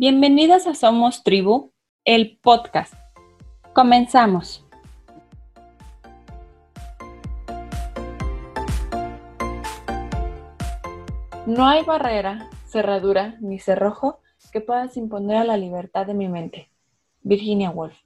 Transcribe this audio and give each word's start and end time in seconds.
Bienvenidas 0.00 0.66
a 0.66 0.74
Somos 0.74 1.24
Tribu, 1.24 1.74
el 2.06 2.38
podcast. 2.38 2.94
Comenzamos. 3.74 4.64
No 11.44 11.68
hay 11.68 11.84
barrera, 11.84 12.48
cerradura 12.66 13.36
ni 13.40 13.58
cerrojo 13.58 14.20
que 14.52 14.62
puedas 14.62 14.96
imponer 14.96 15.36
a 15.36 15.44
la 15.44 15.58
libertad 15.58 16.06
de 16.06 16.14
mi 16.14 16.28
mente. 16.28 16.70
Virginia 17.20 17.68
Woolf. 17.68 17.98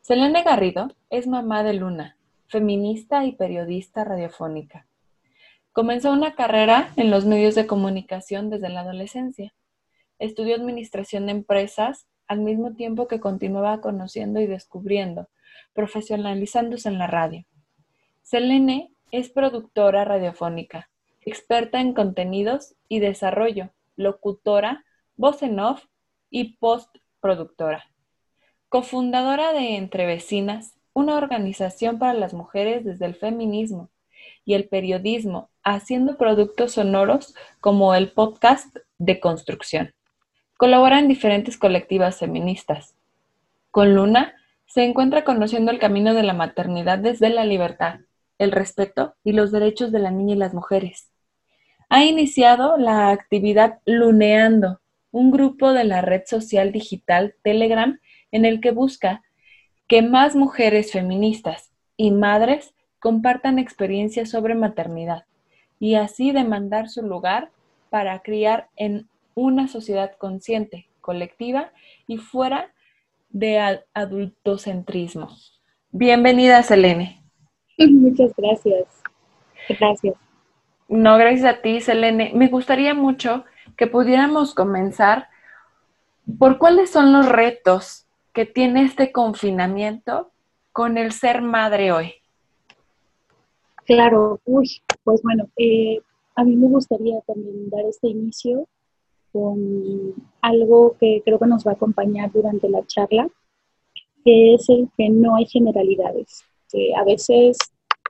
Selene 0.00 0.42
Garrido 0.42 0.88
es 1.10 1.28
mamá 1.28 1.62
de 1.62 1.74
Luna, 1.74 2.16
feminista 2.48 3.24
y 3.24 3.36
periodista 3.36 4.02
radiofónica. 4.02 4.88
Comenzó 5.70 6.10
una 6.10 6.34
carrera 6.34 6.90
en 6.96 7.12
los 7.12 7.24
medios 7.24 7.54
de 7.54 7.68
comunicación 7.68 8.50
desde 8.50 8.68
la 8.68 8.80
adolescencia. 8.80 9.54
Estudió 10.24 10.56
administración 10.56 11.26
de 11.26 11.32
empresas 11.32 12.06
al 12.28 12.40
mismo 12.40 12.72
tiempo 12.72 13.08
que 13.08 13.20
continuaba 13.20 13.82
conociendo 13.82 14.40
y 14.40 14.46
descubriendo, 14.46 15.28
profesionalizándose 15.74 16.88
en 16.88 16.96
la 16.96 17.06
radio. 17.06 17.44
Selene 18.22 18.90
es 19.10 19.28
productora 19.28 20.06
radiofónica, 20.06 20.88
experta 21.26 21.78
en 21.78 21.92
contenidos 21.92 22.74
y 22.88 23.00
desarrollo, 23.00 23.68
locutora, 23.96 24.86
voz 25.18 25.42
en 25.42 25.60
off 25.60 25.84
y 26.30 26.56
postproductora. 26.56 27.84
Cofundadora 28.70 29.52
de 29.52 29.76
Entre 29.76 30.06
Vecinas, 30.06 30.72
una 30.94 31.18
organización 31.18 31.98
para 31.98 32.14
las 32.14 32.32
mujeres 32.32 32.82
desde 32.82 33.04
el 33.04 33.14
feminismo 33.14 33.90
y 34.46 34.54
el 34.54 34.70
periodismo, 34.70 35.50
haciendo 35.62 36.16
productos 36.16 36.72
sonoros 36.72 37.34
como 37.60 37.94
el 37.94 38.10
podcast 38.10 38.74
de 38.96 39.20
construcción. 39.20 39.92
Colabora 40.64 40.98
en 40.98 41.08
diferentes 41.08 41.58
colectivas 41.58 42.20
feministas. 42.20 42.94
Con 43.70 43.94
Luna 43.94 44.32
se 44.64 44.82
encuentra 44.82 45.22
conociendo 45.22 45.70
el 45.70 45.78
camino 45.78 46.14
de 46.14 46.22
la 46.22 46.32
maternidad 46.32 46.98
desde 46.98 47.28
la 47.28 47.44
libertad, 47.44 48.00
el 48.38 48.50
respeto 48.50 49.14
y 49.22 49.32
los 49.32 49.52
derechos 49.52 49.92
de 49.92 49.98
la 49.98 50.10
niña 50.10 50.36
y 50.36 50.38
las 50.38 50.54
mujeres. 50.54 51.10
Ha 51.90 52.06
iniciado 52.06 52.78
la 52.78 53.10
actividad 53.10 53.80
Luneando, 53.84 54.80
un 55.10 55.30
grupo 55.30 55.74
de 55.74 55.84
la 55.84 56.00
red 56.00 56.22
social 56.24 56.72
digital 56.72 57.34
Telegram 57.42 58.00
en 58.32 58.46
el 58.46 58.62
que 58.62 58.70
busca 58.70 59.22
que 59.86 60.00
más 60.00 60.34
mujeres 60.34 60.92
feministas 60.92 61.72
y 61.98 62.10
madres 62.10 62.72
compartan 63.00 63.58
experiencias 63.58 64.30
sobre 64.30 64.54
maternidad 64.54 65.26
y 65.78 65.96
así 65.96 66.32
demandar 66.32 66.88
su 66.88 67.02
lugar 67.02 67.50
para 67.90 68.20
criar 68.20 68.70
en 68.76 69.10
una 69.34 69.68
sociedad 69.68 70.16
consciente, 70.16 70.88
colectiva 71.00 71.72
y 72.06 72.18
fuera 72.18 72.72
de 73.30 73.80
adultocentrismo. 73.92 75.28
Bienvenida, 75.90 76.62
Selene. 76.62 77.22
Muchas 77.78 78.32
gracias. 78.36 79.02
Gracias. 79.68 80.14
No, 80.88 81.16
gracias 81.16 81.54
a 81.54 81.62
ti, 81.62 81.80
Selene. 81.80 82.32
Me 82.34 82.48
gustaría 82.48 82.94
mucho 82.94 83.44
que 83.76 83.86
pudiéramos 83.86 84.54
comenzar 84.54 85.28
por 86.38 86.58
cuáles 86.58 86.90
son 86.90 87.12
los 87.12 87.28
retos 87.28 88.06
que 88.32 88.46
tiene 88.46 88.82
este 88.82 89.12
confinamiento 89.12 90.30
con 90.72 90.98
el 90.98 91.12
ser 91.12 91.42
madre 91.42 91.92
hoy. 91.92 92.14
Claro, 93.84 94.40
uy, 94.44 94.82
pues 95.04 95.22
bueno, 95.22 95.48
eh, 95.56 96.00
a 96.34 96.44
mí 96.44 96.56
me 96.56 96.68
gustaría 96.68 97.20
también 97.22 97.68
dar 97.70 97.84
este 97.84 98.08
inicio 98.08 98.66
con 99.34 100.14
algo 100.42 100.96
que 101.00 101.20
creo 101.24 101.40
que 101.40 101.46
nos 101.48 101.66
va 101.66 101.72
a 101.72 101.74
acompañar 101.74 102.30
durante 102.30 102.68
la 102.68 102.86
charla, 102.86 103.28
que 104.24 104.54
es 104.54 104.68
el 104.68 104.88
que 104.96 105.10
no 105.10 105.34
hay 105.34 105.46
generalidades. 105.46 106.44
Que 106.70 106.94
a 106.94 107.02
veces, 107.02 107.58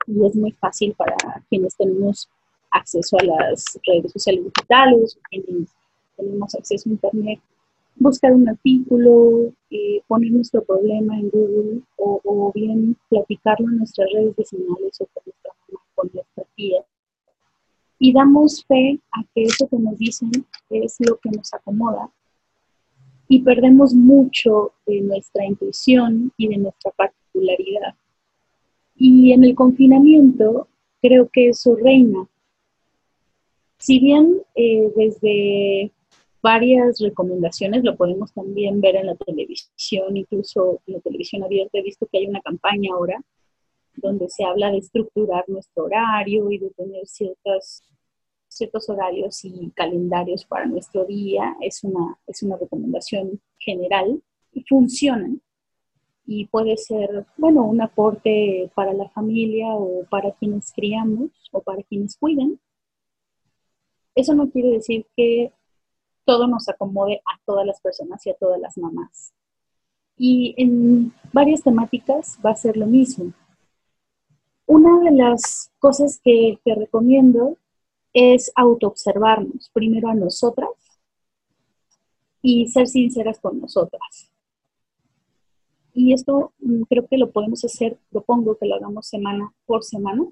y 0.05 0.23
es 0.23 0.35
muy 0.35 0.51
fácil 0.51 0.93
para 0.93 1.15
quienes 1.49 1.75
tenemos 1.75 2.29
acceso 2.69 3.17
a 3.19 3.23
las 3.23 3.79
redes 3.87 4.11
sociales 4.11 4.43
digitales, 4.45 5.17
quienes 5.31 5.69
tenemos 6.15 6.53
acceso 6.53 6.89
a 6.89 6.93
Internet, 6.93 7.39
buscar 7.95 8.31
un 8.31 8.47
artículo, 8.47 9.51
eh, 9.71 10.01
poner 10.07 10.31
nuestro 10.31 10.63
problema 10.63 11.17
en 11.17 11.31
Google 11.31 11.81
o, 11.97 12.51
bien 12.53 12.95
platicarlo 13.09 13.67
en 13.67 13.79
nuestras 13.79 14.07
redes 14.13 14.35
vecinales 14.35 15.01
o 15.01 15.07
con 15.07 15.23
nuestra 15.25 15.51
nuestra 16.13 16.43
tía 16.55 16.85
y 17.99 18.13
damos 18.13 18.65
fe 18.65 18.99
a 19.11 19.23
que 19.33 19.43
eso 19.43 19.67
que 19.67 19.77
nos 19.77 19.97
dicen 19.97 20.31
es 20.69 20.97
lo 20.99 21.17
que 21.17 21.29
nos 21.31 21.53
acomoda 21.53 22.09
y 23.27 23.41
perdemos 23.41 23.93
mucho 23.93 24.73
de 24.85 25.01
nuestra 25.01 25.45
intuición 25.45 26.31
y 26.37 26.47
de 26.47 26.57
nuestra 26.57 26.91
particularidad. 26.91 27.95
Y 28.95 29.31
en 29.31 29.43
el 29.43 29.55
confinamiento 29.55 30.67
creo 31.01 31.29
que 31.31 31.49
eso 31.49 31.75
reina. 31.75 32.27
Si 33.77 33.99
bien 33.99 34.41
eh, 34.55 34.91
desde 34.95 35.91
varias 36.41 36.99
recomendaciones, 36.99 37.83
lo 37.83 37.95
podemos 37.97 38.31
también 38.33 38.79
ver 38.79 38.95
en 38.95 39.07
la 39.07 39.15
televisión, 39.15 40.15
incluso 40.15 40.79
en 40.85 40.93
la 40.93 40.99
televisión 40.99 41.43
abierta, 41.43 41.79
he 41.79 41.83
visto 41.83 42.07
que 42.11 42.19
hay 42.19 42.27
una 42.27 42.41
campaña 42.41 42.91
ahora 42.93 43.21
donde 43.97 44.29
se 44.29 44.43
habla 44.43 44.71
de 44.71 44.77
estructurar 44.77 45.45
nuestro 45.47 45.85
horario 45.85 46.51
y 46.51 46.57
de 46.57 46.69
tener 46.71 47.05
ciertas, 47.07 47.83
ciertos 48.47 48.89
horarios 48.89 49.43
y 49.45 49.71
calendarios 49.75 50.45
para 50.45 50.65
nuestro 50.65 51.05
día. 51.05 51.55
Es 51.61 51.83
una, 51.83 52.17
es 52.27 52.43
una 52.43 52.57
recomendación 52.57 53.41
general 53.57 54.21
y 54.53 54.63
funcionan. 54.63 55.41
Y 56.27 56.45
puede 56.47 56.75
ser, 56.77 57.25
bueno, 57.37 57.63
un 57.65 57.81
aporte 57.81 58.71
para 58.73 58.93
la 58.93 59.07
familia 59.09 59.67
o 59.75 60.05
para 60.09 60.31
quienes 60.31 60.71
criamos 60.71 61.29
o 61.51 61.61
para 61.61 61.83
quienes 61.83 62.17
cuidan. 62.17 62.59
Eso 64.15 64.33
no 64.33 64.49
quiere 64.49 64.69
decir 64.69 65.05
que 65.15 65.51
todo 66.25 66.47
nos 66.47 66.67
acomode 66.67 67.21
a 67.25 67.39
todas 67.45 67.65
las 67.65 67.79
personas 67.79 68.25
y 68.25 68.31
a 68.31 68.33
todas 68.33 68.59
las 68.59 68.77
mamás. 68.77 69.33
Y 70.17 70.55
en 70.57 71.13
varias 71.31 71.61
temáticas 71.61 72.39
va 72.43 72.51
a 72.51 72.55
ser 72.55 72.77
lo 72.77 72.87
mismo. 72.87 73.33
Una 74.67 74.99
de 74.99 75.11
las 75.11 75.71
cosas 75.79 76.19
que, 76.23 76.59
recomiendo 76.65 77.57
es 78.13 78.51
autoobservarnos, 78.55 79.69
primero 79.73 80.09
a 80.09 80.15
nosotras 80.15 80.69
y 82.41 82.67
ser 82.67 82.87
sinceras 82.87 83.39
con 83.39 83.59
nosotras. 83.59 84.31
Y 85.93 86.13
esto 86.13 86.53
mm, 86.59 86.83
creo 86.83 87.07
que 87.07 87.17
lo 87.17 87.31
podemos 87.31 87.63
hacer, 87.63 87.97
propongo 88.09 88.57
que 88.57 88.65
lo 88.65 88.75
hagamos 88.75 89.07
semana 89.07 89.53
por 89.65 89.83
semana. 89.83 90.25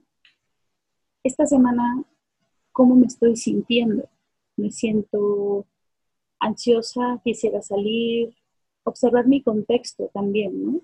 Esta 1.23 1.45
semana, 1.45 2.03
¿cómo 2.71 2.95
me 2.95 3.07
estoy 3.07 3.35
sintiendo? 3.35 4.09
Me 4.57 4.71
siento 4.71 5.65
ansiosa, 6.39 7.21
quisiera 7.23 7.61
salir, 7.61 8.35
observar 8.83 9.27
mi 9.27 9.41
contexto 9.41 10.09
también, 10.13 10.65
¿no? 10.65 10.81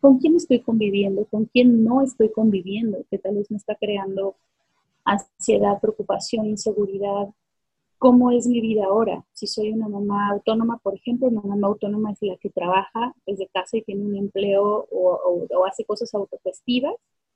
Con 0.00 0.18
quién 0.18 0.36
estoy 0.36 0.60
conviviendo, 0.60 1.24
con 1.26 1.46
quién 1.46 1.84
no 1.84 2.02
estoy 2.02 2.30
conviviendo, 2.30 3.04
que 3.10 3.18
tal 3.18 3.36
vez 3.36 3.50
me 3.50 3.56
está 3.56 3.74
creando 3.74 4.36
ansiedad, 5.04 5.80
preocupación, 5.80 6.46
inseguridad. 6.46 7.28
¿Cómo 7.98 8.30
es 8.30 8.46
mi 8.46 8.60
vida 8.60 8.84
ahora? 8.84 9.24
Si 9.32 9.48
soy 9.48 9.72
una 9.72 9.88
mamá 9.88 10.30
autónoma, 10.30 10.78
por 10.78 10.94
ejemplo, 10.94 11.26
una 11.28 11.40
mamá 11.40 11.66
autónoma 11.66 12.12
es 12.12 12.18
la 12.20 12.36
que 12.36 12.50
trabaja 12.50 13.14
desde 13.26 13.48
casa 13.48 13.76
y 13.76 13.82
tiene 13.82 14.04
un 14.04 14.16
empleo 14.16 14.86
o, 14.90 15.64
hace 15.66 15.84
cosas 15.84 16.14
autofestivas 16.14 16.94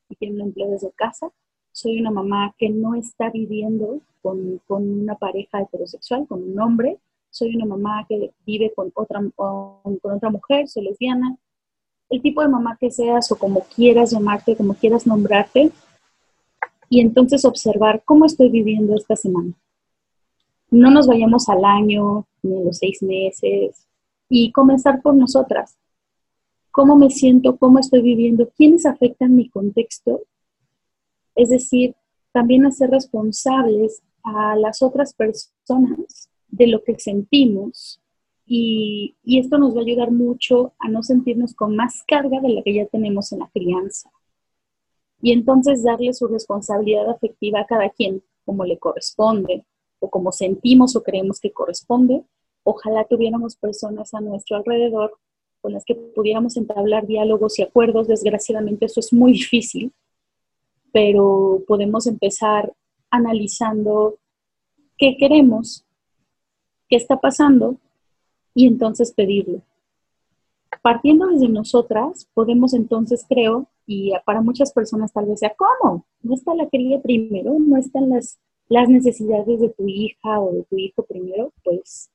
y 0.09 0.15
tiene 0.15 0.37
un 0.37 0.43
empleo 0.43 0.71
desde 0.71 0.93
casa. 0.93 1.33
Soy 1.73 2.01
una 2.01 2.11
mamá 2.11 2.55
que 2.59 2.69
no 2.69 2.95
está 2.95 3.31
viviendo 3.31 4.01
con, 4.21 4.61
una 4.69 5.17
pareja 5.17 5.63
heterosexual, 5.63 6.29
con 6.29 6.43
un 6.43 6.61
hombre. 6.61 6.99
Soy 7.31 7.57
una 7.57 7.65
mamá 7.65 8.07
que 8.09 8.31
vive 8.47 8.73
con 8.75 8.93
otra, 8.95 9.21
con 9.35 9.99
otra 10.03 10.31
mujer, 10.31 10.69
soy 10.69 10.85
lesbiana 10.85 11.39
el 12.13 12.21
tipo 12.21 12.43
de 12.43 12.49
mamá 12.49 12.77
que 12.79 12.91
seas 12.91 13.33
o 13.33 13.37
como 13.37 13.61
quieras 13.75 14.11
llamarte, 14.11 14.55
como 14.55 14.75
quieras 14.75 15.07
nombrarte, 15.07 15.73
y 16.91 17.01
entonces 17.01 17.47
observar 17.47 18.03
cómo 18.05 18.27
estoy 18.27 18.51
viviendo 18.51 18.95
esta 18.95 19.17
semana. 19.17 19.55
No 20.71 20.91
nos 20.91 21.07
vayamos 21.07 21.49
al 21.49 21.65
año 21.65 22.27
ni 22.43 22.55
a 22.55 22.65
los 22.65 22.77
seis 22.77 23.03
meses 23.03 23.87
y 24.29 24.53
comenzar 24.53 25.01
por 25.01 25.15
nosotras. 25.15 25.79
¿Cómo 26.71 26.97
me 26.97 27.09
siento? 27.09 27.57
¿Cómo 27.57 27.79
estoy 27.79 28.03
viviendo? 28.03 28.51
¿Quiénes 28.55 28.85
afectan 28.85 29.35
mi 29.35 29.49
contexto? 29.49 30.21
Es 31.35 31.49
decir, 31.49 31.95
también 32.31 32.67
hacer 32.67 32.91
responsables 32.91 34.03
a 34.23 34.55
las 34.57 34.83
otras 34.83 35.15
personas 35.15 36.29
de 36.49 36.67
lo 36.67 36.85
que 36.85 36.99
sentimos 36.99 38.02
y, 38.47 39.17
esto 39.25 39.59
nos 39.59 39.75
va 39.75 39.81
a 39.81 39.85
ayudar 39.85 40.11
mucho 40.11 40.75
a 40.79 40.89
no 40.89 41.03
sentirnos 41.03 41.55
con 41.55 41.77
más 41.77 42.03
carga 42.07 42.41
de 42.41 42.49
la 42.51 42.63
que 42.63 42.75
ya 42.75 42.87
tenemos 42.87 43.33
en 43.33 43.41
la 43.41 43.51
crianza. 43.53 44.11
Y 45.21 45.33
entonces 45.33 45.85
darle 45.85 46.13
su 46.13 46.27
responsabilidad 46.27 47.09
afectiva 47.09 47.61
a 47.61 47.67
cada 47.67 47.89
quien, 47.91 48.23
como 48.45 48.65
le 48.65 48.79
corresponde, 48.79 49.65
o 50.01 50.11
como 50.11 50.33
sentimos 50.33 50.97
o 50.97 51.03
creemos 51.03 51.39
que 51.39 51.53
corresponde, 51.53 52.25
ojalá 52.65 53.05
tuviéramos 53.05 53.57
personas 53.57 54.13
a 54.15 54.21
nuestro 54.21 54.57
alrededor 54.57 55.17
con 55.61 55.73
las 55.73 55.85
que 55.85 55.95
pudiéramos 55.95 56.57
entablar 56.57 57.07
diálogos 57.07 57.59
y 57.59 57.63
acuerdos. 57.63 58.09
Desgraciadamente 58.09 58.87
eso 58.87 58.99
es 58.99 59.13
muy 59.13 59.33
difícil, 59.33 59.93
pero 60.93 61.63
podemos 61.69 62.09
empezar 62.09 62.73
analizando 63.11 64.19
qué 64.99 65.17
queremos, 65.17 65.85
qué 66.89 66.97
está 66.97 67.21
pasando 67.21 67.77
y 68.55 68.67
entonces 68.67 69.13
pedirlo. 69.13 69.63
Partiendo 70.81 71.27
desde 71.27 71.49
nosotras, 71.49 72.29
podemos 72.35 72.75
entonces, 72.75 73.25
creo, 73.29 73.69
y 73.87 74.13
para 74.25 74.41
muchas 74.41 74.73
personas 74.73 75.13
tal 75.13 75.27
vez 75.27 75.41
sea, 75.41 75.55
¿cómo? 75.55 76.07
No 76.23 76.35
está 76.35 76.55
la 76.55 76.69
querida 76.69 77.01
primero, 77.01 77.57
no 77.59 77.77
están 77.77 78.09
las, 78.09 78.39
las 78.69 78.89
necesidades 78.89 79.61
de 79.61 79.69
tu 79.69 79.87
hija 79.87 80.41
o 80.41 80.53
de 80.53 80.63
tu 80.65 80.79
hijo 80.79 81.05
primero, 81.05 81.53
pues, 81.63 82.11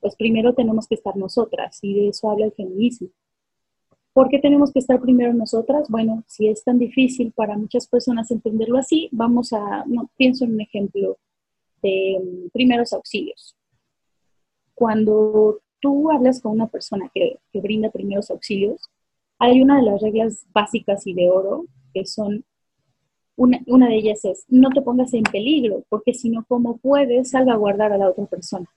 pues 0.00 0.14
primero 0.16 0.54
tenemos 0.54 0.86
que 0.86 0.94
estar 0.94 1.16
nosotras 1.16 1.78
y 1.82 1.94
de 1.94 2.08
eso 2.08 2.30
habla 2.30 2.46
el 2.46 2.52
feminismo. 2.52 3.08
¿Por 4.12 4.28
qué 4.28 4.38
tenemos 4.38 4.72
que 4.72 4.80
estar 4.80 5.00
primero 5.00 5.32
nosotras? 5.32 5.88
Bueno, 5.88 6.24
si 6.26 6.48
es 6.48 6.64
tan 6.64 6.78
difícil 6.78 7.32
para 7.32 7.56
muchas 7.56 7.86
personas 7.86 8.30
entenderlo 8.30 8.78
así, 8.78 9.08
vamos 9.12 9.52
a, 9.52 9.84
no, 9.86 10.10
pienso 10.16 10.44
en 10.44 10.54
un 10.54 10.60
ejemplo 10.60 11.18
de 11.82 12.18
um, 12.20 12.50
primeros 12.50 12.92
auxilios. 12.92 13.54
Cuando 14.78 15.58
tú 15.80 16.08
hablas 16.12 16.40
con 16.40 16.52
una 16.52 16.68
persona 16.68 17.10
que, 17.12 17.40
que 17.52 17.60
brinda 17.60 17.90
primeros 17.90 18.30
auxilios, 18.30 18.88
hay 19.40 19.60
una 19.60 19.78
de 19.78 19.82
las 19.82 20.00
reglas 20.00 20.46
básicas 20.52 21.04
y 21.04 21.14
de 21.14 21.28
oro 21.28 21.66
que 21.92 22.06
son, 22.06 22.44
una, 23.34 23.58
una 23.66 23.88
de 23.88 23.96
ellas 23.96 24.24
es, 24.24 24.44
no 24.48 24.70
te 24.70 24.80
pongas 24.82 25.12
en 25.14 25.24
peligro, 25.24 25.82
porque 25.88 26.14
si 26.14 26.30
no, 26.30 26.44
¿cómo 26.46 26.76
puedes 26.76 27.30
salvaguardar 27.30 27.92
a 27.92 27.98
la 27.98 28.10
otra 28.10 28.26
persona? 28.26 28.68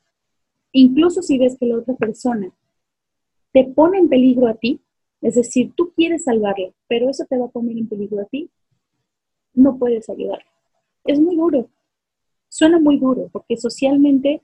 Incluso 0.71 1.21
si 1.21 1.37
ves 1.37 1.55
que 1.59 1.67
la 1.67 1.77
otra 1.77 1.93
persona 1.95 2.51
te 3.51 3.65
pone 3.65 3.99
en 3.99 4.09
peligro 4.09 4.47
a 4.47 4.55
ti, 4.55 4.81
es 5.21 5.35
decir, 5.35 5.71
tú 5.75 5.91
quieres 5.95 6.23
salvarla, 6.23 6.71
pero 6.87 7.09
eso 7.09 7.25
te 7.29 7.37
va 7.37 7.45
a 7.45 7.51
poner 7.51 7.77
en 7.77 7.87
peligro 7.87 8.21
a 8.21 8.25
ti, 8.25 8.49
no 9.53 9.77
puedes 9.77 10.09
ayudarla. 10.09 10.49
Es 11.05 11.19
muy 11.19 11.35
duro, 11.35 11.69
suena 12.49 12.79
muy 12.79 12.97
duro, 12.97 13.29
porque 13.31 13.55
socialmente, 13.55 14.41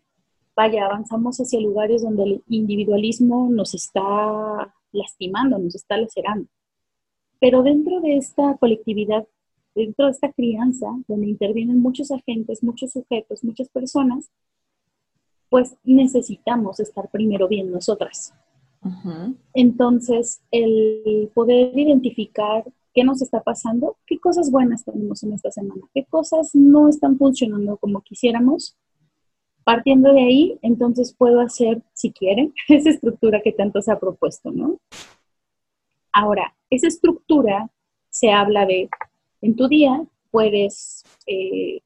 vaya, 0.57 0.87
avanzamos 0.87 1.37
hacia 1.37 1.61
lugares 1.61 2.01
donde 2.01 2.23
el 2.23 2.43
individualismo 2.49 3.47
nos 3.47 3.75
está 3.75 4.73
lastimando, 4.91 5.59
nos 5.59 5.75
está 5.75 5.97
lacerando. 5.97 6.49
Pero 7.39 7.61
dentro 7.61 8.01
de 8.01 8.17
esta 8.17 8.57
colectividad, 8.57 9.27
dentro 9.75 10.05
de 10.05 10.11
esta 10.11 10.31
crianza, 10.33 10.87
donde 11.07 11.27
intervienen 11.27 11.79
muchos 11.79 12.09
agentes, 12.09 12.63
muchos 12.63 12.91
sujetos, 12.91 13.43
muchas 13.43 13.69
personas, 13.69 14.31
pues 15.49 15.77
necesitamos 15.83 16.79
estar 16.79 17.07
primero 17.11 17.47
bien 17.47 17.71
nosotras. 17.71 18.33
Entonces, 19.53 20.41
el 20.49 21.29
poder 21.35 21.77
identificar 21.77 22.63
qué 22.95 23.03
nos 23.03 23.21
está 23.21 23.43
pasando, 23.43 23.97
qué 24.07 24.17
cosas 24.17 24.49
buenas 24.49 24.83
tenemos 24.83 25.21
en 25.21 25.33
esta 25.33 25.51
semana, 25.51 25.81
qué 25.93 26.03
cosas 26.05 26.55
no 26.55 26.89
están 26.89 27.17
funcionando 27.17 27.77
como 27.77 28.01
quisiéramos. 28.01 28.75
Partiendo 29.67 30.13
de 30.13 30.21
ahí, 30.21 30.59
entonces 30.61 31.13
puedo 31.13 31.41
hacer, 31.41 31.81
si 31.91 32.13
quieren, 32.13 32.53
esa 32.69 32.89
estructura 32.89 33.41
que 33.41 33.51
tanto 33.51 33.81
se 33.81 33.91
ha 33.91 33.99
propuesto, 33.99 34.49
¿no? 34.49 34.79
Ahora, 36.13 36.55
esa 36.69 36.87
estructura 36.87 37.69
se 38.09 38.31
habla 38.31 38.65
de, 38.65 38.89
en 39.41 39.57
tu 39.57 39.67
día 39.67 40.05
puedes 40.31 41.03
eh, 41.25 41.81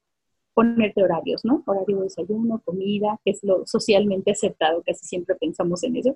ponerte 0.53 1.01
horarios, 1.01 1.43
¿no? 1.43 1.63
Horario 1.65 1.97
de 1.97 2.03
desayuno, 2.03 2.61
comida, 2.63 3.19
que 3.25 3.31
es 3.31 3.39
lo 3.41 3.65
socialmente 3.65 4.29
aceptado, 4.29 4.83
casi 4.85 5.03
siempre 5.03 5.33
pensamos 5.37 5.83
en 5.83 5.95
eso. 5.95 6.15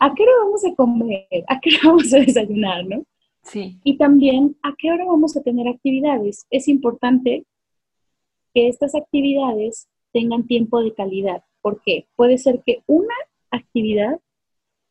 ¿A 0.00 0.12
qué 0.12 0.24
hora 0.24 0.32
vamos 0.42 0.64
a 0.64 0.74
comer? 0.74 1.44
¿A 1.46 1.60
qué 1.60 1.70
hora 1.70 1.78
vamos 1.84 2.12
a 2.12 2.18
desayunar, 2.18 2.84
no? 2.84 3.04
Sí. 3.44 3.78
Y 3.84 3.96
también, 3.96 4.56
¿a 4.64 4.74
qué 4.76 4.90
hora 4.90 5.04
vamos 5.04 5.36
a 5.36 5.40
tener 5.40 5.68
actividades? 5.68 6.48
Es 6.50 6.66
importante 6.66 7.46
que 8.52 8.66
estas 8.66 8.96
actividades 8.96 9.86
tengan 10.12 10.46
tiempo 10.46 10.82
de 10.82 10.94
calidad. 10.94 11.44
¿Por 11.60 11.80
qué? 11.82 12.06
Puede 12.16 12.38
ser 12.38 12.62
que 12.64 12.82
una 12.86 13.14
actividad 13.50 14.20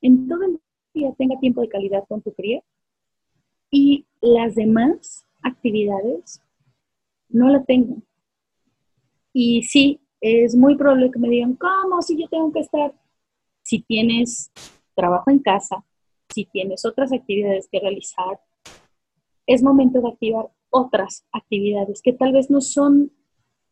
en 0.02 0.28
todo 0.28 0.44
el 0.44 0.60
día 0.94 1.14
tenga 1.18 1.40
tiempo 1.40 1.62
de 1.62 1.70
calidad 1.70 2.04
con 2.08 2.22
tu 2.22 2.34
cría 2.34 2.62
y 3.72 4.06
las 4.22 4.56
demás 4.56 5.26
actividades 5.42 6.42
no 7.30 7.50
la 7.50 7.64
tengan. 7.64 8.04
Y 9.34 9.64
sí, 9.64 10.00
es 10.22 10.56
muy 10.56 10.76
probable 10.76 11.12
que 11.12 11.20
me 11.20 11.30
digan, 11.30 11.56
¿cómo? 11.56 12.02
Si 12.02 12.20
yo 12.20 12.28
tengo 12.28 12.52
que 12.52 12.62
estar 12.62 12.94
si 13.68 13.82
tienes 13.82 14.52
trabajo 14.96 15.30
en 15.30 15.40
casa, 15.40 15.84
si 16.30 16.46
tienes 16.46 16.86
otras 16.86 17.12
actividades 17.12 17.68
que 17.70 17.82
realizar, 17.82 18.40
es 19.46 19.62
momento 19.62 20.00
de 20.00 20.08
activar 20.08 20.46
otras 20.70 21.26
actividades 21.34 22.02
que 22.02 22.14
tal 22.14 22.32
vez 22.32 22.50
no 22.50 22.62
son 22.62 23.12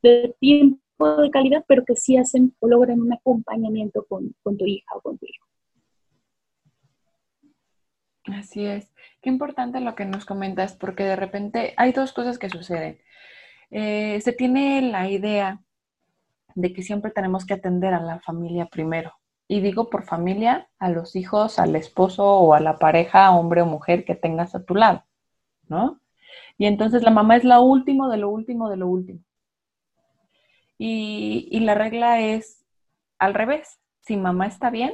de 0.03 0.35
tiempo 0.39 0.84
de 0.97 1.29
calidad, 1.29 1.65
pero 1.67 1.83
que 1.85 1.95
sí 1.95 2.17
hacen 2.17 2.55
o 2.59 2.67
logran 2.67 3.01
un 3.01 3.13
acompañamiento 3.13 4.05
con, 4.07 4.33
tu 4.43 4.65
hija 4.65 4.95
o 4.95 5.01
con 5.01 5.17
tu 5.17 5.25
hijo. 5.25 5.45
Así 8.37 8.65
es. 8.65 8.91
Qué 9.21 9.29
importante 9.29 9.79
lo 9.81 9.95
que 9.95 10.05
nos 10.05 10.25
comentas, 10.25 10.75
porque 10.75 11.03
de 11.03 11.15
repente 11.15 11.73
hay 11.77 11.91
dos 11.91 12.13
cosas 12.13 12.39
que 12.39 12.49
suceden. 12.49 12.99
Eh, 13.71 14.19
se 14.21 14.33
tiene 14.33 14.81
la 14.81 15.09
idea 15.09 15.61
de 16.55 16.73
que 16.73 16.81
siempre 16.81 17.11
tenemos 17.11 17.45
que 17.45 17.55
atender 17.55 17.93
a 17.93 18.01
la 18.01 18.19
familia 18.21 18.65
primero, 18.67 19.13
y 19.47 19.61
digo 19.61 19.89
por 19.89 20.05
familia, 20.05 20.69
a 20.79 20.89
los 20.89 21.15
hijos, 21.15 21.59
al 21.59 21.75
esposo 21.75 22.25
o 22.25 22.53
a 22.53 22.59
la 22.59 22.79
pareja, 22.79 23.31
hombre 23.31 23.61
o 23.61 23.65
mujer 23.65 24.05
que 24.05 24.15
tengas 24.15 24.55
a 24.55 24.63
tu 24.63 24.75
lado, 24.75 25.03
¿no? 25.67 25.99
Y 26.57 26.65
entonces 26.65 27.03
la 27.03 27.11
mamá 27.11 27.35
es 27.37 27.43
lo 27.43 27.61
último 27.61 28.09
de 28.09 28.17
lo 28.17 28.29
último 28.29 28.69
de 28.69 28.77
lo 28.77 28.87
último. 28.87 29.19
Y, 30.77 31.47
y 31.51 31.59
la 31.61 31.75
regla 31.75 32.21
es 32.21 32.65
al 33.19 33.33
revés. 33.33 33.79
Si 34.01 34.17
mamá 34.17 34.47
está 34.47 34.69
bien, 34.69 34.93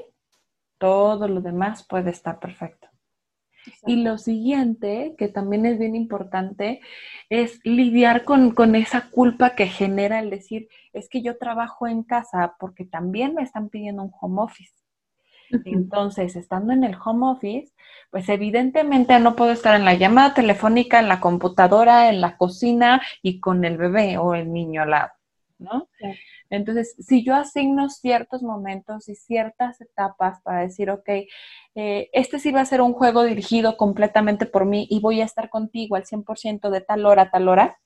todo 0.78 1.28
lo 1.28 1.42
demás 1.42 1.86
puede 1.88 2.12
estar 2.12 2.39
perfecto. 2.39 2.92
Y 3.86 3.98
lo 3.98 4.18
siguiente, 4.18 5.16
que 5.18 5.28
también 5.28 5.66
es 5.66 5.78
bien 5.78 5.95
importante, 5.95 6.81
es 7.30 7.60
lidiar 7.63 8.24
con, 8.24 8.75
esa 8.75 9.10
culpa 9.10 9.56
que 9.56 9.68
genera 9.68 10.19
el 10.19 10.30
decir, 10.30 10.68
es 10.94 11.10
que 11.10 11.22
yo 11.22 11.38
trabajo 11.38 11.88
en 11.88 12.04
casa 12.04 12.56
porque 12.60 12.86
también 12.86 13.36
me 13.36 13.44
están 13.44 13.69
pidiendo 13.69 14.04
un 14.04 14.12
home 14.19 14.42
office. 14.42 14.74
Entonces, 15.66 16.38
estando 16.38 16.72
en 16.72 16.86
el 16.86 16.95
home 17.04 17.28
office, 17.28 17.73
pues 18.09 18.30
evidentemente 18.30 19.19
no 19.19 19.35
puedo 19.35 19.52
estar 19.52 19.76
en 19.76 19.83
la 19.83 19.95
llamada 19.95 20.33
telefónica, 20.33 21.00
en 21.00 21.09
la 21.09 21.19
computadora, 21.19 22.09
en 22.09 22.21
la 22.21 22.38
cocina 22.38 23.02
y 23.21 23.42
con 23.42 23.66
el 23.66 23.78
bebé 23.78 24.18
o 24.18 24.33
el 24.33 24.54
niño 24.54 24.83
al 24.83 24.92
lado, 24.92 25.11
¿no? 25.61 25.87
Entonces, 26.49 26.95
si 26.99 27.23
yo 27.23 27.35
asigno 27.35 27.89
ciertos 27.89 28.44
momentos 28.44 29.07
y 29.07 29.15
ciertas 29.15 29.80
etapas 29.80 30.41
para 30.41 30.61
decir, 30.61 30.89
ok, 30.89 31.09
eh, 31.75 32.09
este 32.11 32.39
sí 32.39 32.51
va 32.51 32.61
a 32.61 32.65
ser 32.65 32.81
un 32.81 32.94
juego 32.94 33.23
dirigido 33.23 33.77
completamente 33.77 34.45
por 34.45 34.65
mí 34.65 34.87
y 34.89 34.99
voy 34.99 35.21
a 35.21 35.25
estar 35.25 35.49
contigo 35.49 35.95
al 35.95 36.06
100% 36.06 36.69
de 36.69 36.81
tal 36.81 37.06
hora 37.06 37.23
a 37.23 37.31
tal 37.31 37.47
hora, 37.47 37.77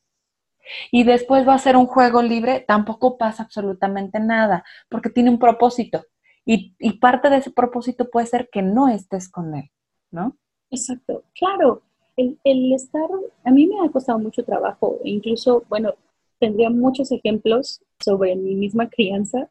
y 0.92 1.04
después 1.04 1.48
va 1.48 1.54
a 1.54 1.60
ser 1.60 1.78
un 1.78 1.86
juego 1.86 2.24
libre, 2.24 2.60
tampoco 2.68 3.18
pasa 3.18 3.44
absolutamente 3.44 4.20
nada, 4.20 4.64
porque 4.90 5.12
tiene 5.12 5.30
un 5.30 5.38
propósito. 5.38 6.04
Y, 6.44 6.76
y 6.80 6.94
parte 6.94 7.30
de 7.30 7.38
ese 7.38 7.52
propósito 7.52 8.10
puede 8.10 8.26
ser 8.26 8.50
que 8.52 8.62
no 8.62 8.88
estés 8.88 9.30
con 9.30 9.56
él, 9.56 9.70
¿no? 10.12 10.38
Exacto, 10.72 11.24
claro. 11.34 11.84
El, 12.18 12.40
el, 12.44 12.74
estar, 12.74 13.10
a 13.44 13.52
mí 13.52 13.68
me 13.68 13.86
ha 13.86 13.92
costado 13.92 14.18
mucho 14.20 14.44
trabajo, 14.44 15.00
incluso, 15.04 15.64
bueno, 15.70 15.96
tendría 16.40 16.70
muchos 16.70 17.12
ejemplos 17.12 17.82
sobre 18.04 18.36
mi 18.36 18.56
misma 18.56 18.90
crianza, 18.90 19.50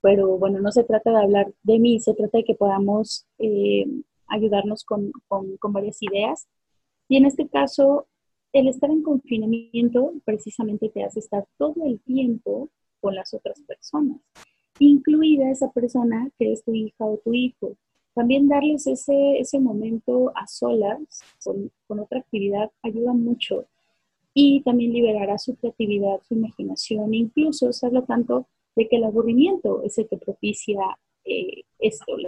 pero 0.00 0.38
bueno, 0.38 0.60
no 0.60 0.70
se 0.72 0.84
trata 0.84 1.10
de 1.10 1.22
hablar 1.22 1.52
de 1.62 1.78
mí, 1.78 2.00
se 2.00 2.14
trata 2.14 2.38
de 2.38 2.44
que 2.44 2.54
podamos 2.54 3.26
eh, 3.38 3.86
ayudarnos 4.28 4.84
con, 4.84 5.12
con, 5.28 5.56
con 5.56 5.72
varias 5.72 6.02
ideas. 6.02 6.46
Y 7.08 7.16
en 7.16 7.26
este 7.26 7.48
caso, 7.48 8.06
el 8.52 8.68
estar 8.68 8.90
en 8.90 9.02
confinamiento 9.02 10.12
precisamente 10.24 10.88
te 10.88 11.04
hace 11.04 11.20
estar 11.20 11.46
todo 11.58 11.84
el 11.84 12.00
tiempo 12.00 12.70
con 13.00 13.14
las 13.14 13.34
otras 13.34 13.60
personas, 13.62 14.18
incluida 14.78 15.50
esa 15.50 15.70
persona 15.70 16.30
que 16.38 16.52
es 16.52 16.64
tu 16.64 16.74
hija 16.74 17.04
o 17.04 17.18
tu 17.18 17.34
hijo. 17.34 17.76
También 18.14 18.48
darles 18.48 18.86
ese, 18.86 19.38
ese 19.38 19.60
momento 19.60 20.32
a 20.34 20.46
solas 20.46 21.20
con, 21.44 21.70
con 21.86 22.00
otra 22.00 22.20
actividad 22.20 22.70
ayuda 22.82 23.12
mucho 23.12 23.66
y 24.38 24.60
también 24.60 24.92
liberará 24.92 25.38
su 25.38 25.56
creatividad, 25.56 26.20
su 26.28 26.34
imaginación. 26.34 27.14
Incluso 27.14 27.72
se 27.72 27.86
habla 27.86 28.04
tanto 28.04 28.46
de 28.76 28.86
que 28.86 28.96
el 28.96 29.04
aburrimiento 29.04 29.82
es 29.82 29.96
el 29.96 30.06
que 30.08 30.18
propicia 30.18 30.78
eh, 31.24 31.62
esto, 31.78 32.18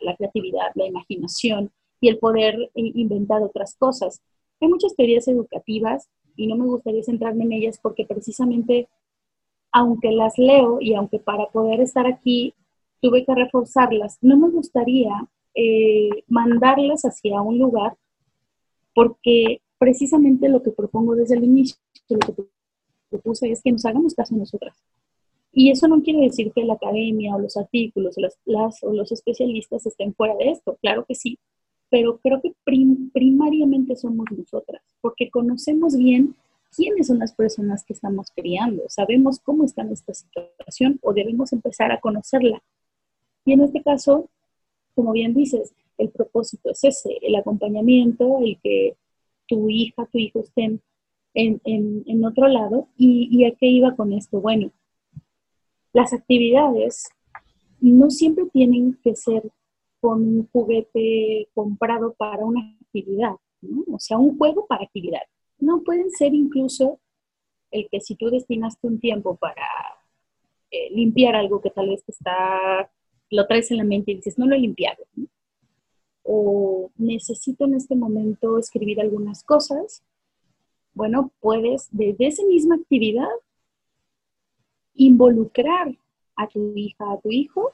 la, 0.00 0.16
creatividad, 0.16 0.72
la 0.76 0.86
imaginación 0.86 1.70
y 2.00 2.08
el 2.08 2.16
poder 2.16 2.70
inventar 2.74 3.42
otras 3.42 3.76
cosas. 3.76 4.22
Hay 4.62 4.68
muchas 4.68 4.96
teorías 4.96 5.28
educativas 5.28 6.08
y 6.36 6.46
no 6.46 6.56
me 6.56 6.64
gustaría 6.64 7.02
centrarme 7.02 7.44
en 7.44 7.52
ellas 7.52 7.78
porque 7.82 8.06
precisamente, 8.06 8.88
aunque 9.70 10.10
las 10.10 10.38
leo 10.38 10.78
y 10.80 10.94
aunque 10.94 11.18
para 11.18 11.48
poder 11.50 11.82
estar 11.82 12.06
aquí 12.06 12.54
tuve 13.02 13.26
que 13.26 13.34
reforzarlas. 13.34 14.16
No 14.22 14.38
me 14.38 14.48
gustaría 14.48 15.12
eh, 15.54 16.24
mandarlas 16.28 17.02
hacia 17.02 17.42
un 17.42 17.58
lugar 17.58 17.98
porque 18.94 19.60
precisamente 19.78 20.48
lo 20.48 20.62
que 20.62 20.70
propongo 20.70 21.14
desde 21.14 21.36
el 21.36 21.44
inicio, 21.44 21.76
lo 22.08 22.18
que 22.18 22.42
propuse 23.10 23.50
es 23.50 23.62
que 23.62 23.72
nos 23.72 23.84
hagamos 23.84 24.14
caso 24.14 24.36
nosotras. 24.36 24.76
Y 25.52 25.70
eso 25.70 25.88
no 25.88 26.02
quiere 26.02 26.20
decir 26.20 26.52
que 26.52 26.64
la 26.64 26.74
academia 26.74 27.34
o 27.34 27.38
los 27.38 27.56
artículos 27.56 28.16
o, 28.18 28.20
las, 28.20 28.82
o 28.82 28.92
los 28.92 29.10
especialistas 29.12 29.86
estén 29.86 30.14
fuera 30.14 30.34
de 30.36 30.50
esto, 30.50 30.76
claro 30.80 31.04
que 31.06 31.14
sí, 31.14 31.38
pero 31.90 32.18
creo 32.18 32.40
que 32.42 32.52
primariamente 33.12 33.96
somos 33.96 34.26
nosotras, 34.36 34.82
porque 35.00 35.30
conocemos 35.30 35.96
bien 35.96 36.34
quiénes 36.76 37.06
son 37.06 37.18
las 37.18 37.34
personas 37.34 37.84
que 37.84 37.94
estamos 37.94 38.30
criando, 38.34 38.82
sabemos 38.88 39.38
cómo 39.40 39.64
está 39.64 39.84
nuestra 39.84 40.14
situación 40.14 40.98
o 41.02 41.14
debemos 41.14 41.52
empezar 41.52 41.92
a 41.92 42.00
conocerla. 42.00 42.62
Y 43.46 43.52
en 43.52 43.62
este 43.62 43.82
caso, 43.82 44.28
como 44.94 45.12
bien 45.12 45.32
dices, 45.32 45.72
el 45.96 46.10
propósito 46.10 46.70
es 46.70 46.84
ese, 46.84 47.18
el 47.22 47.34
acompañamiento, 47.36 48.38
el 48.40 48.58
que 48.62 48.96
tu 49.48 49.68
hija, 49.70 50.06
tu 50.12 50.18
hijo 50.18 50.40
estén 50.40 50.80
en, 51.34 51.60
en, 51.64 52.24
otro 52.24 52.48
lado. 52.48 52.88
¿Y, 52.96 53.28
¿Y 53.30 53.44
a 53.44 53.54
qué 53.56 53.66
iba 53.66 53.96
con 53.96 54.12
esto? 54.12 54.40
Bueno, 54.40 54.70
las 55.92 56.12
actividades 56.12 57.08
no 57.80 58.10
siempre 58.10 58.44
tienen 58.52 58.98
que 59.02 59.14
ser 59.14 59.42
con 60.00 60.22
un 60.22 60.48
juguete 60.52 61.48
comprado 61.54 62.14
para 62.14 62.44
una 62.44 62.76
actividad, 62.80 63.34
¿no? 63.60 63.84
o 63.92 63.98
sea, 63.98 64.18
un 64.18 64.38
juego 64.38 64.66
para 64.66 64.84
actividad. 64.84 65.22
No 65.58 65.82
pueden 65.82 66.10
ser 66.10 66.34
incluso 66.34 67.00
el 67.70 67.88
que 67.90 68.00
si 68.00 68.14
tú 68.14 68.30
destinaste 68.30 68.86
un 68.86 69.00
tiempo 69.00 69.36
para 69.36 69.66
eh, 70.70 70.90
limpiar 70.90 71.34
algo 71.34 71.60
que 71.60 71.70
tal 71.70 71.88
vez 71.88 72.02
está, 72.06 72.90
lo 73.30 73.46
traes 73.46 73.70
en 73.70 73.78
la 73.78 73.84
mente 73.84 74.12
y 74.12 74.16
dices, 74.16 74.38
no 74.38 74.46
lo 74.46 74.54
he 74.54 74.60
limpiado. 74.60 75.04
O 76.30 76.90
necesito 76.98 77.64
en 77.64 77.74
este 77.74 77.96
momento 77.96 78.58
escribir 78.58 79.00
algunas 79.00 79.42
cosas. 79.42 80.02
Bueno, 80.92 81.32
puedes 81.40 81.88
desde 81.90 82.26
esa 82.26 82.44
misma 82.44 82.74
actividad 82.74 83.28
involucrar 84.94 85.96
a 86.36 86.46
tu 86.48 86.72
hija, 86.74 87.12
a 87.12 87.18
tu 87.18 87.30
hijo, 87.30 87.72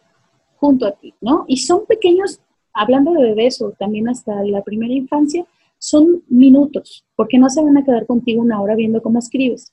junto 0.56 0.86
a 0.86 0.92
ti, 0.92 1.14
¿no? 1.20 1.44
Y 1.48 1.56
son 1.56 1.84
pequeños, 1.86 2.40
hablando 2.72 3.12
de 3.12 3.22
bebés 3.22 3.60
o 3.60 3.72
también 3.72 4.08
hasta 4.08 4.44
la 4.44 4.62
primera 4.62 4.92
infancia, 4.92 5.44
son 5.78 6.22
minutos, 6.28 7.04
porque 7.16 7.38
no 7.38 7.50
se 7.50 7.62
van 7.62 7.76
a 7.76 7.84
quedar 7.84 8.06
contigo 8.06 8.40
una 8.40 8.60
hora 8.60 8.74
viendo 8.76 9.02
cómo 9.02 9.18
escribes. 9.18 9.72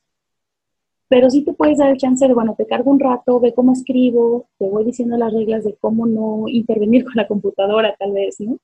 Pero 1.08 1.30
sí 1.30 1.42
te 1.44 1.52
puedes 1.52 1.78
dar 1.78 1.90
el 1.90 1.98
chance 1.98 2.26
de, 2.26 2.34
bueno, 2.34 2.54
te 2.56 2.66
cargo 2.66 2.90
un 2.90 3.00
rato, 3.00 3.38
ve 3.38 3.54
cómo 3.54 3.72
escribo, 3.72 4.46
te 4.58 4.68
voy 4.68 4.84
diciendo 4.84 5.16
las 5.16 5.32
reglas 5.32 5.64
de 5.64 5.74
cómo 5.76 6.06
no 6.06 6.48
intervenir 6.48 7.04
con 7.06 7.14
la 7.16 7.28
computadora, 7.28 7.94
tal 7.98 8.12
vez, 8.12 8.40
¿no? 8.40 8.58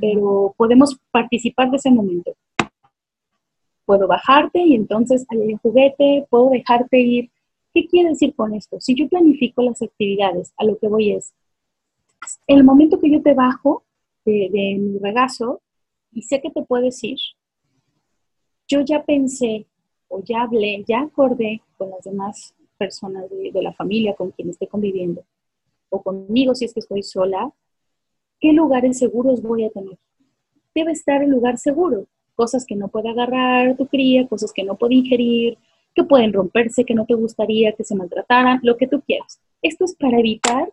Pero 0.00 0.54
podemos 0.56 0.98
participar 1.10 1.70
de 1.70 1.76
ese 1.76 1.90
momento. 1.90 2.32
Puedo 3.84 4.06
bajarte 4.06 4.60
y 4.60 4.74
entonces 4.74 5.26
hay 5.28 5.38
un 5.38 5.58
juguete, 5.58 6.26
puedo 6.30 6.50
dejarte 6.50 6.98
ir 7.00 7.30
¿Qué 7.74 7.86
quiere 7.86 8.10
decir 8.10 8.34
con 8.34 8.54
esto? 8.54 8.80
Si 8.80 8.94
yo 8.94 9.08
planifico 9.08 9.62
las 9.62 9.80
actividades, 9.80 10.52
a 10.58 10.64
lo 10.64 10.78
que 10.78 10.88
voy 10.88 11.12
es, 11.12 11.32
el 12.46 12.64
momento 12.64 13.00
que 13.00 13.10
yo 13.10 13.22
te 13.22 13.34
bajo 13.34 13.84
de, 14.24 14.76
mi 14.78 14.98
regazo 14.98 15.60
y 16.12 16.22
sé 16.22 16.40
que 16.40 16.50
te 16.50 16.62
puedes 16.62 17.02
ir, 17.02 17.18
yo 18.68 18.80
ya 18.82 19.02
pensé 19.04 19.66
o 20.08 20.22
ya 20.22 20.42
hablé, 20.42 20.84
ya 20.86 21.00
acordé 21.00 21.62
con 21.78 21.90
las 21.90 22.04
demás 22.04 22.54
personas 22.76 23.24
de, 23.30 23.62
la 23.62 23.72
familia 23.72 24.14
con 24.14 24.30
quien 24.32 24.50
esté 24.50 24.66
conviviendo 24.66 25.24
o 25.88 26.02
conmigo 26.02 26.54
si 26.54 26.64
es 26.66 26.74
que 26.74 26.80
estoy 26.80 27.02
sola, 27.02 27.52
qué 28.42 28.52
lugares 28.52 28.98
seguros 28.98 29.40
voy 29.40 29.64
a 29.64 29.70
tener. 29.70 29.96
Debe 30.74 30.92
estar 30.92 31.22
el 31.22 31.30
lugar 31.30 31.58
seguro, 31.58 32.06
cosas 32.34 32.66
que 32.66 32.74
no 32.74 32.88
puede 32.88 33.08
agarrar 33.08 33.76
tu 33.76 33.86
cría, 33.86 34.26
cosas 34.26 34.52
que 34.52 34.64
no 34.64 34.76
puede 34.76 34.96
ingerir, 34.96 35.56
que 35.94 36.02
pueden 36.02 36.32
romperse, 36.32 36.84
que 36.84 36.94
no 36.94 37.06
te 37.06 37.14
gustaría 37.14 37.72
que 37.72 37.84
se 37.84 37.94
maltrataran, 37.94 38.58
lo 38.64 38.76
que 38.76 38.88
tú 38.88 39.00
quieras. 39.02 39.40
Esto 39.62 39.84
es 39.84 39.94
para 39.94 40.18
evitar 40.18 40.72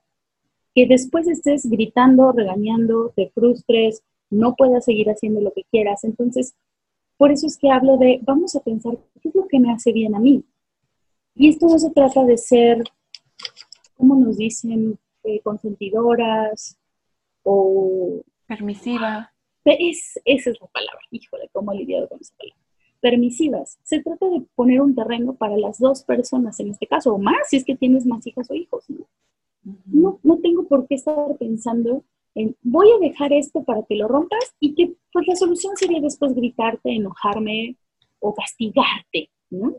que 0.73 0.88
después 0.88 1.27
estés 1.27 1.69
gritando, 1.69 2.31
regañando, 2.31 3.13
te 3.15 3.29
frustres, 3.29 4.01
no 4.31 4.55
puedas 4.55 4.85
seguir 4.85 5.09
haciendo 5.09 5.39
lo 5.39 5.51
que 5.53 5.63
quieras. 5.69 6.03
Entonces, 6.03 6.55
por 7.17 7.31
eso 7.31 7.45
es 7.45 7.57
que 7.57 7.69
hablo 7.69 7.97
de, 7.97 8.19
vamos 8.23 8.55
a 8.55 8.61
pensar, 8.61 8.97
¿qué 9.21 9.29
es 9.29 9.35
lo 9.35 9.47
que 9.47 9.59
me 9.59 9.71
hace 9.71 9.91
bien 9.91 10.15
a 10.15 10.19
mí? 10.19 10.43
Y 11.35 11.49
esto 11.49 11.67
no 11.67 11.77
se 11.77 11.91
trata 11.91 12.25
de 12.25 12.38
ser, 12.38 12.81
¿cómo 13.95 14.15
nos 14.15 14.38
dicen? 14.38 14.97
Eh, 15.23 15.41
consentidoras 15.41 16.78
o... 17.43 18.22
Permisiva. 18.48 19.31
Es, 19.65 20.19
esa 20.25 20.50
es 20.50 20.58
la 20.60 20.67
palabra, 20.67 21.01
híjole, 21.12 21.50
cómo 21.51 21.72
he 21.74 21.77
lidiado 21.77 22.10
con 22.10 22.19
esa 22.19 22.34
palabra 22.36 22.60
permisivas. 23.00 23.79
Se 23.84 24.01
trata 24.01 24.29
de 24.29 24.41
poner 24.55 24.81
un 24.81 24.96
terreno 24.96 25.36
para 25.36 25.58
las 25.58 25.79
dos 25.79 26.03
personas 26.03 26.60
en 26.60 26.72
este 26.72 26.88
caso, 26.88 27.13
o 27.13 27.17
más 27.17 27.50
si 27.50 27.58
es 27.58 27.65
que 27.65 27.75
tienes 27.75 28.05
más 28.05 28.25
hijas 28.27 28.50
o 28.50 28.53
hijos. 28.53 28.86
¿no? 29.86 30.19
No, 30.24 30.38
tengo 30.38 30.67
por 30.67 30.88
qué 30.88 30.96
estar 30.96 31.15
pensando 31.38 32.03
en 32.36 32.55
voy 32.62 32.89
a 32.91 33.00
dejar 33.00 33.34
esto 33.34 33.63
para 33.63 33.84
que 33.84 33.96
lo 33.96 34.08
rompas 34.08 34.53
y 34.60 34.75
que 34.75 34.93
pues 35.12 35.27
la 35.27 35.36
solución 35.36 35.75
sería 35.75 36.00
después 36.00 36.34
gritarte, 36.34 36.91
enojarme 36.91 37.75
o 38.19 38.34
castigarte. 38.34 39.29
¿no? 39.50 39.75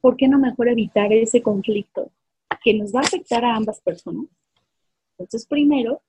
¿Por 0.00 0.16
qué 0.16 0.28
no 0.28 0.38
mejor 0.38 0.68
evitar 0.68 1.12
ese 1.12 1.42
conflicto 1.42 2.10
que 2.62 2.74
nos 2.74 2.94
va 2.94 3.00
a 3.00 3.04
afectar 3.04 3.44
a 3.44 3.56
ambas 3.56 3.80
personas? 3.80 4.26
Entonces, 5.16 5.46
primero, 5.46 6.02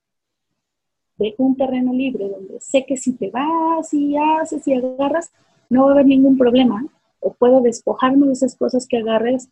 dejo 1.18 1.42
un 1.42 1.56
terreno 1.56 1.92
libre 1.92 2.28
donde 2.28 2.60
sé 2.60 2.84
que 2.86 2.96
si 2.96 3.12
te 3.12 3.30
vas 3.30 3.92
y 3.92 4.16
haces 4.16 4.66
y 4.68 4.74
agarras, 4.74 5.32
no 5.70 5.84
va 5.84 5.90
a 5.90 5.94
haber 5.94 6.06
ningún 6.06 6.36
problema, 6.36 6.86
o 7.20 7.32
puedo 7.32 7.60
despojarme 7.60 8.26
de 8.26 8.34
esas 8.34 8.56
cosas 8.56 8.86
que 8.86 8.98
agarres, 8.98 9.48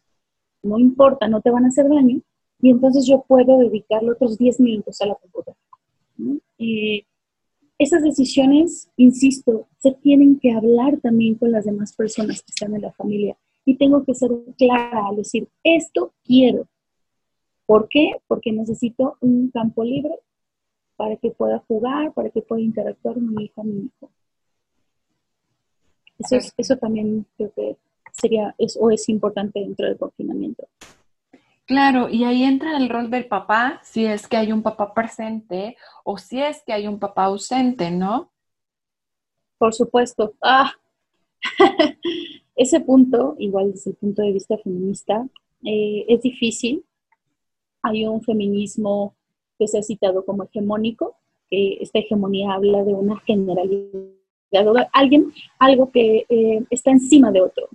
no 0.62 0.78
importa, 0.78 1.28
no 1.28 1.40
te 1.40 1.50
van 1.50 1.64
a 1.64 1.68
hacer 1.68 1.88
daño, 1.88 2.20
y 2.60 2.70
entonces 2.70 3.06
yo 3.06 3.24
puedo 3.26 3.58
dedicarle 3.58 4.12
otros 4.12 4.38
10 4.38 4.60
minutos 4.60 5.00
a 5.00 5.06
la 5.06 5.14
computadora. 5.16 5.58
esas 7.78 8.02
decisiones, 8.02 8.88
insisto, 8.96 9.66
se 9.78 9.92
tienen 9.92 10.38
que 10.38 10.52
hablar 10.52 10.98
también 11.00 11.34
con 11.34 11.50
las 11.50 11.64
demás 11.64 11.94
personas 11.94 12.40
que 12.42 12.50
están 12.50 12.74
en 12.74 12.82
la 12.82 12.92
familia. 12.92 13.36
Y 13.66 13.76
tengo 13.76 14.04
que 14.04 14.14
ser 14.14 14.30
clara 14.56 15.08
al 15.08 15.16
decir, 15.16 15.48
esto 15.62 16.12
quiero. 16.24 16.66
¿Por 17.66 17.88
qué? 17.88 18.12
Porque 18.28 18.52
necesito 18.52 19.16
un 19.20 19.50
campo 19.50 19.82
libre 19.82 20.14
para 20.96 21.16
que 21.16 21.30
pueda 21.30 21.58
jugar, 21.66 22.12
para 22.12 22.30
que 22.30 22.42
pueda 22.42 22.62
interactuar 22.62 23.16
mi 23.16 23.44
hija, 23.44 23.62
mi 23.62 23.86
hijo. 23.86 24.10
Eso, 26.18 26.36
eso 26.56 26.76
también 26.76 27.26
creo 27.36 27.52
que 27.52 27.76
sería 28.12 28.54
es, 28.58 28.78
o 28.80 28.90
es 28.90 29.08
importante 29.08 29.60
dentro 29.60 29.86
del 29.86 29.98
confinamiento. 29.98 30.66
Claro, 31.66 32.10
y 32.10 32.24
ahí 32.24 32.44
entra 32.44 32.76
el 32.76 32.88
rol 32.88 33.10
del 33.10 33.26
papá, 33.26 33.80
si 33.82 34.04
es 34.04 34.28
que 34.28 34.36
hay 34.36 34.52
un 34.52 34.62
papá 34.62 34.92
presente 34.92 35.76
o 36.04 36.18
si 36.18 36.40
es 36.40 36.62
que 36.64 36.74
hay 36.74 36.86
un 36.86 36.98
papá 36.98 37.24
ausente, 37.24 37.90
¿no? 37.90 38.30
Por 39.56 39.72
supuesto. 39.72 40.34
Ah, 40.42 40.72
ese 42.56 42.80
punto, 42.80 43.34
igual 43.38 43.72
desde 43.72 43.90
el 43.90 43.96
punto 43.96 44.22
de 44.22 44.32
vista 44.32 44.58
feminista, 44.58 45.26
eh, 45.64 46.04
es 46.06 46.20
difícil. 46.20 46.84
Hay 47.82 48.06
un 48.06 48.22
feminismo 48.22 49.14
que 49.58 49.68
se 49.68 49.78
ha 49.78 49.82
citado 49.82 50.24
como 50.24 50.44
hegemónico, 50.44 51.16
que 51.48 51.78
esta 51.80 51.98
hegemonía 51.98 52.54
habla 52.54 52.84
de 52.84 52.94
una 52.94 53.18
generalidad 53.20 54.14
alguien, 54.92 55.32
algo 55.58 55.90
que 55.90 56.26
eh, 56.28 56.64
está 56.70 56.90
encima 56.90 57.30
de 57.32 57.40
otro. 57.40 57.68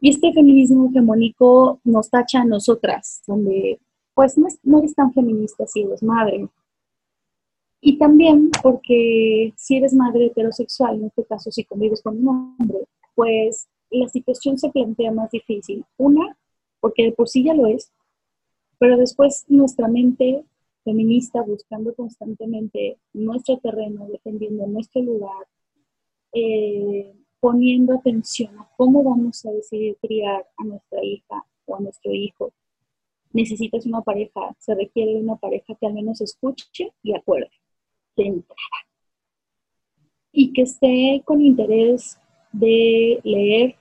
Y 0.00 0.10
este 0.10 0.32
feminismo 0.32 0.88
hegemónico 0.88 1.80
nos 1.84 2.08
tacha 2.08 2.40
a 2.40 2.44
nosotras, 2.44 3.22
donde 3.26 3.78
pues 4.14 4.38
no, 4.38 4.48
no 4.62 4.78
eres 4.78 4.94
tan 4.94 5.12
feminista 5.12 5.66
si 5.66 5.82
eres 5.82 6.02
madre. 6.02 6.48
Y 7.82 7.98
también 7.98 8.50
porque 8.62 9.52
si 9.56 9.76
eres 9.76 9.94
madre 9.94 10.26
heterosexual, 10.26 10.96
en 10.96 11.06
este 11.06 11.24
caso 11.24 11.50
si 11.50 11.64
convives 11.64 12.02
con 12.02 12.18
un 12.18 12.28
hombre, 12.58 12.78
pues 13.14 13.68
la 13.90 14.08
situación 14.08 14.58
se 14.58 14.70
plantea 14.70 15.12
más 15.12 15.30
difícil. 15.30 15.84
Una, 15.96 16.36
porque 16.80 17.04
de 17.04 17.12
por 17.12 17.28
sí 17.28 17.44
ya 17.44 17.54
lo 17.54 17.66
es, 17.66 17.92
pero 18.78 18.96
después 18.96 19.44
nuestra 19.48 19.88
mente 19.88 20.44
feminista 20.90 21.42
buscando 21.42 21.94
constantemente 21.94 22.98
nuestro 23.12 23.58
terreno, 23.58 24.08
defendiendo 24.08 24.66
nuestro 24.66 25.00
lugar, 25.02 25.46
eh, 26.32 27.12
poniendo 27.38 27.94
atención 27.94 28.58
a 28.58 28.68
cómo 28.76 29.04
vamos 29.04 29.46
a 29.46 29.52
decidir 29.52 29.96
criar 30.02 30.46
a 30.56 30.64
nuestra 30.64 31.04
hija 31.04 31.44
o 31.66 31.76
a 31.76 31.80
nuestro 31.80 32.12
hijo. 32.12 32.52
Necesitas 33.32 33.86
una 33.86 34.02
pareja, 34.02 34.40
se 34.58 34.74
requiere 34.74 35.16
una 35.16 35.36
pareja 35.36 35.76
que 35.80 35.86
al 35.86 35.94
menos 35.94 36.20
escuche 36.20 36.92
y 37.04 37.14
acuerde 37.14 37.50
de 38.16 38.24
entrada. 38.24 38.78
Y 40.32 40.52
que 40.52 40.62
esté 40.62 41.22
con 41.24 41.40
interés 41.40 42.18
de 42.52 43.20
leer, 43.22 43.76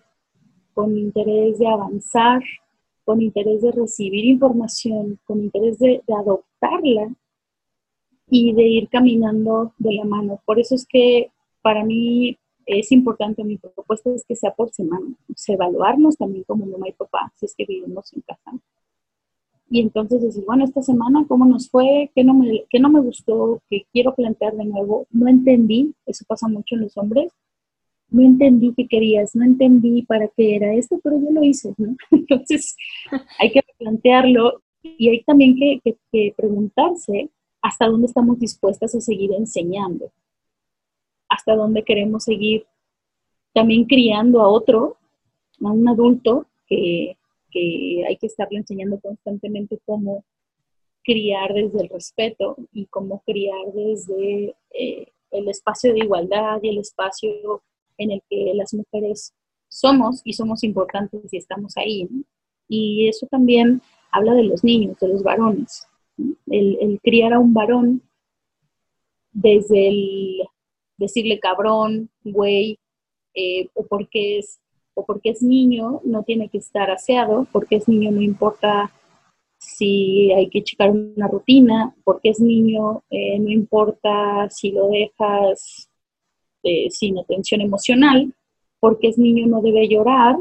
con 0.75 0.95
interés 0.95 1.57
de 1.57 1.67
avanzar, 1.67 2.43
con 3.03 3.19
interés 3.19 3.63
de 3.63 3.71
recibir 3.71 4.25
información, 4.25 5.19
con 5.25 5.41
interés 5.41 5.79
de, 5.79 6.03
de 6.05 6.13
aceptarla 6.59 7.13
y 8.29 8.53
de 8.53 8.63
ir 8.63 8.89
caminando 8.89 9.73
de 9.77 9.93
la 9.93 10.05
mano. 10.05 10.41
Por 10.45 10.59
eso 10.59 10.75
es 10.75 10.85
que 10.87 11.31
para 11.61 11.83
mí 11.83 12.37
es 12.65 12.91
importante, 12.91 13.43
mi 13.43 13.57
propuesta 13.57 14.11
es 14.13 14.23
que 14.25 14.35
sea 14.35 14.53
por 14.53 14.69
semana, 14.71 15.07
evaluarnos 15.47 16.15
también 16.17 16.43
como 16.43 16.65
mamá 16.65 16.87
y 16.87 16.93
papá, 16.93 17.33
si 17.35 17.45
es 17.47 17.55
que 17.55 17.65
vivimos 17.65 18.13
en 18.13 18.21
casa. 18.21 18.51
Y 19.71 19.81
entonces 19.81 20.21
decir, 20.21 20.43
bueno, 20.45 20.65
esta 20.65 20.81
semana, 20.81 21.25
¿cómo 21.27 21.45
nos 21.45 21.69
fue? 21.69 22.11
¿Qué 22.15 22.23
no 22.23 22.33
me, 22.33 22.65
qué 22.69 22.79
no 22.79 22.89
me 22.89 23.01
gustó? 23.01 23.61
¿Qué 23.69 23.85
quiero 23.91 24.15
plantear 24.15 24.55
de 24.55 24.65
nuevo? 24.65 25.07
No 25.11 25.27
entendí, 25.27 25.93
eso 26.05 26.25
pasa 26.27 26.47
mucho 26.47 26.75
en 26.75 26.81
los 26.81 26.97
hombres, 26.97 27.31
no 28.09 28.23
entendí 28.23 28.73
qué 28.75 28.87
querías, 28.87 29.35
no 29.35 29.45
entendí 29.45 30.03
para 30.03 30.27
qué 30.27 30.55
era 30.55 30.73
esto, 30.73 30.99
pero 31.03 31.19
yo 31.19 31.31
lo 31.31 31.43
hice, 31.43 31.73
¿no? 31.77 31.95
Entonces 32.11 32.75
hay 33.39 33.51
que 33.51 33.61
plantearlo 33.77 34.61
y 34.81 35.09
hay 35.09 35.23
también 35.23 35.55
que, 35.55 35.97
que 36.11 36.33
preguntarse 36.35 37.29
hasta 37.61 37.87
dónde 37.87 38.07
estamos 38.07 38.39
dispuestas 38.39 38.95
a 38.95 39.01
seguir 39.01 39.33
enseñando, 39.33 40.11
hasta 41.27 41.55
dónde 41.55 41.83
queremos 41.83 42.23
seguir 42.23 42.65
también 43.53 43.85
criando 43.85 44.41
a 44.41 44.47
otro, 44.47 44.97
a 45.63 45.71
un 45.71 45.87
adulto 45.87 46.47
que, 46.67 47.15
hay 48.07 48.17
que 48.17 48.27
estarle 48.27 48.59
enseñando 48.59 48.99
constantemente 48.99 49.79
cómo 49.85 50.23
criar 51.03 51.51
desde 51.53 51.81
el 51.81 51.89
respeto 51.89 52.55
y 52.71 52.85
cómo 52.85 53.23
criar 53.25 53.73
desde 53.73 54.55
eh, 54.69 55.07
el 55.31 55.49
espacio 55.49 55.91
de 55.93 55.99
igualdad 55.99 56.59
y 56.61 56.69
el 56.69 56.77
espacio 56.77 57.63
en 57.97 58.11
el 58.11 58.21
que 58.29 58.53
las 58.53 58.73
mujeres 58.73 59.33
somos 59.67 60.21
y 60.23 60.33
somos 60.33 60.63
importantes 60.63 61.33
y 61.33 61.37
estamos 61.37 61.75
ahí. 61.75 62.07
Y 62.67 63.07
eso 63.07 63.25
también 63.25 63.81
habla 64.11 64.33
de 64.33 64.43
los 64.43 64.63
niños, 64.63 64.97
de 64.99 65.07
los 65.09 65.23
varones 65.23 65.89
el, 66.47 66.99
criar 67.03 67.33
a 67.33 67.39
un 67.39 67.53
varón 67.53 68.01
desde 69.31 69.87
el 69.89 70.41
decirle 70.97 71.39
cabrón, 71.39 72.09
güey, 72.23 72.79
eh, 73.33 73.69
o 73.73 73.85
porque 73.85 74.39
es 74.39 74.59
o 74.95 75.05
porque 75.05 75.29
es 75.29 75.41
niño 75.41 76.01
no 76.03 76.23
tiene 76.23 76.49
que 76.49 76.57
estar 76.57 76.91
aseado, 76.91 77.47
porque 77.53 77.77
es 77.77 77.87
niño 77.87 78.11
no 78.11 78.21
importa 78.21 78.91
si 79.57 80.31
hay 80.33 80.49
que 80.49 80.63
checar 80.63 80.91
una 80.91 81.27
rutina, 81.27 81.95
porque 82.03 82.29
es 82.29 82.39
niño 82.39 83.03
eh, 83.09 83.39
no 83.39 83.49
importa 83.49 84.49
si 84.49 84.71
lo 84.71 84.89
dejas 84.89 85.89
eh, 86.63 86.89
sin 86.89 87.17
atención 87.17 87.61
emocional, 87.61 88.33
porque 88.79 89.09
es 89.09 89.17
niño 89.17 89.47
no 89.47 89.61
debe 89.61 89.87
llorar, 89.87 90.37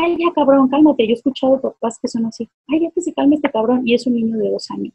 Ay, 0.00 0.16
ya 0.18 0.32
cabrón, 0.34 0.68
cálmate. 0.68 1.06
Yo 1.06 1.10
he 1.10 1.14
escuchado 1.14 1.60
papás 1.60 1.98
que 2.00 2.08
son 2.08 2.26
así, 2.26 2.48
ay, 2.68 2.82
ya 2.82 2.90
que 2.90 3.00
se 3.00 3.12
calme 3.12 3.36
este 3.36 3.50
cabrón, 3.50 3.82
y 3.86 3.94
es 3.94 4.06
un 4.06 4.14
niño 4.14 4.38
de 4.38 4.50
dos 4.50 4.70
años. 4.70 4.94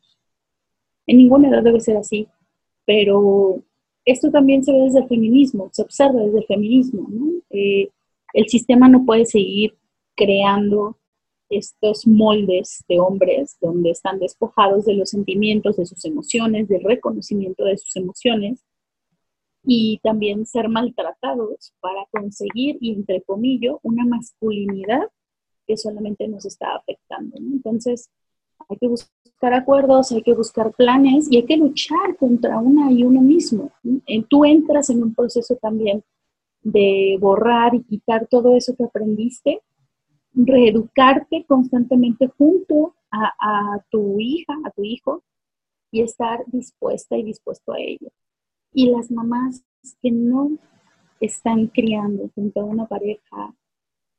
En 1.05 1.17
ninguna 1.17 1.49
edad 1.49 1.63
debe 1.63 1.79
ser 1.79 1.97
así, 1.97 2.27
pero 2.85 3.61
esto 4.05 4.31
también 4.31 4.63
se 4.63 4.71
ve 4.71 4.79
desde 4.81 4.99
el 4.99 5.07
feminismo, 5.07 5.69
se 5.71 5.83
observa 5.83 6.21
desde 6.21 6.39
el 6.39 6.45
feminismo. 6.45 7.07
Eh, 7.51 7.89
el 8.33 8.47
sistema 8.47 8.87
no 8.89 9.05
puede 9.05 9.25
seguir 9.25 9.75
creando 10.15 10.97
estos 11.49 12.05
moldes 12.05 12.83
de 12.87 12.99
hombres 12.99 13.57
donde 13.59 13.91
están 13.91 14.19
despojados 14.19 14.85
de 14.85 14.93
los 14.93 15.09
sentimientos, 15.09 15.77
de 15.77 15.85
sus 15.85 16.03
emociones, 16.05 16.67
del 16.67 16.83
reconocimiento 16.83 17.65
de 17.65 17.77
sus 17.77 17.95
emociones 17.95 18.63
y 19.71 19.99
también 20.01 20.47
ser 20.47 20.67
maltratados 20.67 21.75
para 21.79 22.03
conseguir, 22.09 22.79
y 22.81 22.91
entre 22.91 23.21
comillas, 23.21 23.75
una 23.83 24.03
masculinidad 24.03 25.03
que 25.67 25.77
solamente 25.77 26.27
nos 26.27 26.43
está 26.43 26.75
afectando. 26.75 27.37
Entonces, 27.37 28.09
hay 28.67 28.77
que 28.77 28.87
buscar 28.87 29.53
acuerdos, 29.53 30.11
hay 30.11 30.23
que 30.23 30.33
buscar 30.33 30.71
planes 30.71 31.31
y 31.31 31.37
hay 31.37 31.45
que 31.45 31.57
luchar 31.57 32.17
contra 32.17 32.57
una 32.57 32.91
y 32.91 33.03
uno 33.03 33.21
mismo. 33.21 33.71
Tú 34.27 34.43
entras 34.43 34.89
en 34.89 35.03
un 35.03 35.13
proceso 35.13 35.55
también 35.61 36.03
de 36.63 37.17
borrar 37.21 37.75
y 37.75 37.83
quitar 37.83 38.25
todo 38.25 38.55
eso 38.55 38.75
que 38.75 38.85
aprendiste, 38.85 39.61
reeducarte 40.33 41.45
constantemente 41.45 42.27
junto 42.39 42.95
a, 43.11 43.33
a 43.39 43.85
tu 43.91 44.19
hija, 44.19 44.55
a 44.65 44.71
tu 44.71 44.83
hijo, 44.83 45.21
y 45.91 46.01
estar 46.01 46.43
dispuesta 46.47 47.17
y 47.17 47.23
dispuesto 47.23 47.73
a 47.73 47.79
ello. 47.79 48.09
Y 48.71 48.89
las 48.91 49.11
mamás 49.11 49.63
que 50.01 50.11
no 50.11 50.51
están 51.19 51.67
criando 51.67 52.29
junto 52.35 52.61
a 52.61 52.65
una 52.65 52.87
pareja, 52.87 53.55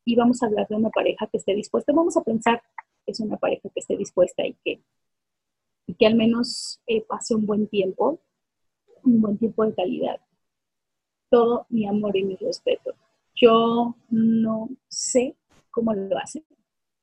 y 0.05 0.17
vamos 0.17 0.43
a 0.43 0.47
hablar 0.47 0.67
de 0.69 0.77
una 0.77 0.91
pareja 0.91 1.27
que 1.27 1.39
esté 1.39 1.55
dispuesta, 1.55 1.93
vamos 1.93 2.17
a 2.17 2.23
pensar 2.23 2.63
es 3.07 3.21
una 3.21 3.37
pareja 3.37 3.69
que 3.69 3.81
esté 3.81 3.97
dispuesta 3.97 4.47
y 4.47 4.55
que, 4.65 4.83
y 5.87 5.95
que 5.95 6.07
al 6.07 6.15
menos 6.15 6.81
eh, 6.87 7.03
pase 7.03 7.35
un 7.35 7.47
buen 7.47 7.67
tiempo, 7.69 8.21
un 9.03 9.21
buen 9.21 9.39
tiempo 9.39 9.65
de 9.65 9.75
calidad. 9.75 10.21
Todo 11.29 11.67
mi 11.69 11.87
amor 11.87 12.17
y 12.17 12.25
mi 12.25 12.37
respeto. 12.37 12.95
Yo 13.35 13.97
no 14.11 14.69
sé 14.89 15.37
cómo 15.71 15.95
lo 15.95 16.19
hacen. 16.19 16.45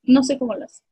No 0.04 0.24
sé 0.24 0.38
cómo 0.38 0.54
lo 0.54 0.66
hacen. 0.66 0.86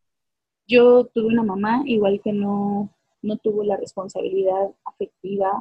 Yo 0.67 1.05
tuve 1.05 1.27
una 1.27 1.43
mamá, 1.43 1.83
igual 1.85 2.21
que 2.23 2.33
no, 2.33 2.89
no 3.21 3.37
tuvo 3.37 3.63
la 3.63 3.77
responsabilidad 3.77 4.73
afectiva 4.83 5.51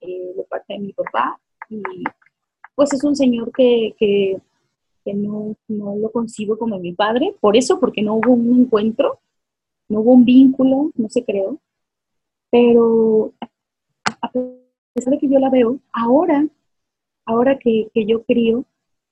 eh, 0.00 0.32
de 0.36 0.42
parte 0.44 0.74
de 0.74 0.78
mi 0.80 0.92
papá. 0.92 1.40
Y 1.68 1.82
pues 2.74 2.92
es 2.92 3.04
un 3.04 3.14
señor 3.14 3.52
que, 3.52 3.94
que 3.98 4.40
que 5.04 5.14
no, 5.14 5.56
no 5.68 5.96
lo 5.96 6.10
concibo 6.10 6.58
como 6.58 6.78
mi 6.78 6.92
padre, 6.92 7.34
por 7.40 7.56
eso, 7.56 7.80
porque 7.80 8.02
no 8.02 8.14
hubo 8.14 8.32
un 8.32 8.60
encuentro, 8.60 9.20
no 9.88 10.00
hubo 10.00 10.12
un 10.12 10.24
vínculo, 10.24 10.90
no 10.94 11.08
se 11.08 11.24
creó, 11.24 11.58
pero 12.50 13.32
a 14.20 14.30
pesar 14.92 15.14
de 15.14 15.18
que 15.18 15.28
yo 15.28 15.38
la 15.38 15.50
veo, 15.50 15.78
ahora, 15.92 16.46
ahora 17.24 17.58
que, 17.58 17.88
que 17.94 18.06
yo 18.06 18.24
crío 18.24 18.64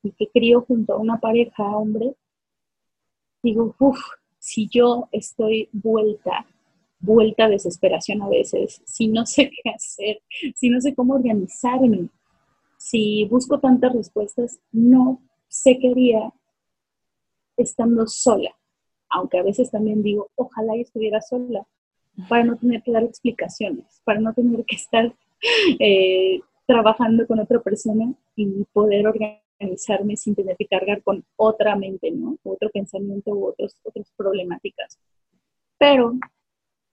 y 0.03 0.13
que 0.13 0.29
crío 0.29 0.63
junto 0.63 0.95
a 0.95 0.99
una 0.99 1.19
pareja, 1.19 1.65
hombre, 1.65 2.15
digo, 3.43 3.75
uff, 3.79 4.01
si 4.39 4.69
yo 4.69 5.09
estoy 5.13 5.69
vuelta, 5.73 6.47
vuelta 7.01 7.45
a 7.45 7.49
desesperación 7.49 8.23
a 8.23 8.29
veces, 8.29 8.83
si 8.85 9.09
no 9.09 9.27
sé 9.27 9.51
qué 9.63 9.71
hacer, 9.71 10.21
si 10.55 10.69
no 10.69 10.81
sé 10.81 10.95
cómo 10.95 11.15
organizarme, 11.15 12.09
si 12.77 13.25
busco 13.25 13.59
tantas 13.61 13.93
respuestas, 13.93 14.61
no 14.73 15.21
se 15.49 15.79
quería 15.79 16.33
estando 17.57 18.07
sola, 18.07 18.51
aunque 19.11 19.39
a 19.39 19.43
veces 19.43 19.71
también 19.71 20.03
digo, 20.03 20.31
ojalá 20.37 20.77
yo 20.77 20.83
estuviera 20.83 21.21
sola, 21.21 21.67
para 22.29 22.45
no 22.45 22.57
tener 22.57 22.83
que 22.83 22.93
dar 22.93 23.05
explicaciones, 23.05 24.01
para 24.05 24.21
no 24.21 24.33
tener 24.35 24.65
que 24.65 24.77
estar 24.77 25.15
eh, 25.79 26.41
trabajando 26.67 27.27
con 27.27 27.39
otra 27.39 27.61
persona 27.61 28.13
y 28.35 28.65
poder 28.73 29.07
organizarme 29.07 30.17
sin 30.17 30.35
tener 30.35 30.57
que 30.57 30.67
cargar 30.67 31.03
con 31.03 31.25
otra 31.37 31.77
mente, 31.77 32.11
¿no? 32.11 32.37
Otro 32.43 32.71
pensamiento 32.71 33.31
u 33.31 33.47
otros, 33.47 33.77
otras 33.85 34.13
problemáticas. 34.17 34.99
Pero 35.79 36.15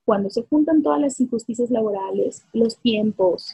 cuando 0.06 0.30
se 0.30 0.44
juntan 0.44 0.84
todas 0.84 1.02
las 1.02 1.20
injusticias 1.20 1.72
laborales, 1.72 2.46
los 2.54 2.78
tiempos, 2.78 3.54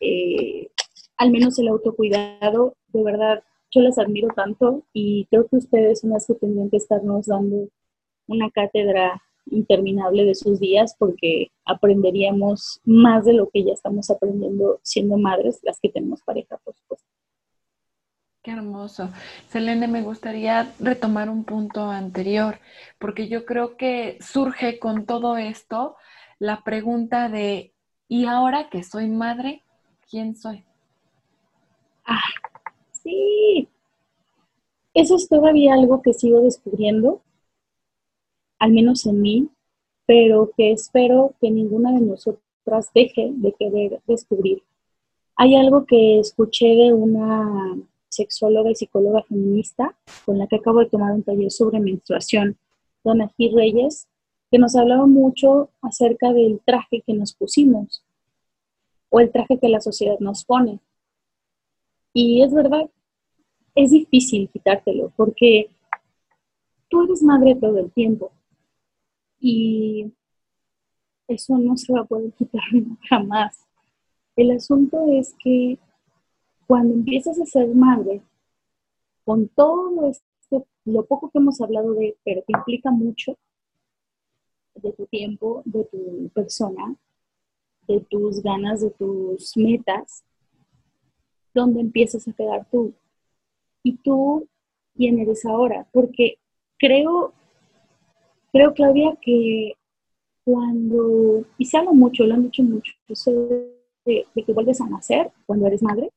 eh, 0.00 0.68
al 1.16 1.30
menos 1.30 1.58
el 1.58 1.68
autocuidado, 1.68 2.74
de 2.92 3.02
verdad 3.02 3.42
yo 3.70 3.80
las 3.80 3.98
admiro 3.98 4.28
tanto 4.34 4.82
y 4.92 5.26
creo 5.26 5.46
que 5.48 5.56
ustedes 5.56 6.00
son 6.00 6.10
las 6.10 6.26
que 6.26 6.34
tendrían 6.34 6.70
que 6.70 6.76
estarnos 6.76 7.26
dando 7.26 7.68
una 8.26 8.50
cátedra 8.50 9.22
interminable 9.46 10.24
de 10.24 10.34
sus 10.34 10.58
días 10.60 10.94
porque 10.98 11.48
aprenderíamos 11.64 12.80
más 12.84 13.24
de 13.24 13.34
lo 13.34 13.48
que 13.50 13.64
ya 13.64 13.72
estamos 13.72 14.10
aprendiendo 14.10 14.80
siendo 14.82 15.16
madres, 15.18 15.60
las 15.62 15.78
que 15.80 15.88
tenemos 15.88 16.22
pareja, 16.22 16.58
por 16.64 16.74
supuesto. 16.74 17.06
Qué 18.44 18.50
hermoso. 18.50 19.08
Selene, 19.48 19.88
me 19.88 20.02
gustaría 20.02 20.70
retomar 20.78 21.30
un 21.30 21.44
punto 21.44 21.90
anterior, 21.90 22.58
porque 22.98 23.26
yo 23.26 23.46
creo 23.46 23.78
que 23.78 24.18
surge 24.20 24.78
con 24.78 25.06
todo 25.06 25.38
esto 25.38 25.96
la 26.38 26.62
pregunta 26.62 27.30
de, 27.30 27.72
¿y 28.06 28.26
ahora 28.26 28.68
que 28.68 28.82
soy 28.82 29.08
madre, 29.08 29.62
quién 30.10 30.36
soy? 30.36 30.62
Ah, 32.04 32.20
Sí, 32.92 33.66
eso 34.92 35.16
es 35.16 35.26
todavía 35.26 35.72
algo 35.72 36.02
que 36.02 36.12
sigo 36.12 36.42
descubriendo, 36.42 37.22
al 38.58 38.72
menos 38.72 39.06
en 39.06 39.22
mí, 39.22 39.48
pero 40.04 40.50
que 40.54 40.72
espero 40.72 41.34
que 41.40 41.50
ninguna 41.50 41.92
de 41.92 42.02
nosotras 42.02 42.90
deje 42.94 43.30
de 43.32 43.54
querer 43.54 44.02
descubrir. 44.06 44.62
Hay 45.34 45.56
algo 45.56 45.86
que 45.86 46.18
escuché 46.18 46.66
de 46.66 46.92
una 46.92 47.74
sexóloga 48.14 48.70
y 48.70 48.74
psicóloga 48.74 49.22
feminista 49.22 49.96
con 50.24 50.38
la 50.38 50.46
que 50.46 50.56
acabo 50.56 50.80
de 50.80 50.86
tomar 50.86 51.12
un 51.12 51.22
taller 51.22 51.50
sobre 51.50 51.80
menstruación, 51.80 52.56
Dona 53.02 53.30
G. 53.38 53.54
Reyes, 53.54 54.08
que 54.50 54.58
nos 54.58 54.76
hablaba 54.76 55.06
mucho 55.06 55.70
acerca 55.82 56.32
del 56.32 56.60
traje 56.64 57.02
que 57.06 57.12
nos 57.12 57.34
pusimos 57.34 58.04
o 59.10 59.20
el 59.20 59.30
traje 59.30 59.58
que 59.58 59.68
la 59.68 59.80
sociedad 59.80 60.18
nos 60.20 60.44
pone. 60.44 60.80
Y 62.12 62.42
es 62.42 62.52
verdad, 62.52 62.88
es 63.74 63.90
difícil 63.90 64.48
quitártelo 64.48 65.12
porque 65.16 65.70
tú 66.88 67.02
eres 67.02 67.22
madre 67.22 67.56
todo 67.56 67.78
el 67.78 67.90
tiempo. 67.92 68.32
Y 69.40 70.12
eso 71.28 71.58
no 71.58 71.76
se 71.76 71.92
va 71.92 72.00
a 72.00 72.04
poder 72.04 72.32
quitar 72.32 72.62
jamás. 73.08 73.66
El 74.36 74.50
asunto 74.52 75.04
es 75.12 75.34
que 75.42 75.78
cuando 76.66 76.94
empiezas 76.94 77.40
a 77.40 77.46
ser 77.46 77.68
madre, 77.74 78.22
con 79.24 79.48
todo 79.48 80.08
esto, 80.08 80.66
lo 80.84 81.04
poco 81.04 81.30
que 81.30 81.38
hemos 81.38 81.60
hablado 81.60 81.94
de, 81.94 82.16
pero 82.24 82.42
que 82.46 82.52
implica 82.56 82.90
mucho 82.90 83.36
de 84.74 84.92
tu 84.92 85.06
tiempo, 85.06 85.62
de 85.64 85.84
tu 85.84 86.28
persona, 86.34 86.94
de 87.86 88.00
tus 88.00 88.42
ganas, 88.42 88.80
de 88.80 88.90
tus 88.90 89.56
metas, 89.56 90.24
¿dónde 91.54 91.80
empiezas 91.80 92.26
a 92.28 92.32
quedar 92.32 92.66
tú? 92.70 92.92
Y 93.82 93.96
tú, 93.96 94.48
¿quién 94.94 95.18
eres 95.18 95.44
ahora? 95.44 95.86
Porque 95.92 96.38
creo, 96.78 97.32
creo, 98.52 98.74
Claudia, 98.74 99.16
que 99.22 99.74
cuando, 100.44 101.44
y 101.56 101.64
se 101.64 101.78
habla 101.78 101.92
mucho, 101.92 102.24
lo 102.24 102.34
han 102.34 102.44
dicho 102.44 102.62
mucho, 102.62 102.92
de, 104.04 104.26
que 104.34 104.52
vuelves 104.52 104.80
a 104.80 104.86
nacer 104.86 105.30
cuando 105.46 105.66
eres 105.66 105.82
madre. 105.82 106.10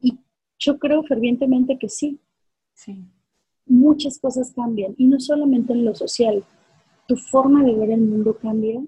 Y 0.00 0.18
yo 0.58 0.78
creo 0.78 1.02
fervientemente 1.02 1.78
que 1.78 1.88
sí. 1.88 2.18
Sí. 2.74 3.04
Muchas 3.66 4.18
cosas 4.18 4.52
cambian, 4.54 4.94
y 4.96 5.06
no 5.06 5.20
solamente 5.20 5.72
en 5.72 5.84
lo 5.84 5.94
social. 5.94 6.44
Tu 7.06 7.16
forma 7.16 7.64
de 7.64 7.74
ver 7.74 7.90
el 7.90 8.00
mundo 8.00 8.36
cambia, 8.36 8.80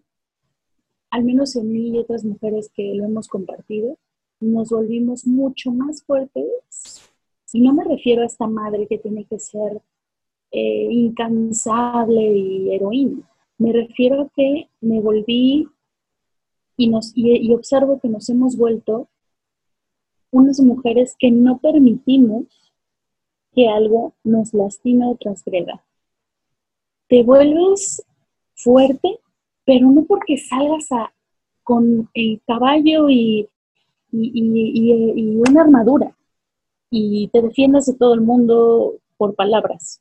al 1.10 1.24
menos 1.24 1.56
en 1.56 1.72
mí 1.72 1.88
y 1.88 1.98
otras 1.98 2.24
mujeres 2.24 2.70
que 2.74 2.94
lo 2.94 3.04
hemos 3.04 3.28
compartido, 3.28 3.98
nos 4.40 4.70
volvimos 4.70 5.26
mucho 5.26 5.72
más 5.72 6.02
fuertes. 6.02 7.10
Y 7.52 7.60
no 7.60 7.74
me 7.74 7.84
refiero 7.84 8.22
a 8.22 8.26
esta 8.26 8.46
madre 8.46 8.86
que 8.86 8.98
tiene 8.98 9.24
que 9.24 9.38
ser 9.38 9.82
eh, 10.52 10.88
incansable 10.90 12.22
y 12.22 12.74
heroína. 12.74 13.22
Me 13.58 13.72
refiero 13.72 14.22
a 14.22 14.28
que 14.34 14.68
me 14.80 15.00
volví 15.00 15.68
y, 16.76 16.88
nos, 16.88 17.12
y, 17.14 17.52
observo 17.52 18.00
que 18.00 18.08
nos 18.08 18.28
hemos 18.30 18.56
vuelto 18.56 19.08
unas 20.30 20.60
mujeres 20.60 21.14
que 21.18 21.30
no 21.30 21.58
permitimos 21.58 22.44
que 23.52 23.68
algo 23.68 24.14
nos 24.22 24.54
lastime 24.54 25.06
o 25.06 25.16
transgreda. 25.16 25.84
Te 27.08 27.22
vuelves 27.22 28.02
fuerte, 28.54 29.18
pero 29.64 29.90
no 29.90 30.04
porque 30.04 30.38
salgas 30.38 30.90
a, 30.92 31.12
con 31.62 32.08
el 32.14 32.40
caballo 32.46 33.10
y, 33.10 33.48
y, 34.12 35.40
una 35.48 35.62
armadura 35.62 36.16
y 36.90 37.28
te 37.28 37.42
defiendas 37.42 37.86
de 37.86 37.94
todo 37.94 38.14
el 38.14 38.20
mundo 38.20 38.94
por 39.16 39.34
palabras. 39.34 40.00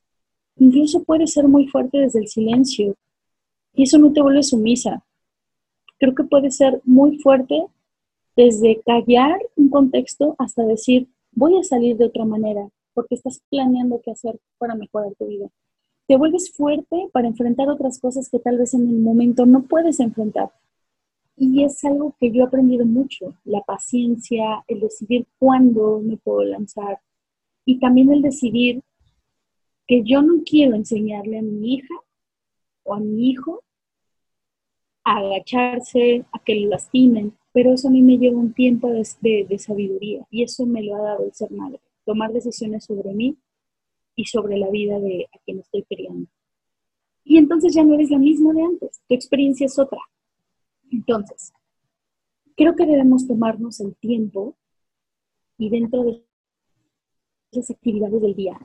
Incluso 0.57 1.03
puede 1.03 1.27
ser 1.27 1.47
muy 1.47 1.67
fuerte 1.67 1.99
desde 1.99 2.19
el 2.19 2.27
silencio 2.27 2.95
y 3.73 3.83
eso 3.83 3.97
no 3.97 4.11
te 4.11 4.21
vuelve 4.21 4.43
sumisa, 4.43 5.03
creo 5.99 6.15
que 6.15 6.23
puede 6.23 6.49
ser 6.49 6.81
muy 6.85 7.19
fuerte 7.19 7.67
desde 8.39 8.81
callar 8.85 9.37
un 9.57 9.69
contexto 9.69 10.33
hasta 10.37 10.63
decir, 10.63 11.09
voy 11.33 11.59
a 11.59 11.63
salir 11.63 11.97
de 11.97 12.05
otra 12.05 12.23
manera, 12.23 12.69
porque 12.93 13.15
estás 13.15 13.41
planeando 13.49 13.99
qué 14.01 14.11
hacer 14.11 14.39
para 14.57 14.75
mejorar 14.75 15.13
tu 15.15 15.27
vida. 15.27 15.49
Te 16.07 16.15
vuelves 16.15 16.49
fuerte 16.53 17.09
para 17.11 17.27
enfrentar 17.27 17.67
otras 17.67 17.99
cosas 17.99 18.29
que 18.29 18.39
tal 18.39 18.57
vez 18.57 18.73
en 18.73 18.87
el 18.87 19.01
momento 19.01 19.45
no 19.45 19.63
puedes 19.63 19.99
enfrentar. 19.99 20.53
Y 21.35 21.65
es 21.65 21.83
algo 21.83 22.15
que 22.17 22.31
yo 22.31 22.43
he 22.43 22.47
aprendido 22.47 22.85
mucho, 22.85 23.35
la 23.43 23.59
paciencia, 23.59 24.63
el 24.69 24.79
decidir 24.79 25.27
cuándo 25.37 25.99
me 25.99 26.15
puedo 26.15 26.45
lanzar 26.45 27.01
y 27.65 27.77
también 27.77 28.09
el 28.09 28.21
decidir 28.21 28.81
que 29.85 30.01
yo 30.05 30.21
no 30.21 30.43
quiero 30.45 30.75
enseñarle 30.75 31.39
a 31.39 31.41
mi 31.41 31.73
hija 31.73 31.95
o 32.83 32.93
a 32.93 33.01
mi 33.01 33.31
hijo 33.31 33.63
agacharse, 35.03 36.23
a 36.31 36.39
que 36.39 36.55
lo 36.55 36.69
lastimen, 36.69 37.33
pero 37.51 37.73
eso 37.73 37.87
a 37.87 37.91
mí 37.91 38.01
me 38.01 38.17
lleva 38.17 38.37
un 38.37 38.53
tiempo 38.53 38.89
de, 38.89 39.05
sabiduría 39.57 40.25
y 40.29 40.43
eso 40.43 40.65
me 40.65 40.83
lo 40.83 40.95
ha 40.95 41.01
dado 41.01 41.25
el 41.25 41.33
ser 41.33 41.51
madre, 41.51 41.79
tomar 42.05 42.31
decisiones 42.31 42.85
sobre 42.85 43.13
mí 43.13 43.37
y 44.15 44.25
sobre 44.25 44.57
la 44.57 44.69
vida 44.69 44.99
de 44.99 45.27
a 45.33 45.39
quien 45.39 45.59
estoy 45.59 45.83
criando. 45.83 46.29
Y 47.23 47.37
entonces 47.37 47.73
ya 47.73 47.83
no 47.83 47.93
eres 47.95 48.09
la 48.09 48.19
misma 48.19 48.53
de 48.53 48.63
antes, 48.63 49.01
tu 49.07 49.15
experiencia 49.15 49.65
es 49.65 49.77
otra. 49.77 49.99
Entonces, 50.91 51.53
creo 52.55 52.75
que 52.75 52.85
debemos 52.85 53.27
tomarnos 53.27 53.79
el 53.79 53.95
tiempo 53.95 54.55
y 55.57 55.69
dentro 55.69 56.03
de 56.03 56.23
esas 57.51 57.71
actividades 57.71 58.21
del 58.21 58.35
día, 58.35 58.59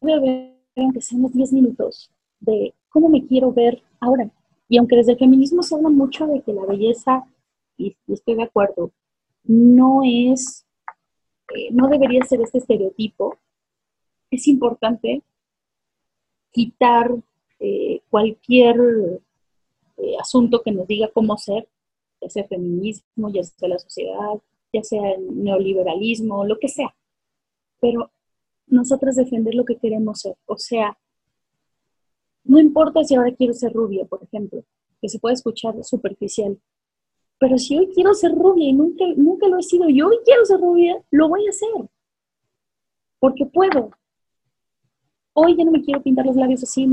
debe 0.00 0.14
haber, 0.14 0.58
aunque 0.76 1.00
seamos 1.00 1.32
10 1.32 1.52
minutos, 1.52 2.10
de 2.40 2.74
cómo 2.88 3.08
me 3.08 3.26
quiero 3.26 3.52
ver 3.52 3.82
ahora, 4.00 4.30
y 4.72 4.78
aunque 4.78 4.96
desde 4.96 5.12
el 5.12 5.18
feminismo 5.18 5.62
se 5.62 5.74
habla 5.74 5.90
mucho 5.90 6.26
de 6.26 6.40
que 6.40 6.54
la 6.54 6.64
belleza, 6.64 7.26
y, 7.76 7.94
estoy 8.08 8.36
de 8.36 8.44
acuerdo, 8.44 8.90
no 9.44 10.00
es, 10.02 10.64
eh, 11.54 11.68
no 11.72 11.88
debería 11.88 12.24
ser 12.24 12.40
este 12.40 12.56
estereotipo, 12.56 13.36
es 14.30 14.48
importante 14.48 15.22
quitar 16.52 17.14
eh, 17.60 18.00
cualquier 18.08 19.20
eh, 19.98 20.16
asunto 20.18 20.62
que 20.62 20.72
nos 20.72 20.86
diga 20.86 21.10
cómo 21.12 21.36
ser, 21.36 21.68
ya 22.22 22.30
sea 22.30 22.48
feminismo, 22.48 23.28
ya 23.30 23.42
sea 23.42 23.68
la 23.68 23.78
sociedad, 23.78 24.40
ya 24.72 24.82
sea 24.82 25.10
el 25.10 25.44
neoliberalismo, 25.44 26.46
lo 26.46 26.58
que 26.58 26.68
sea. 26.68 26.94
Pero 27.78 28.10
nosotros 28.68 29.16
defender 29.16 29.54
lo 29.54 29.66
que 29.66 29.76
queremos 29.76 30.20
ser, 30.20 30.34
o 30.46 30.56
sea, 30.56 30.96
no 32.44 32.58
importa 32.58 33.04
si 33.04 33.14
ahora 33.14 33.34
quiero 33.34 33.54
ser 33.54 33.72
rubia, 33.72 34.04
por 34.04 34.22
ejemplo, 34.22 34.64
que 35.00 35.08
se 35.08 35.18
puede 35.18 35.34
escuchar 35.34 35.74
superficial. 35.84 36.58
Pero 37.38 37.58
si 37.58 37.76
hoy 37.76 37.90
quiero 37.94 38.14
ser 38.14 38.32
rubia 38.32 38.68
y 38.68 38.72
nunca, 38.72 39.04
nunca 39.16 39.48
lo 39.48 39.58
he 39.58 39.62
sido 39.62 39.88
y 39.88 40.00
hoy 40.00 40.16
quiero 40.24 40.44
ser 40.44 40.60
rubia, 40.60 41.02
lo 41.10 41.28
voy 41.28 41.46
a 41.46 41.50
hacer. 41.50 41.68
Porque 43.18 43.46
puedo. 43.46 43.90
Hoy 45.34 45.56
ya 45.56 45.64
no 45.64 45.72
me 45.72 45.82
quiero 45.82 46.02
pintar 46.02 46.26
los 46.26 46.36
labios 46.36 46.62
así 46.62 46.86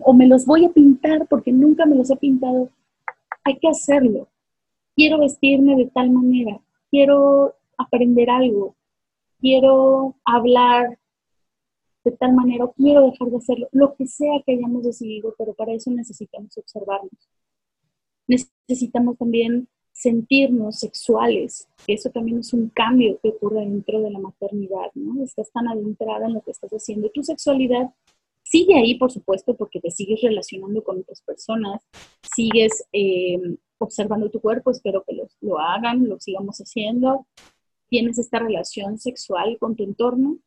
o 0.00 0.12
me 0.14 0.26
los 0.26 0.46
voy 0.46 0.64
a 0.64 0.72
pintar 0.72 1.26
porque 1.28 1.52
nunca 1.52 1.86
me 1.86 1.96
los 1.96 2.10
he 2.10 2.16
pintado. 2.16 2.70
Hay 3.44 3.58
que 3.58 3.68
hacerlo. 3.68 4.28
Quiero 4.94 5.18
vestirme 5.18 5.76
de 5.76 5.86
tal 5.86 6.10
manera. 6.10 6.60
Quiero 6.90 7.54
aprender 7.78 8.30
algo. 8.30 8.76
Quiero 9.40 10.14
hablar 10.24 10.98
de 12.04 12.12
tal 12.12 12.34
manera, 12.34 12.64
o 12.64 12.72
quiero 12.72 13.10
dejar 13.10 13.28
de 13.28 13.36
hacerlo, 13.36 13.68
lo 13.72 13.94
que 13.94 14.06
sea 14.06 14.42
que 14.44 14.52
hayamos 14.52 14.84
decidido, 14.84 15.34
pero 15.38 15.54
para 15.54 15.72
eso 15.72 15.90
necesitamos 15.90 16.56
observarnos. 16.58 17.12
Necesitamos 18.26 19.18
también 19.18 19.68
sentirnos 19.92 20.78
sexuales, 20.78 21.68
eso 21.86 22.10
también 22.10 22.38
es 22.38 22.52
un 22.52 22.70
cambio 22.70 23.20
que 23.22 23.28
ocurre 23.28 23.60
dentro 23.60 24.00
de 24.00 24.10
la 24.10 24.18
maternidad, 24.18 24.90
¿no? 24.94 25.22
Estás 25.22 25.52
tan 25.52 25.68
adentrada 25.68 26.26
en 26.26 26.34
lo 26.34 26.40
que 26.40 26.50
estás 26.50 26.70
haciendo. 26.72 27.10
Tu 27.10 27.22
sexualidad 27.22 27.90
sigue 28.42 28.74
ahí, 28.76 28.96
por 28.96 29.12
supuesto, 29.12 29.54
porque 29.56 29.80
te 29.80 29.90
sigues 29.90 30.20
relacionando 30.22 30.82
con 30.82 31.00
otras 31.00 31.22
personas, 31.22 31.82
sigues 32.34 32.84
eh, 32.92 33.38
observando 33.78 34.30
tu 34.30 34.40
cuerpo, 34.40 34.70
espero 34.70 35.04
que 35.06 35.14
lo, 35.14 35.28
lo 35.40 35.58
hagan, 35.58 36.08
lo 36.08 36.18
sigamos 36.18 36.58
haciendo. 36.58 37.26
Tienes 37.88 38.18
esta 38.18 38.38
relación 38.38 38.98
sexual 38.98 39.58
con 39.60 39.76
tu 39.76 39.84
entorno, 39.84 40.38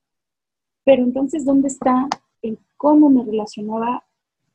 pero 0.85 1.03
entonces, 1.03 1.43
¿dónde 1.43 1.67
está 1.67 2.07
el 2.41 2.59
cómo 2.77 3.09
me 3.09 3.25
relacionaba 3.25 4.05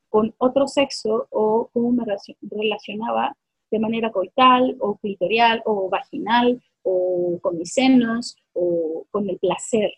con 0.09 0.33
otro 0.37 0.67
sexo 0.67 1.27
o 1.29 1.69
cómo 1.73 1.91
me 1.91 2.05
relacionaba 2.41 3.37
de 3.69 3.79
manera 3.79 4.11
coital 4.11 4.77
o 4.79 4.95
clitorial 4.95 5.61
o 5.65 5.89
vaginal 5.89 6.61
o 6.83 7.37
con 7.41 7.57
mis 7.57 7.73
senos 7.73 8.37
o 8.53 9.05
con 9.11 9.29
el 9.29 9.37
placer? 9.37 9.91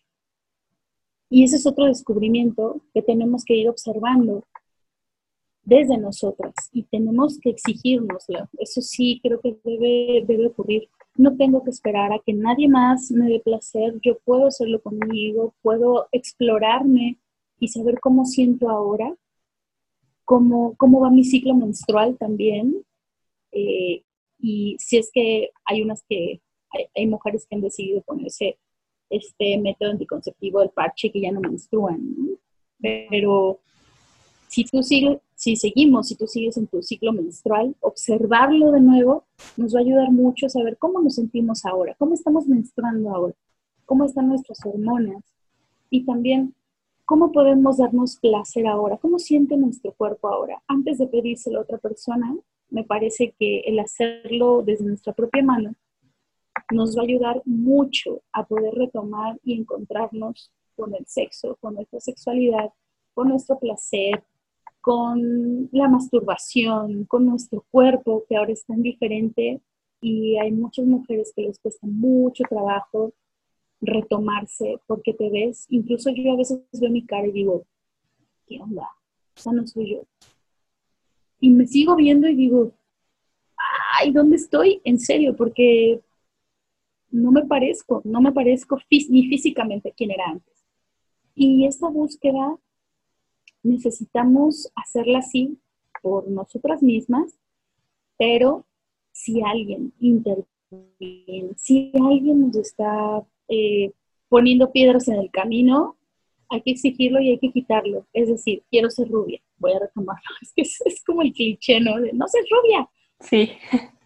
Y 1.30 1.44
ese 1.44 1.56
es 1.56 1.68
otro 1.68 1.86
descubrimiento 1.86 2.82
que 2.94 3.04
tenemos 3.04 3.46
que 3.46 3.56
ir 3.56 3.70
observando 3.70 4.44
desde 5.64 5.98
nosotras 5.98 6.54
y 6.72 6.84
tenemos 6.84 7.40
que 7.40 7.52
exigirnoslo. 7.52 8.50
Eso 8.58 8.82
sí 8.82 9.20
creo 9.24 9.40
que 9.40 9.58
debe, 9.64 10.26
debe 10.26 10.48
ocurrir 10.48 10.90
no 11.16 11.36
tengo 11.36 11.64
que 11.64 11.70
esperar 11.70 12.12
a 12.12 12.20
que 12.20 12.34
nadie 12.34 12.68
más 12.68 13.12
me 13.12 13.30
dé 13.30 13.40
placer, 13.40 14.00
yo 14.02 14.18
puedo 14.26 14.48
hacerlo 14.48 14.82
conmigo, 14.82 15.54
puedo 15.62 16.08
explorarme 16.12 17.18
y 17.60 17.68
saber 17.68 18.00
cómo 18.00 18.26
siento 18.26 18.70
ahora, 18.70 19.16
cómo, 20.26 20.76
cómo 20.78 21.02
va 21.02 21.12
mi 21.12 21.24
ciclo 21.24 21.54
menstrual 21.56 22.18
también. 22.18 22.84
Eh, 23.52 24.04
y 24.40 24.76
si 24.80 24.98
es 24.98 25.10
que 25.14 25.52
hay 25.66 25.82
unas 25.82 26.04
que, 26.10 26.42
hay, 26.96 27.08
mujeres 27.08 27.46
que 27.46 27.56
han 27.56 27.62
decidido 27.62 28.02
ponerse 28.02 28.58
este 29.10 29.58
método 29.60 29.92
anticonceptivo 29.92 30.60
del 30.60 30.72
parche 30.72 31.12
que 31.12 31.22
ya 31.22 31.32
no 31.32 31.40
menstruan, 31.40 32.02
pero 32.80 33.60
si 34.48 34.66
tú 34.66 34.82
sigues, 34.84 35.20
si 35.44 35.58
seguimos, 35.58 36.08
si 36.08 36.16
tú 36.16 36.26
sigues 36.26 36.56
en 36.56 36.68
tu 36.68 36.82
ciclo 36.82 37.12
menstrual, 37.12 37.76
observarlo 37.82 38.72
de 38.72 38.80
nuevo 38.80 39.26
nos 39.58 39.76
va 39.76 39.80
a 39.80 39.82
ayudar 39.82 40.10
mucho 40.10 40.46
a 40.46 40.50
saber 40.50 40.78
cómo 40.78 41.02
nos 41.02 41.16
sentimos 41.16 41.66
ahora, 41.66 41.96
cómo 42.00 42.14
estamos 42.14 42.48
menstruando 42.48 43.10
ahora, 43.10 43.34
cómo 43.86 44.06
están 44.06 44.30
nuestras 44.30 44.66
hormonas 44.66 45.22
y 45.90 46.06
también 46.06 46.56
¿cómo 47.04 47.34
podemos 47.34 47.78
darnos 47.78 48.16
placer 48.20 48.68
ahora? 48.68 48.96
¿Cómo 48.96 49.20
siente 49.20 49.58
nuestro 49.58 49.92
cuerpo 49.92 50.30
ahora? 50.30 50.64
Antes 50.66 50.98
de 50.98 51.08
pedírselo 51.08 51.60
a 51.60 51.64
otra 51.64 51.78
persona, 51.78 52.34
me 52.70 52.86
parece 52.86 53.36
que 53.38 53.60
el 53.66 53.80
hacerlo 53.80 54.64
desde 54.66 54.86
nuestra 54.86 55.12
propia 55.12 55.44
mano 55.44 55.76
nos 56.72 56.96
va 56.96 57.02
a 57.02 57.04
ayudar 57.04 57.42
mucho 57.44 58.22
a 58.32 58.46
poder 58.48 58.74
retomar 58.76 59.38
y 59.44 59.60
encontrarnos 59.60 60.54
con 60.78 60.96
el 60.96 61.06
sexo, 61.06 61.58
con 61.60 61.76
nuestra 61.76 62.00
sexualidad, 62.00 62.72
con 63.14 63.28
nuestro 63.28 63.60
placer, 63.60 64.24
con 64.84 65.70
la 65.72 65.88
masturbación, 65.88 67.06
con 67.06 67.26
nuestro 67.26 67.66
cuerpo, 67.72 68.26
que 68.28 68.36
ahora 68.36 68.52
es 68.52 68.66
tan 68.66 68.82
diferente 68.82 69.62
y 70.02 70.38
hay 70.38 70.52
muchas 70.52 70.86
mujeres 70.86 71.32
que 71.34 71.44
les 71.44 71.58
cuesta 71.58 71.88
mucho 71.88 72.44
trabajo 72.50 73.14
retomarse 73.80 74.82
porque 74.86 75.14
te 75.14 75.30
ves, 75.30 75.68
incluso 75.70 76.10
yo 76.10 76.34
a 76.34 76.36
veces 76.36 76.60
veo 76.74 76.92
mi 76.92 77.06
cara 77.06 77.26
y 77.28 77.32
digo, 77.32 77.64
¿qué 78.46 78.60
onda? 78.60 78.90
Esa 79.38 79.54
no 79.54 79.66
soy 79.66 79.92
yo. 79.92 80.02
Y 81.40 81.50
me 81.50 81.66
sigo 81.66 81.96
viendo 81.96 82.28
y 82.28 82.36
digo, 82.36 82.74
ay, 83.98 84.12
¿dónde 84.12 84.36
estoy? 84.36 84.82
En 84.84 85.00
serio, 85.00 85.34
porque 85.34 86.02
no 87.10 87.32
me 87.32 87.46
parezco, 87.46 88.02
no 88.04 88.20
me 88.20 88.34
parezco 88.34 88.78
ni 88.90 89.30
físicamente 89.30 89.94
quien 89.96 90.12
era 90.12 90.26
antes. 90.28 90.66
Y 91.36 91.66
esta 91.66 91.88
búsqueda 91.88 92.58
necesitamos 93.64 94.72
hacerla 94.76 95.20
así 95.20 95.58
por 96.02 96.30
nosotras 96.30 96.84
mismas, 96.84 97.40
pero 98.18 98.66
si 99.12 99.42
alguien 99.42 99.94
interviene, 100.00 101.54
si 101.56 101.92
alguien 101.96 102.42
nos 102.42 102.56
está 102.58 103.24
eh, 103.48 103.92
poniendo 104.28 104.72
piedras 104.72 105.08
en 105.08 105.16
el 105.16 105.32
camino, 105.32 105.98
hay 106.50 106.62
que 106.62 106.72
exigirlo 106.72 107.20
y 107.20 107.30
hay 107.30 107.40
que 107.40 107.52
quitarlo. 107.52 108.06
Es 108.14 108.28
decir, 108.28 108.64
quiero 108.70 108.90
ser 108.90 109.10
rubia, 109.10 109.42
voy 109.58 109.74
a 109.74 109.80
retomarlo. 109.80 110.24
Es 110.42 110.54
que 110.54 110.62
es, 110.62 111.04
como 111.06 111.22
el 111.22 111.34
cliché, 111.34 111.80
¿no? 111.80 112.00
De 112.00 112.14
no 112.14 112.28
ser 112.28 112.44
rubia. 112.50 112.90
Sí. 113.20 113.52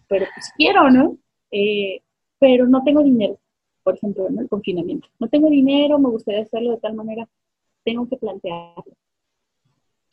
Pero 0.08 0.26
pues 0.34 0.50
quiero, 0.56 0.90
¿no? 0.90 1.18
Eh, 1.50 2.00
pero 2.38 2.66
no 2.66 2.82
tengo 2.84 3.02
dinero, 3.02 3.38
por 3.82 3.96
ejemplo, 3.96 4.28
en 4.28 4.38
el 4.38 4.48
confinamiento. 4.48 5.08
No 5.18 5.28
tengo 5.28 5.50
dinero, 5.50 5.98
me 5.98 6.08
gustaría 6.08 6.42
hacerlo 6.42 6.72
de 6.72 6.78
tal 6.78 6.94
manera, 6.94 7.28
tengo 7.84 8.08
que 8.08 8.16
plantearlo. 8.16 8.96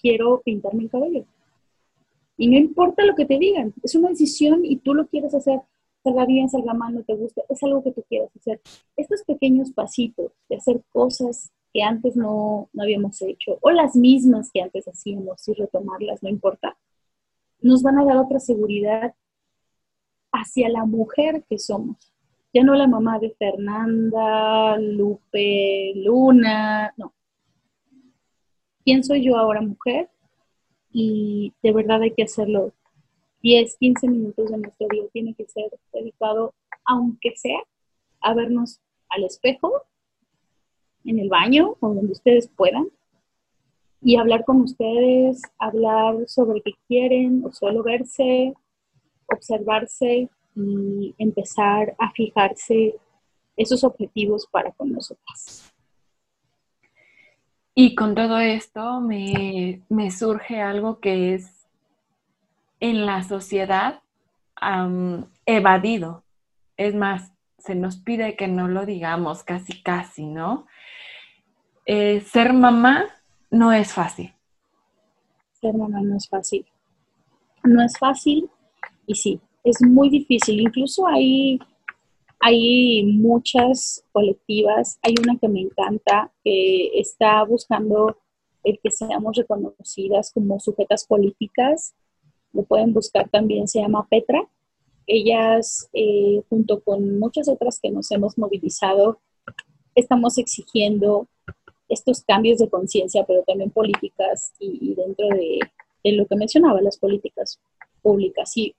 Quiero 0.05 0.41
pintarme 0.45 0.83
el 0.83 0.89
cabello. 0.91 1.25
Y 2.37 2.47
no 2.47 2.57
importa 2.57 3.03
lo 3.05 3.15
que 3.15 3.25
te 3.25 3.39
digan, 3.39 3.73
es 3.81 3.95
una 3.95 4.09
decisión 4.09 4.63
y 4.63 4.75
tú 4.75 4.93
lo 4.93 5.07
quieres 5.07 5.33
hacer, 5.33 5.61
salga 6.03 6.25
bien, 6.25 6.47
salga 6.47 6.75
mal, 6.75 6.93
no 6.93 7.01
te 7.03 7.15
gusta, 7.15 7.41
es 7.49 7.63
algo 7.63 7.81
que 7.81 7.91
tú 7.91 8.03
quieres 8.07 8.29
hacer. 8.35 8.61
Estos 8.95 9.23
pequeños 9.23 9.71
pasitos 9.71 10.31
de 10.47 10.57
hacer 10.57 10.83
cosas 10.91 11.51
que 11.73 11.81
antes 11.81 12.15
no, 12.15 12.69
no 12.71 12.83
habíamos 12.83 13.19
hecho, 13.23 13.57
o 13.61 13.71
las 13.71 13.95
mismas 13.95 14.51
que 14.53 14.61
antes 14.61 14.87
hacíamos 14.87 15.47
y 15.47 15.53
retomarlas, 15.53 16.21
no 16.21 16.29
importa, 16.29 16.77
nos 17.61 17.81
van 17.81 17.97
a 17.97 18.05
dar 18.05 18.17
otra 18.17 18.39
seguridad 18.39 19.15
hacia 20.31 20.69
la 20.69 20.85
mujer 20.85 21.45
que 21.49 21.57
somos 21.57 22.13
ya 22.55 22.63
no 22.63 22.73
la 22.73 22.87
mamá 22.87 23.19
de 23.19 23.31
Fernanda, 23.31 24.77
Lupe, 24.77 25.91
Luna, 25.95 26.93
no. 26.95 27.13
¿Quién 28.86 29.04
soy 29.04 29.26
yo 29.26 29.36
ahora 29.36 29.62
mujer? 29.62 30.10
Y 30.91 31.54
de 31.63 31.74
verdad 31.74 32.04
hay 32.04 32.12
que 32.12 32.24
hacerlo 32.24 32.71
10, 33.41 33.78
15 33.78 34.08
minutos 34.08 34.52
de 34.52 34.58
nuestro 34.60 34.88
día. 34.88 35.04
Tiene 35.12 35.34
que 35.34 35.48
ser 35.48 35.71
dedicado, 35.91 36.54
aunque 36.86 37.36
sea, 37.36 37.60
a 38.21 38.36
vernos 38.36 38.80
al 39.10 39.24
espejo, 39.24 39.82
en 41.04 41.17
el 41.17 41.30
baño 41.30 41.76
o 41.80 41.95
donde 41.95 42.12
ustedes 42.12 42.48
puedan, 42.48 42.88
y 44.02 44.17
hablar 44.17 44.45
con 44.45 44.62
ustedes, 44.62 45.41
hablar 45.58 46.28
sobre 46.28 46.62
qué 46.62 46.74
quieren 46.88 47.43
o 47.43 47.52
solo 47.52 47.82
verse, 47.82 48.54
observarse 49.26 50.30
y 50.56 51.15
empezar 51.17 51.95
a 51.98 52.12
fijarse 52.12 52.95
esos 53.58 53.84
objetivos 53.84 54.45
para 54.52 54.71
con 54.71 54.91
nosotras. 54.91 55.74
Y 57.77 57.93
con 57.93 58.15
todo 58.15 58.39
esto 58.39 59.01
me, 59.01 59.81
surge 60.09 60.61
algo 60.61 61.01
que 61.01 61.33
es 61.33 61.67
en 62.79 63.05
la 63.05 63.21
sociedad 63.23 64.01
evadido. 65.45 66.23
Es 66.77 66.95
más, 66.95 67.33
se 67.57 67.75
nos 67.75 67.97
pide 67.97 68.38
que 68.38 68.47
no 68.47 68.69
lo 68.69 68.85
digamos 68.85 69.43
casi, 69.43 69.81
casi, 69.81 70.25
¿no? 70.25 70.67
Eh, 71.85 72.21
ser 72.21 72.53
mamá 72.53 73.05
no 73.51 73.73
es 73.73 73.93
fácil. 73.93 74.33
Ser 75.59 75.73
mamá 75.75 75.99
no 76.01 76.15
es 76.15 76.29
fácil. 76.29 76.65
No 77.63 77.83
es 77.83 77.97
fácil 77.97 78.49
y 79.05 79.15
sí, 79.15 79.41
es 79.65 79.81
muy 79.81 80.09
difícil. 80.09 80.61
Incluso 80.61 81.07
hay, 81.07 81.59
hay 82.47 83.03
muchas 83.03 84.05
colectivas, 84.12 84.99
hay 85.01 85.15
una 85.19 85.36
que 85.39 85.47
me 85.47 85.62
encanta, 85.62 86.31
que 86.43 86.91
está 86.99 87.43
buscando 87.43 88.19
el 88.63 88.79
que 88.84 88.91
seamos 88.91 89.36
reconocidas 89.36 90.31
como 90.31 90.60
sujetas 90.60 91.08
políticas. 91.08 91.95
Lo 92.53 92.62
pueden 92.62 92.93
buscar 92.93 93.29
también, 93.29 93.67
se 93.67 93.81
llama 93.81 94.05
Petra. 94.08 94.47
Ellas, 95.08 95.89
eh, 95.91 96.43
junto 96.47 96.81
con 96.81 97.17
muchas 97.17 97.49
otras 97.49 97.79
que 97.79 97.89
nos 97.89 98.12
hemos 98.12 98.38
movilizado, 98.38 99.17
estamos 99.95 100.38
exigiendo 100.38 101.27
estos 101.89 102.21
cambios 102.21 102.60
de 102.60 102.69
conciencia, 102.69 103.25
pero 103.25 103.41
también 103.41 103.71
políticas 103.71 104.53
y, 104.60 104.93
dentro 104.93 105.29
de, 105.29 105.62
de, 106.03 106.12
lo 106.12 106.27
que 106.27 106.36
mencionaba, 106.36 106.79
las 106.79 106.97
políticas 106.97 107.60
públicas. 108.03 108.55
Y 108.55 108.75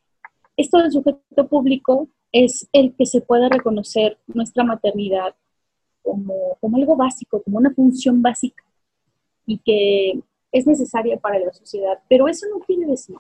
esto 0.57 0.79
del 0.79 0.92
sujeto 0.92 1.48
público 1.48 2.09
es 2.32 2.68
el 2.72 2.94
que 2.94 3.06
se 3.06 3.20
pueda 3.20 3.48
reconocer 3.48 4.18
nuestra 4.26 4.64
maternidad 4.64 5.34
como, 6.02 6.56
como 6.60 6.76
algo 6.76 6.96
básico, 6.96 7.42
como 7.42 7.58
una 7.58 7.74
función 7.74 8.22
básica 8.22 8.64
y 9.46 9.58
que 9.58 10.20
es 10.52 10.66
necesaria 10.66 11.18
para 11.18 11.38
la 11.38 11.52
sociedad. 11.52 11.98
Pero 12.08 12.28
eso 12.28 12.46
no 12.52 12.60
quiere 12.60 12.86
decir 12.86 13.16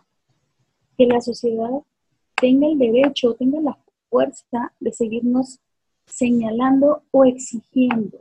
que 0.96 1.06
la 1.06 1.20
sociedad 1.20 1.70
tenga 2.34 2.66
el 2.68 2.78
derecho, 2.78 3.34
tenga 3.34 3.60
la 3.60 3.78
fuerza 4.08 4.72
de 4.80 4.92
seguirnos 4.92 5.58
señalando 6.06 7.02
o 7.10 7.24
exigiendo. 7.24 8.18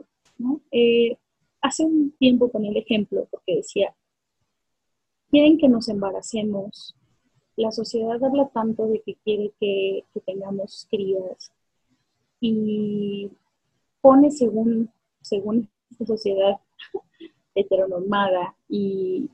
Eh, 0.70 1.16
hace 1.60 1.84
un 1.84 2.12
tiempo 2.18 2.50
con 2.50 2.64
el 2.64 2.76
ejemplo, 2.76 3.26
porque 3.30 3.56
decía, 3.56 3.94
quieren 5.30 5.58
que 5.58 5.68
nos 5.68 5.88
embaracemos, 5.88 6.94
la 7.56 7.72
sociedad 7.72 8.22
habla 8.22 8.48
tanto 8.48 8.86
de 8.86 9.00
que 9.00 9.14
quiere 9.24 9.52
que, 9.58 10.04
tengamos 10.24 10.86
crías 10.90 11.52
y 12.40 13.30
pone 14.00 14.30
según, 14.30 14.90
según 15.20 15.68
esta 15.90 16.06
sociedad 16.06 16.58
heteronormada 17.54 18.54
y, 18.68 19.30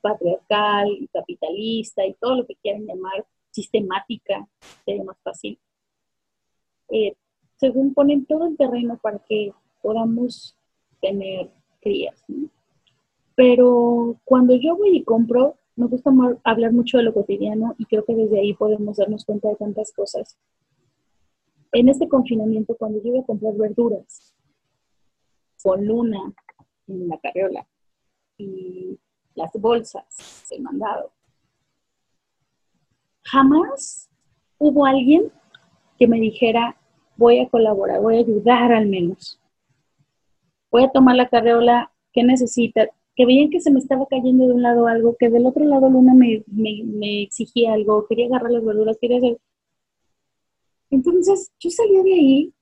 patriarcal 0.00 0.90
y 0.90 1.08
capitalista 1.08 2.06
y 2.06 2.14
todo 2.14 2.36
lo 2.36 2.46
que 2.46 2.54
quieran 2.56 2.86
llamar 2.86 3.26
sistemática, 3.50 4.46
sería 4.84 5.04
más 5.04 5.16
fácil. 5.22 5.58
Eh, 6.90 7.14
según 7.56 7.92
ponen 7.92 8.24
todo 8.24 8.46
el 8.46 8.56
terreno 8.56 8.98
para 9.02 9.18
que 9.18 9.52
podamos 9.82 10.54
tener 11.00 11.50
crías. 11.80 12.24
Pero 13.34 14.16
cuando 14.24 14.54
yo 14.54 14.76
voy 14.76 14.96
y 14.96 15.04
compro, 15.04 15.56
me 15.78 15.86
gusta 15.86 16.10
hablar 16.42 16.72
mucho 16.72 16.98
de 16.98 17.04
lo 17.04 17.14
cotidiano 17.14 17.76
y 17.78 17.84
creo 17.84 18.04
que 18.04 18.14
desde 18.14 18.40
ahí 18.40 18.52
podemos 18.52 18.96
darnos 18.96 19.24
cuenta 19.24 19.48
de 19.48 19.54
tantas 19.54 19.92
cosas. 19.92 20.36
En 21.70 21.88
este 21.88 22.08
confinamiento, 22.08 22.74
cuando 22.76 23.00
yo 23.00 23.10
iba 23.10 23.20
a 23.20 23.26
comprar 23.26 23.54
verduras 23.54 24.34
con 25.62 25.86
luna 25.86 26.34
en 26.88 27.08
la 27.08 27.18
carriola 27.18 27.64
y 28.36 28.98
las 29.36 29.52
bolsas, 29.52 30.50
el 30.50 30.62
mandado, 30.62 31.12
jamás 33.22 34.10
hubo 34.58 34.84
alguien 34.84 35.30
que 35.96 36.08
me 36.08 36.18
dijera, 36.18 36.76
voy 37.16 37.38
a 37.38 37.48
colaborar, 37.48 38.00
voy 38.00 38.16
a 38.16 38.20
ayudar 38.20 38.72
al 38.72 38.88
menos. 38.88 39.40
Voy 40.72 40.82
a 40.82 40.90
tomar 40.90 41.14
la 41.14 41.28
carriola, 41.28 41.92
¿qué 42.12 42.24
necesita? 42.24 42.88
Que 43.18 43.26
veían 43.26 43.50
que 43.50 43.60
se 43.60 43.72
me 43.72 43.80
estaba 43.80 44.06
cayendo 44.06 44.46
de 44.46 44.54
un 44.54 44.62
lado 44.62 44.86
algo, 44.86 45.16
que 45.18 45.28
del 45.28 45.44
otro 45.44 45.64
lado 45.64 45.90
Luna 45.90 46.14
me, 46.14 46.44
me, 46.46 47.24
exigía 47.24 47.72
algo, 47.72 48.06
quería 48.06 48.26
agarrar 48.26 48.52
las 48.52 48.64
verduras, 48.64 48.96
quería 49.00 49.18
hacer... 49.18 49.38
Entonces 50.88 51.50
yo 51.58 51.68
salía 51.68 52.04
de 52.04 52.14
ahí, 52.14 52.54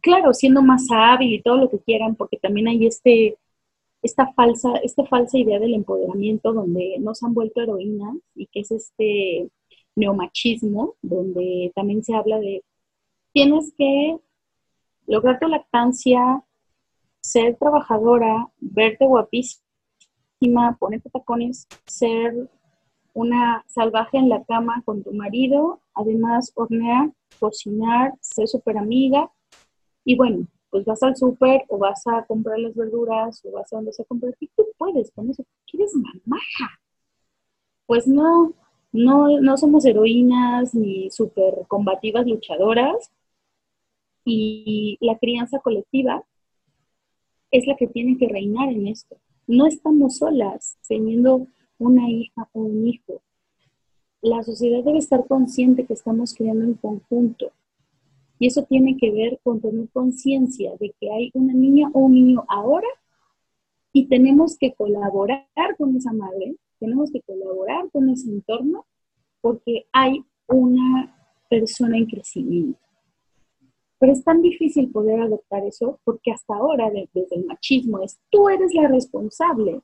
claro, 0.00 0.32
siendo 0.32 0.62
más 0.62 0.86
hábil 0.92 1.34
y 1.34 1.42
todo 1.42 1.56
lo 1.56 1.68
que 1.68 1.80
quieran, 1.80 2.14
porque 2.14 2.36
también 2.36 2.68
hay 2.68 2.86
este, 2.86 3.38
esta, 4.02 4.32
falsa, 4.34 4.76
esta 4.84 5.04
falsa 5.04 5.36
idea 5.36 5.58
del 5.58 5.74
empoderamiento 5.74 6.52
donde 6.52 6.96
nos 7.00 7.20
han 7.24 7.34
vuelto 7.34 7.60
heroínas 7.60 8.14
y 8.36 8.46
que 8.46 8.60
es 8.60 8.70
este 8.70 9.50
neomachismo, 9.96 10.94
donde 11.02 11.72
también 11.74 12.04
se 12.04 12.14
habla 12.14 12.38
de 12.38 12.62
tienes 13.32 13.74
que 13.76 14.16
lograr 15.08 15.40
tu 15.40 15.48
lactancia, 15.48 16.44
ser 17.20 17.56
trabajadora, 17.56 18.48
verte 18.60 19.06
guapísima 19.06 19.63
guapísima, 20.44 20.76
ponerte 20.78 21.10
tacones, 21.10 21.66
ser 21.86 22.48
una 23.14 23.64
salvaje 23.68 24.18
en 24.18 24.28
la 24.28 24.42
cama 24.44 24.82
con 24.84 25.02
tu 25.02 25.12
marido, 25.12 25.80
además 25.94 26.52
hornear, 26.54 27.12
cocinar, 27.38 28.12
ser 28.20 28.48
súper 28.48 28.76
amiga 28.76 29.30
y 30.04 30.16
bueno, 30.16 30.46
pues 30.70 30.84
vas 30.84 31.02
al 31.02 31.16
súper 31.16 31.62
o 31.68 31.78
vas 31.78 32.02
a 32.06 32.24
comprar 32.26 32.58
las 32.58 32.74
verduras 32.74 33.40
o 33.44 33.52
vas 33.52 33.72
a 33.72 33.76
donde 33.76 33.92
se 33.92 34.04
comprar 34.04 34.34
y 34.40 34.48
tú 34.48 34.66
puedes 34.76 35.10
con 35.12 35.30
eso, 35.30 35.44
quieres 35.70 35.92
mamá. 35.94 36.40
Pues 37.86 38.08
no, 38.08 38.52
no, 38.92 39.40
no 39.40 39.56
somos 39.56 39.84
heroínas 39.84 40.74
ni 40.74 41.10
súper 41.10 41.66
combativas 41.68 42.26
luchadoras 42.26 43.10
y 44.24 44.98
la 45.00 45.18
crianza 45.18 45.60
colectiva 45.60 46.24
es 47.50 47.66
la 47.66 47.76
que 47.76 47.86
tiene 47.86 48.18
que 48.18 48.26
reinar 48.28 48.70
en 48.70 48.88
esto. 48.88 49.16
No 49.46 49.66
estamos 49.66 50.18
solas 50.18 50.78
teniendo 50.88 51.46
una 51.78 52.08
hija 52.08 52.48
o 52.52 52.60
un 52.60 52.86
hijo. 52.88 53.22
La 54.22 54.42
sociedad 54.42 54.82
debe 54.82 54.98
estar 54.98 55.26
consciente 55.26 55.84
que 55.84 55.92
estamos 55.92 56.34
criando 56.34 56.64
en 56.64 56.74
conjunto. 56.74 57.52
Y 58.38 58.46
eso 58.46 58.64
tiene 58.64 58.96
que 58.96 59.10
ver 59.10 59.38
con 59.42 59.60
tener 59.60 59.88
conciencia 59.90 60.72
de 60.80 60.94
que 60.98 61.10
hay 61.10 61.30
una 61.34 61.52
niña 61.52 61.90
o 61.92 62.00
un 62.00 62.12
niño 62.12 62.44
ahora 62.48 62.88
y 63.92 64.06
tenemos 64.06 64.56
que 64.58 64.74
colaborar 64.74 65.46
con 65.78 65.96
esa 65.96 66.12
madre, 66.12 66.56
tenemos 66.80 67.12
que 67.12 67.20
colaborar 67.20 67.88
con 67.92 68.08
ese 68.10 68.28
entorno 68.28 68.86
porque 69.40 69.86
hay 69.92 70.24
una 70.48 71.16
persona 71.48 71.96
en 71.96 72.06
crecimiento. 72.06 72.83
Pero 74.04 74.12
es 74.12 74.22
tan 74.22 74.42
difícil 74.42 74.90
poder 74.90 75.18
adoptar 75.18 75.64
eso 75.64 75.98
porque 76.04 76.30
hasta 76.30 76.54
ahora, 76.54 76.90
desde 76.90 77.36
el 77.36 77.46
machismo, 77.46 78.02
es 78.02 78.20
tú 78.28 78.50
eres 78.50 78.74
la 78.74 78.86
responsable 78.86 79.80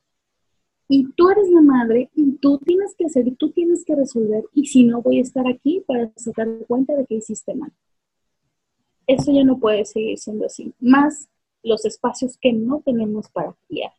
y 0.88 1.10
tú 1.12 1.30
eres 1.30 1.48
la 1.48 1.62
madre 1.62 2.10
y 2.14 2.32
tú 2.32 2.58
tienes 2.58 2.94
que 2.94 3.06
hacer 3.06 3.26
y 3.28 3.30
tú 3.30 3.50
tienes 3.50 3.82
que 3.82 3.96
resolver 3.96 4.44
y 4.52 4.66
si 4.66 4.84
no 4.84 5.00
voy 5.00 5.20
a 5.20 5.22
estar 5.22 5.48
aquí 5.48 5.82
para 5.86 6.12
sacar 6.16 6.46
cuenta 6.68 6.94
de 6.96 7.06
que 7.06 7.14
hiciste 7.14 7.54
mal. 7.54 7.72
Eso 9.06 9.32
ya 9.32 9.42
no 9.42 9.58
puede 9.58 9.86
seguir 9.86 10.18
siendo 10.18 10.44
así. 10.44 10.74
Más 10.80 11.30
los 11.62 11.86
espacios 11.86 12.36
que 12.36 12.52
no 12.52 12.82
tenemos 12.84 13.30
para 13.30 13.56
criar. 13.68 13.94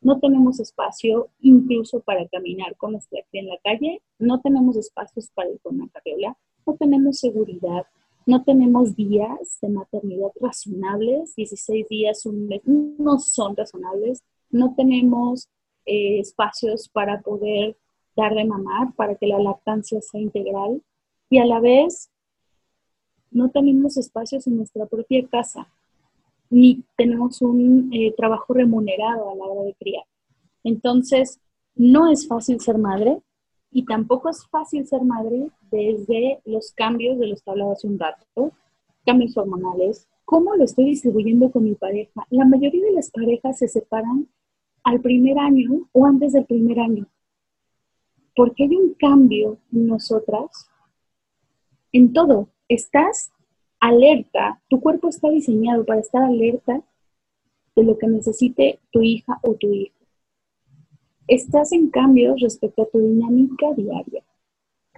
No 0.00 0.18
tenemos 0.18 0.60
espacio 0.60 1.28
incluso 1.40 2.00
para 2.00 2.26
caminar 2.28 2.74
con 2.78 2.92
nuestra 2.92 3.20
en 3.32 3.48
la 3.48 3.58
calle, 3.62 4.00
no 4.18 4.40
tenemos 4.40 4.78
espacios 4.78 5.28
para 5.34 5.50
ir 5.50 5.60
con 5.60 5.74
una 5.74 5.90
carriola, 5.90 6.38
no 6.64 6.74
tenemos 6.76 7.18
seguridad, 7.18 7.84
no 8.28 8.44
tenemos 8.44 8.94
días 8.94 9.58
de 9.62 9.70
maternidad 9.70 10.28
razonables, 10.38 11.34
16 11.34 11.88
días, 11.88 12.26
un 12.26 12.46
mes, 12.46 12.60
no 12.66 13.18
son 13.18 13.56
razonables, 13.56 14.22
no 14.50 14.74
tenemos 14.74 15.48
eh, 15.86 16.18
espacios 16.20 16.90
para 16.90 17.22
poder 17.22 17.74
dar 18.14 18.34
de 18.34 18.44
mamar, 18.44 18.92
para 18.96 19.14
que 19.14 19.28
la 19.28 19.38
lactancia 19.38 20.02
sea 20.02 20.20
integral 20.20 20.82
y 21.30 21.38
a 21.38 21.46
la 21.46 21.58
vez 21.58 22.10
no 23.30 23.48
tenemos 23.48 23.96
espacios 23.96 24.46
en 24.46 24.58
nuestra 24.58 24.84
propia 24.84 25.26
casa, 25.26 25.66
ni 26.50 26.84
tenemos 26.98 27.40
un 27.40 27.88
eh, 27.94 28.12
trabajo 28.14 28.52
remunerado 28.52 29.30
a 29.30 29.36
la 29.36 29.44
hora 29.44 29.62
de 29.62 29.74
criar. 29.74 30.04
Entonces, 30.64 31.40
no 31.74 32.12
es 32.12 32.28
fácil 32.28 32.60
ser 32.60 32.76
madre 32.76 33.22
y 33.70 33.84
tampoco 33.84 34.28
es 34.30 34.46
fácil 34.46 34.86
ser 34.86 35.02
madre 35.02 35.50
desde 35.70 36.40
los 36.44 36.72
cambios 36.72 37.18
de 37.18 37.26
los 37.26 37.42
que 37.42 37.50
hablaba 37.50 37.72
hace 37.72 37.86
un 37.86 37.98
rato, 37.98 38.52
cambios 39.04 39.36
hormonales, 39.36 40.06
cómo 40.24 40.54
lo 40.54 40.64
estoy 40.64 40.86
distribuyendo 40.86 41.50
con 41.50 41.64
mi 41.64 41.74
pareja. 41.74 42.26
La 42.30 42.44
mayoría 42.44 42.84
de 42.84 42.92
las 42.92 43.10
parejas 43.10 43.58
se 43.58 43.68
separan 43.68 44.28
al 44.84 45.00
primer 45.00 45.38
año 45.38 45.88
o 45.92 46.06
antes 46.06 46.32
del 46.32 46.46
primer 46.46 46.80
año. 46.80 47.06
Porque 48.34 48.64
hay 48.64 48.76
un 48.76 48.94
cambio 48.94 49.58
en 49.72 49.86
nosotras, 49.86 50.68
en 51.92 52.12
todo. 52.12 52.48
Estás 52.68 53.32
alerta, 53.80 54.60
tu 54.68 54.80
cuerpo 54.80 55.08
está 55.08 55.30
diseñado 55.30 55.84
para 55.84 56.00
estar 56.00 56.22
alerta 56.22 56.82
de 57.76 57.82
lo 57.82 57.96
que 57.98 58.08
necesite 58.08 58.80
tu 58.90 59.02
hija 59.02 59.38
o 59.42 59.54
tu 59.54 59.72
hijo. 59.72 59.97
Estás 61.28 61.72
en 61.72 61.90
cambio 61.90 62.34
respecto 62.40 62.82
a 62.82 62.86
tu 62.86 62.98
dinámica 62.98 63.72
diaria. 63.74 64.24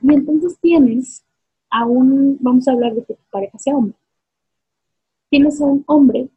Y 0.03 0.15
entonces 0.15 0.59
tienes 0.61 1.25
a 1.69 1.85
un, 1.85 2.39
vamos 2.41 2.67
a 2.67 2.73
hablar 2.73 2.95
de 2.95 3.05
que 3.05 3.15
tu 3.15 3.23
pareja 3.31 3.59
sea 3.59 3.77
hombre. 3.77 3.97
Tienes 5.29 5.61
a 5.61 5.67
un 5.67 5.85
hombre 5.87 6.29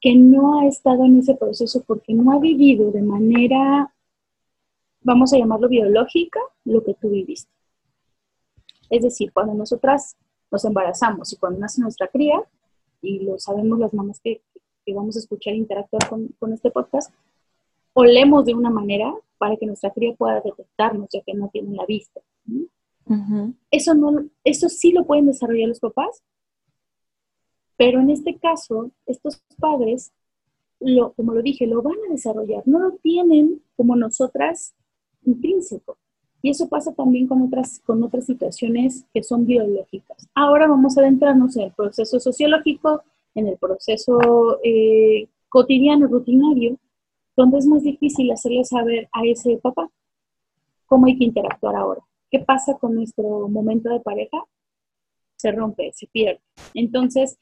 que 0.00 0.14
no 0.14 0.58
ha 0.58 0.66
estado 0.66 1.04
en 1.04 1.18
ese 1.18 1.34
proceso 1.34 1.82
porque 1.86 2.14
no 2.14 2.32
ha 2.32 2.38
vivido 2.38 2.90
de 2.90 3.02
manera, 3.02 3.92
vamos 5.02 5.32
a 5.32 5.38
llamarlo 5.38 5.68
biológica, 5.68 6.40
lo 6.64 6.82
que 6.84 6.94
tú 6.94 7.10
viviste. 7.10 7.50
Es 8.90 9.02
decir, 9.02 9.32
cuando 9.32 9.54
nosotras 9.54 10.16
nos 10.50 10.64
embarazamos 10.64 11.32
y 11.32 11.36
cuando 11.36 11.60
nace 11.60 11.80
nuestra 11.80 12.08
cría, 12.08 12.42
y 13.02 13.20
lo 13.20 13.38
sabemos 13.38 13.78
las 13.78 13.94
mamás 13.94 14.20
que, 14.20 14.42
vamos 14.94 15.16
a 15.16 15.18
escuchar 15.18 15.52
e 15.52 15.58
interactuar 15.58 16.08
con, 16.08 16.52
este 16.52 16.70
podcast, 16.70 17.12
olemos 17.98 18.44
de 18.44 18.54
una 18.54 18.70
manera 18.70 19.12
para 19.38 19.56
que 19.56 19.66
nuestra 19.66 19.90
cría 19.90 20.14
pueda 20.14 20.40
detectarnos, 20.40 21.08
ya 21.12 21.20
que 21.22 21.34
no 21.34 21.48
tienen 21.48 21.74
la 21.74 21.84
vista. 21.84 22.20
Eso, 23.72 23.94
no, 23.94 24.24
eso 24.44 24.68
sí 24.68 24.92
lo 24.92 25.04
pueden 25.04 25.26
desarrollar 25.26 25.68
los 25.68 25.80
papás, 25.80 26.22
pero 27.76 28.00
en 28.00 28.10
este 28.10 28.36
caso, 28.36 28.92
estos 29.06 29.42
padres, 29.58 30.12
lo, 30.78 31.12
como 31.14 31.32
lo 31.32 31.42
dije, 31.42 31.66
lo 31.66 31.82
van 31.82 31.96
a 32.08 32.12
desarrollar, 32.12 32.62
no 32.66 32.78
lo 32.78 32.92
tienen 33.02 33.62
como 33.76 33.96
nosotras 33.96 34.74
intrínseco. 35.24 35.96
Y 36.40 36.50
eso 36.50 36.68
pasa 36.68 36.92
también 36.94 37.26
con 37.26 37.42
otras, 37.42 37.80
con 37.80 38.00
otras 38.04 38.26
situaciones 38.26 39.06
que 39.12 39.24
son 39.24 39.44
biológicas. 39.44 40.28
Ahora 40.36 40.68
vamos 40.68 40.96
a 40.96 41.00
adentrarnos 41.00 41.56
en 41.56 41.64
el 41.64 41.72
proceso 41.72 42.20
sociológico, 42.20 43.02
en 43.34 43.48
el 43.48 43.56
proceso 43.56 44.60
eh, 44.62 45.28
cotidiano, 45.48 46.06
rutinario, 46.06 46.78
donde 47.38 47.58
es 47.58 47.66
más 47.66 47.84
difícil 47.84 48.32
hacerle 48.32 48.64
saber 48.64 49.08
a 49.12 49.24
ese 49.24 49.58
papá 49.58 49.88
cómo 50.86 51.06
hay 51.06 51.16
que 51.16 51.22
interactuar 51.22 51.76
ahora. 51.76 52.02
¿Qué 52.32 52.40
pasa 52.40 52.76
con 52.76 52.96
nuestro 52.96 53.48
momento 53.48 53.90
de 53.90 54.00
pareja? 54.00 54.38
Se 55.36 55.52
rompe, 55.52 55.92
se 55.92 56.08
pierde. 56.08 56.40
Entonces, 56.74 57.38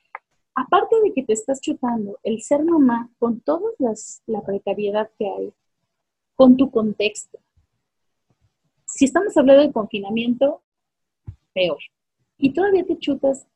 aparte 0.55 0.97
de 1.03 1.15
que 1.15 1.23
te 1.23 1.33
estás 1.33 1.63
chutando 1.63 2.19
el 2.25 2.43
ser 2.43 2.63
mamá 2.63 3.09
con 3.19 3.41
toda 3.41 3.71
la 4.27 4.43
precariedad 4.43 5.11
que 5.19 5.31
hay, 5.31 5.55
con 6.35 6.59
tu 6.59 6.71
contexto. 6.71 7.39
Si 8.85 9.07
estamos 9.07 9.35
hablando 9.39 9.63
de 9.63 9.73
confinamiento, 9.73 10.61
peor. 11.55 11.79
Y 12.37 12.53
todavía 12.53 12.85
te 12.85 12.99
chutas 12.99 13.47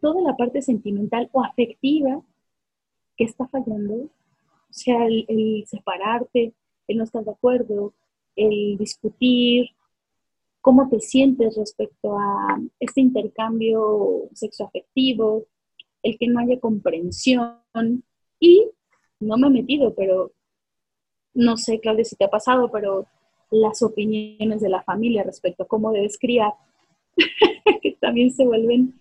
toda 0.00 0.22
la 0.22 0.38
parte 0.38 0.62
sentimental 0.62 1.28
o 1.32 1.44
afectiva 1.44 2.22
que 3.14 3.24
está 3.24 3.46
fallando. 3.48 4.08
O 4.72 4.74
sea, 4.74 5.06
el, 5.06 5.26
el 5.28 5.64
separarte, 5.66 6.54
el 6.88 6.96
no 6.96 7.04
estar 7.04 7.22
de 7.22 7.30
acuerdo, 7.30 7.92
el 8.34 8.78
discutir, 8.78 9.66
cómo 10.62 10.88
te 10.88 10.98
sientes 11.00 11.56
respecto 11.58 12.16
a 12.18 12.58
este 12.80 13.02
intercambio 13.02 14.30
sexoafectivo, 14.32 15.44
el 16.02 16.16
que 16.16 16.28
no 16.28 16.40
haya 16.40 16.58
comprensión 16.58 17.58
y 18.40 18.70
no 19.20 19.36
me 19.36 19.48
he 19.48 19.50
metido, 19.50 19.92
pero 19.94 20.32
no 21.34 21.58
sé, 21.58 21.80
Claudia, 21.80 22.04
si 22.04 22.16
te 22.16 22.24
ha 22.24 22.30
pasado, 22.30 22.70
pero 22.70 23.06
las 23.50 23.82
opiniones 23.82 24.62
de 24.62 24.70
la 24.70 24.82
familia 24.82 25.24
respecto 25.24 25.64
a 25.64 25.68
cómo 25.68 25.92
debes 25.92 26.16
criar, 26.18 26.54
que 27.82 27.92
también 28.00 28.32
se 28.32 28.46
vuelven 28.46 28.98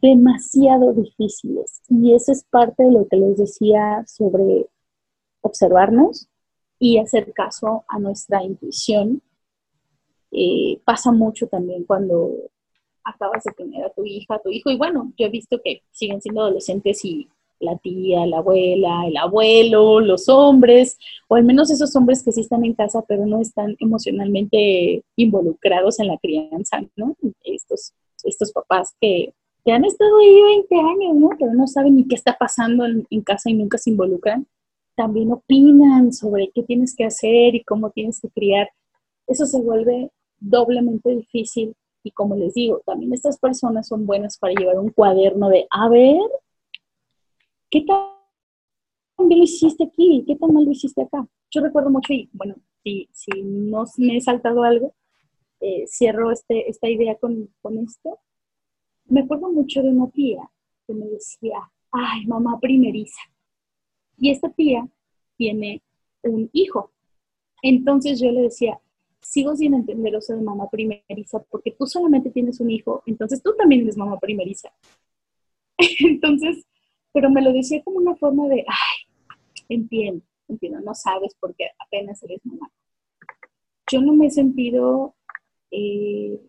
demasiado 0.00 0.94
difíciles. 0.94 1.82
Y 1.90 2.14
eso 2.14 2.32
es 2.32 2.44
parte 2.44 2.84
de 2.84 2.92
lo 2.92 3.06
que 3.08 3.16
les 3.16 3.36
decía 3.36 4.04
sobre 4.06 4.66
observarnos 5.46 6.28
y 6.78 6.98
hacer 6.98 7.32
caso 7.32 7.84
a 7.88 7.98
nuestra 7.98 8.42
intuición. 8.42 9.22
Eh, 10.30 10.80
pasa 10.84 11.12
mucho 11.12 11.46
también 11.46 11.84
cuando 11.84 12.32
acabas 13.04 13.44
de 13.44 13.52
tener 13.52 13.84
a 13.84 13.90
tu 13.90 14.04
hija, 14.04 14.34
a 14.34 14.42
tu 14.42 14.50
hijo, 14.50 14.70
y 14.70 14.76
bueno, 14.76 15.12
yo 15.16 15.26
he 15.26 15.30
visto 15.30 15.60
que 15.64 15.82
siguen 15.92 16.20
siendo 16.20 16.42
adolescentes 16.42 17.04
y 17.04 17.28
la 17.60 17.76
tía, 17.78 18.26
la 18.26 18.38
abuela, 18.38 19.06
el 19.06 19.16
abuelo, 19.16 20.00
los 20.00 20.28
hombres, 20.28 20.98
o 21.28 21.36
al 21.36 21.44
menos 21.44 21.70
esos 21.70 21.94
hombres 21.96 22.22
que 22.22 22.32
sí 22.32 22.40
están 22.40 22.64
en 22.64 22.74
casa, 22.74 23.02
pero 23.06 23.26
no 23.26 23.40
están 23.40 23.76
emocionalmente 23.78 25.04
involucrados 25.16 25.98
en 26.00 26.08
la 26.08 26.18
crianza, 26.18 26.82
¿no? 26.96 27.16
Estos, 27.44 27.92
estos 28.24 28.52
papás 28.52 28.94
que, 29.00 29.32
que 29.64 29.72
han 29.72 29.84
estado 29.84 30.18
ahí 30.18 30.42
20 30.42 30.76
años, 30.76 31.14
¿no? 31.16 31.30
Pero 31.38 31.54
no 31.54 31.66
saben 31.66 31.96
ni 31.96 32.06
qué 32.06 32.14
está 32.14 32.36
pasando 32.38 32.84
en, 32.84 33.06
en 33.10 33.22
casa 33.22 33.50
y 33.50 33.54
nunca 33.54 33.78
se 33.78 33.90
involucran, 33.90 34.46
también 34.96 35.32
opinan 35.32 36.12
sobre 36.12 36.50
qué 36.54 36.62
tienes 36.62 36.94
que 36.96 37.04
hacer 37.04 37.54
y 37.54 37.64
cómo 37.64 37.90
tienes 37.90 38.20
que 38.20 38.30
criar. 38.30 38.68
Eso 39.26 39.46
se 39.46 39.60
vuelve 39.60 40.10
doblemente 40.38 41.10
difícil 41.14 41.74
y 42.02 42.10
como 42.12 42.36
les 42.36 42.54
digo, 42.54 42.82
también 42.86 43.12
estas 43.12 43.38
personas 43.38 43.88
son 43.88 44.06
buenas 44.06 44.38
para 44.38 44.54
llevar 44.54 44.78
un 44.78 44.90
cuaderno 44.90 45.48
de, 45.48 45.66
a 45.70 45.88
ver, 45.88 46.20
¿qué 47.70 47.82
tan 47.82 49.28
bien 49.28 49.40
lo 49.40 49.44
hiciste 49.44 49.84
aquí? 49.84 50.24
¿Qué 50.26 50.36
tan 50.36 50.52
mal 50.52 50.64
lo 50.64 50.70
hiciste 50.70 51.02
acá? 51.02 51.26
yo 51.50 51.62
recuerdo 51.62 51.90
mucho 51.90 52.12
y 52.12 52.28
bueno, 52.32 52.56
si, 52.82 53.08
si 53.12 53.42
no 53.42 53.84
me 53.98 54.16
he 54.16 54.20
saltado 54.20 54.62
algo, 54.62 54.94
eh, 55.60 55.84
cierro 55.86 56.30
este, 56.30 56.68
esta 56.68 56.88
idea 56.88 57.16
con, 57.16 57.48
con 57.62 57.78
esto. 57.78 58.18
Me 59.06 59.22
acuerdo 59.22 59.50
mucho 59.50 59.82
de 59.82 59.88
una 59.88 60.10
tía 60.10 60.50
que 60.86 60.94
me 60.94 61.06
decía, 61.06 61.58
ay, 61.90 62.26
mamá 62.26 62.58
primeriza. 62.60 63.20
Y 64.18 64.30
esta 64.30 64.48
tía 64.50 64.88
tiene 65.36 65.82
un 66.22 66.48
hijo. 66.52 66.92
Entonces 67.62 68.20
yo 68.20 68.30
le 68.30 68.42
decía, 68.42 68.80
sigo 69.20 69.56
sin 69.56 69.74
entender 69.74 70.14
eso 70.14 70.34
de 70.34 70.42
mamá 70.42 70.68
primeriza, 70.70 71.42
porque 71.50 71.72
tú 71.72 71.86
solamente 71.86 72.30
tienes 72.30 72.60
un 72.60 72.70
hijo, 72.70 73.02
entonces 73.06 73.42
tú 73.42 73.54
también 73.56 73.82
eres 73.82 73.96
mamá 73.96 74.18
primeriza. 74.18 74.70
entonces, 76.00 76.64
pero 77.12 77.30
me 77.30 77.42
lo 77.42 77.52
decía 77.52 77.82
como 77.82 77.98
una 77.98 78.14
forma 78.16 78.48
de, 78.48 78.64
ay, 78.66 79.64
entiendo, 79.68 80.24
entiendo, 80.48 80.80
no 80.80 80.94
sabes 80.94 81.34
porque 81.40 81.66
apenas 81.78 82.22
eres 82.22 82.40
mamá. 82.44 82.70
Yo 83.90 84.00
no 84.00 84.14
me 84.14 84.26
he 84.26 84.30
sentido 84.30 85.14
eh, 85.70 86.40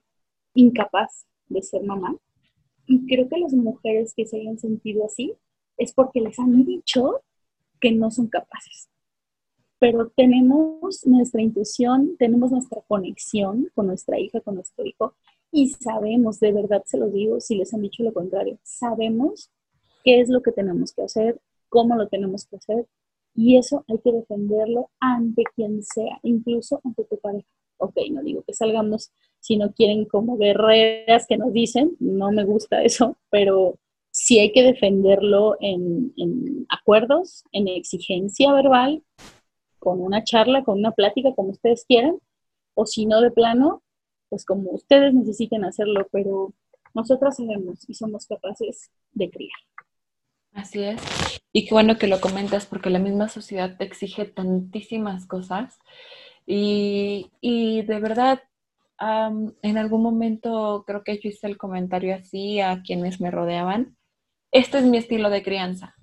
incapaz 0.54 1.26
de 1.48 1.62
ser 1.62 1.84
mamá. 1.84 2.16
Y 2.86 3.06
creo 3.06 3.28
que 3.28 3.38
las 3.38 3.54
mujeres 3.54 4.14
que 4.16 4.26
se 4.26 4.38
hayan 4.38 4.58
sentido 4.58 5.06
así 5.06 5.34
es 5.78 5.94
porque 5.94 6.22
les 6.22 6.40
han 6.40 6.66
dicho 6.66 7.22
que 7.80 7.92
no 7.92 8.12
son 8.12 8.28
capaces. 8.28 8.90
Pero 9.80 10.10
tenemos 10.10 11.06
nuestra 11.06 11.42
intuición, 11.42 12.16
tenemos 12.18 12.52
nuestra 12.52 12.82
conexión 12.88 13.70
con 13.76 13.88
nuestra 13.88 14.20
hija, 14.20 14.42
con 14.42 14.56
nuestro 14.56 14.86
hijo, 14.86 15.16
y 15.52 15.70
sabemos, 15.70 16.40
de 16.40 16.52
verdad 16.52 16.84
se 16.86 16.98
lo 16.98 17.10
digo, 17.10 17.40
si 17.40 17.56
les 17.56 17.74
han 17.74 17.82
dicho 17.82 18.04
lo 18.04 18.14
contrario, 18.14 18.60
sabemos 18.64 19.52
qué 20.04 20.20
es 20.20 20.30
lo 20.30 20.42
que 20.42 20.52
tenemos 20.52 20.94
que 20.94 21.04
hacer, 21.04 21.40
cómo 21.70 21.96
lo 21.96 22.08
tenemos 22.08 22.46
que 22.46 22.58
hacer, 22.58 22.88
y 23.36 23.58
eso 23.58 23.86
hay 23.88 24.00
que 24.00 24.12
defenderlo 24.12 24.90
ante 25.00 25.44
quien 25.56 25.84
sea, 25.84 26.20
incluso 26.24 26.82
ante 26.84 27.04
tu 27.04 27.18
pareja. 27.20 27.48
Ok, 27.78 27.96
no 28.12 28.24
digo 28.24 28.42
que 28.42 28.54
salgamos 28.54 29.12
si 29.40 29.58
no 29.58 29.72
quieren 29.72 30.06
como 30.06 30.38
guerreras 30.38 31.28
que 31.28 31.38
nos 31.38 31.54
dicen, 31.54 31.96
no 32.00 32.32
me 32.32 32.44
gusta 32.44 32.84
eso, 32.84 33.16
pero 33.30 33.78
sí 34.18 34.40
hay 34.40 34.52
que 34.52 34.64
defenderlo 34.64 35.58
en, 35.60 36.12
acuerdos, 36.70 37.44
en 37.52 37.68
exigencia 37.68 38.52
verbal, 38.52 39.04
con 39.78 40.02
una 40.02 40.24
charla, 40.24 40.64
con 40.64 40.80
una 40.80 40.92
plática, 40.92 41.36
como 41.36 41.52
ustedes 41.52 41.86
quieran, 41.88 42.18
o 42.74 42.88
si 42.88 43.06
no 43.06 43.22
de 43.22 43.30
plano, 43.30 43.84
pues 44.30 44.44
como 44.44 44.72
ustedes 44.72 45.14
necesiten 45.14 45.64
hacerlo, 45.64 46.08
pero 46.12 46.52
nosotras 46.96 47.38
sabemos 47.38 47.88
y 47.88 47.94
somos 47.94 48.26
capaces 48.26 48.90
de 49.12 49.30
criar. 49.30 49.60
Así 50.52 50.82
es. 50.82 51.00
Y 51.54 51.68
qué 51.68 51.76
bueno 51.76 52.00
que 52.00 52.08
lo 52.08 52.20
comentas 52.20 52.66
porque 52.66 52.90
la 52.90 52.98
misma 52.98 53.30
sociedad 53.30 53.78
te 53.78 53.86
exige 53.86 54.26
tantísimas 54.26 55.28
cosas 55.28 55.78
y, 56.48 57.30
y 57.40 57.84
de 57.84 58.00
verdad 58.00 58.42
en 59.00 59.78
algún 59.78 60.02
momento 60.02 60.84
creo 60.88 61.04
que 61.04 61.20
yo 61.20 61.30
hice 61.30 61.46
el 61.46 61.60
comentario 61.60 62.16
así 62.16 62.60
a 62.62 62.82
quienes 62.82 63.22
me 63.22 63.30
rodeaban 63.30 63.96
este 64.52 64.80
es 64.80 64.86
mi 64.86 64.98
estilo 64.98 65.30
de 65.30 65.44
crianza, 65.44 65.96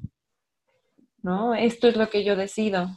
¿no? 1.22 1.54
Esto 1.54 1.88
es 1.88 1.96
lo 1.96 2.08
que 2.10 2.24
yo 2.24 2.36
decido, 2.36 2.88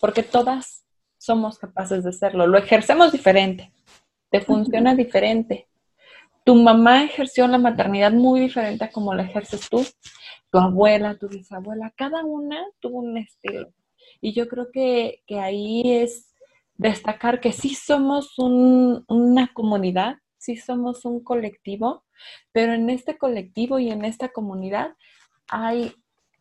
porque 0.00 0.22
todas 0.22 0.84
somos 1.18 1.58
capaces 1.58 2.04
de 2.04 2.10
hacerlo, 2.10 2.46
lo 2.46 2.58
ejercemos 2.58 3.12
diferente, 3.12 3.72
te 4.30 4.40
funciona 4.40 4.94
diferente. 4.94 5.68
Tu 6.44 6.54
mamá 6.54 7.04
ejerció 7.04 7.46
la 7.46 7.56
maternidad 7.56 8.12
muy 8.12 8.40
diferente 8.40 8.84
a 8.84 8.90
como 8.90 9.14
la 9.14 9.22
ejerces 9.22 9.68
tú, 9.70 9.86
tu 10.50 10.58
abuela, 10.58 11.16
tu 11.16 11.28
bisabuela, 11.28 11.92
cada 11.96 12.24
una 12.24 12.62
tuvo 12.80 12.98
un 12.98 13.16
estilo. 13.16 13.72
Y 14.20 14.32
yo 14.34 14.48
creo 14.48 14.70
que, 14.70 15.22
ahí 15.30 15.82
es 15.84 16.34
destacar 16.76 17.40
que 17.40 17.52
sí 17.52 17.74
somos 17.74 18.38
una 18.38 19.50
comunidad, 19.52 20.18
sí 20.44 20.56
somos 20.56 21.04
un 21.04 21.20
colectivo 21.20 22.04
pero 22.52 22.72
en 22.72 22.90
este 22.90 23.16
colectivo 23.16 23.78
y 23.78 23.90
en 23.90 24.04
esta 24.04 24.28
comunidad 24.28 24.94
hay 25.48 25.92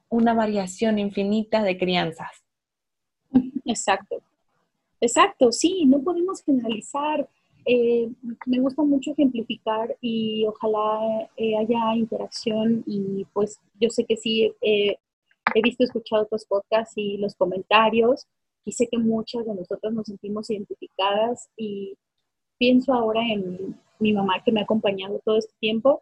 una 0.09 0.33
variación 0.33 0.99
infinita 0.99 1.63
de 1.63 1.77
crianzas. 1.77 2.43
Exacto, 3.65 4.21
exacto, 5.01 5.51
sí, 5.51 5.85
no 5.85 6.01
podemos 6.01 6.43
generalizar. 6.43 7.27
Eh, 7.65 8.09
me 8.45 8.59
gusta 8.59 8.83
mucho 8.83 9.11
ejemplificar 9.11 9.95
y 10.01 10.45
ojalá 10.45 11.29
eh, 11.37 11.55
haya 11.57 11.95
interacción 11.95 12.83
y 12.85 13.25
pues 13.33 13.59
yo 13.79 13.89
sé 13.89 14.03
que 14.05 14.17
sí, 14.17 14.51
eh, 14.61 14.97
he 15.55 15.61
visto, 15.61 15.83
escuchado 15.83 16.23
otros 16.23 16.45
podcasts 16.45 16.93
y 16.97 17.17
los 17.17 17.35
comentarios 17.35 18.27
y 18.65 18.73
sé 18.73 18.87
que 18.87 18.97
muchas 18.97 19.45
de 19.45 19.55
nosotros 19.55 19.93
nos 19.93 20.05
sentimos 20.07 20.49
identificadas 20.49 21.49
y 21.55 21.97
pienso 22.63 22.93
ahora 22.93 23.21
en 23.27 23.75
mi 23.99 24.13
mamá 24.13 24.41
que 24.41 24.53
me 24.53 24.61
ha 24.61 24.63
acompañado 24.63 25.19
todo 25.25 25.37
este 25.37 25.53
tiempo, 25.59 26.01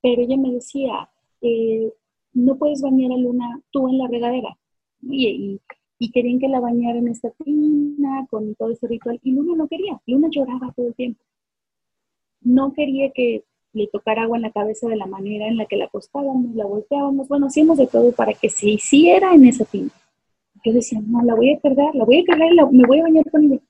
pero 0.00 0.22
ella 0.22 0.38
me 0.38 0.50
decía, 0.50 1.10
eh, 1.42 1.92
no 2.32 2.56
puedes 2.56 2.80
bañar 2.80 3.12
a 3.12 3.18
Luna 3.18 3.60
tú 3.70 3.86
en 3.86 3.98
la 3.98 4.08
regadera. 4.08 4.56
Y, 5.02 5.60
y, 5.98 6.10
querían 6.10 6.38
que 6.38 6.48
la 6.48 6.58
bañara 6.58 6.98
en 6.98 7.08
esta 7.08 7.30
tina, 7.32 8.26
con 8.30 8.54
todo 8.54 8.70
ese 8.70 8.86
ritual, 8.86 9.20
y 9.22 9.32
Luna 9.32 9.54
no 9.56 9.68
quería, 9.68 10.00
Luna 10.06 10.28
lloraba 10.30 10.72
todo 10.74 10.86
el 10.86 10.94
tiempo. 10.94 11.22
No 12.40 12.72
quería 12.72 13.10
que 13.10 13.44
le 13.74 13.86
tocara 13.88 14.22
agua 14.22 14.38
en 14.38 14.42
la 14.44 14.52
cabeza 14.52 14.88
de 14.88 14.96
la 14.96 15.06
manera 15.06 15.48
en 15.48 15.58
la 15.58 15.66
que 15.66 15.76
la 15.76 15.84
acostábamos, 15.84 16.54
la 16.54 16.64
volteábamos, 16.64 17.28
bueno, 17.28 17.48
hacíamos 17.48 17.76
de 17.76 17.88
todo 17.88 18.12
para 18.12 18.32
que 18.32 18.48
se 18.48 18.70
hiciera 18.70 19.34
en 19.34 19.44
esa 19.44 19.66
tina. 19.66 19.90
Yo 20.64 20.72
decía, 20.72 20.98
no, 21.06 21.22
la 21.22 21.34
voy 21.34 21.52
a 21.52 21.60
cargar, 21.60 21.94
la 21.94 22.06
voy 22.06 22.20
a 22.20 22.24
cargar 22.24 22.48
y 22.52 22.76
me 22.76 22.86
voy 22.86 23.00
a 23.00 23.02
bañar 23.02 23.30
con 23.30 23.44
ella 23.44 23.60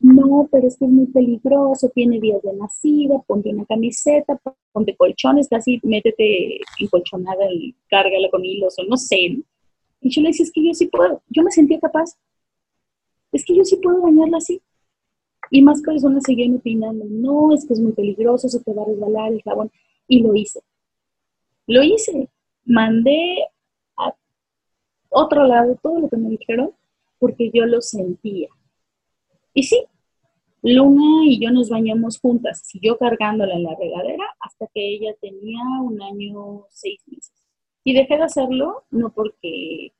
no, 0.00 0.48
pero 0.50 0.68
esto 0.68 0.84
es 0.84 0.90
muy 0.90 1.06
peligroso, 1.06 1.90
tiene 1.90 2.20
días 2.20 2.40
de 2.42 2.52
nacida, 2.52 3.18
ponte 3.26 3.50
una 3.50 3.66
camiseta, 3.66 4.40
ponte 4.72 4.96
colchones, 4.96 5.48
casi 5.48 5.80
métete 5.82 6.60
encolchonada 6.78 7.50
y 7.52 7.74
cárgala 7.88 8.30
con 8.30 8.44
hilos 8.44 8.78
o 8.78 8.84
no 8.84 8.96
sé. 8.96 9.42
Y 10.00 10.10
yo 10.10 10.22
le 10.22 10.28
decía, 10.28 10.44
es 10.44 10.52
que 10.52 10.64
yo 10.64 10.72
sí 10.72 10.86
puedo, 10.86 11.20
yo 11.28 11.42
me 11.42 11.50
sentía 11.50 11.80
capaz, 11.80 12.16
es 13.32 13.44
que 13.44 13.56
yo 13.56 13.64
sí 13.64 13.76
puedo 13.76 14.02
bañarla 14.02 14.38
así. 14.38 14.60
Y 15.50 15.62
más 15.62 15.82
personas 15.82 16.22
seguían 16.24 16.56
opinando, 16.56 17.04
no, 17.08 17.54
es 17.54 17.66
que 17.66 17.72
es 17.72 17.80
muy 17.80 17.92
peligroso, 17.92 18.48
se 18.48 18.60
te 18.60 18.72
va 18.72 18.82
a 18.82 18.86
resbalar 18.86 19.32
el 19.32 19.42
jabón. 19.42 19.70
Y 20.06 20.22
lo 20.22 20.34
hice. 20.34 20.60
Lo 21.66 21.82
hice. 21.82 22.28
Mandé 22.64 23.44
a 23.96 24.14
otro 25.08 25.44
lado 25.44 25.76
todo 25.82 26.00
lo 26.00 26.08
que 26.08 26.16
me 26.16 26.30
dijeron 26.30 26.72
porque 27.18 27.50
yo 27.52 27.66
lo 27.66 27.80
sentía. 27.80 28.48
Y 29.58 29.64
sí, 29.64 29.84
Luna 30.62 31.26
y 31.26 31.40
yo 31.44 31.50
nos 31.50 31.68
bañamos 31.68 32.20
juntas, 32.20 32.62
yo 32.80 32.96
cargándola 32.96 33.56
en 33.56 33.64
la 33.64 33.74
regadera 33.74 34.24
hasta 34.38 34.68
que 34.72 34.80
ella 34.88 35.16
tenía 35.20 35.58
un 35.82 36.00
año, 36.00 36.66
seis 36.70 37.00
meses. 37.08 37.32
Y 37.82 37.92
dejé 37.92 38.18
de 38.18 38.22
hacerlo 38.22 38.84
no 38.92 39.12
porque 39.12 39.94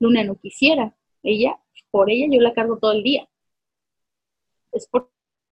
Luna 0.00 0.24
no 0.24 0.34
quisiera, 0.34 0.92
ella, 1.22 1.56
por 1.92 2.10
ella 2.10 2.26
yo 2.28 2.40
la 2.40 2.52
cargo 2.52 2.78
todo 2.78 2.90
el 2.94 3.04
día. 3.04 3.28
Es 4.72 4.88
porque 4.90 5.08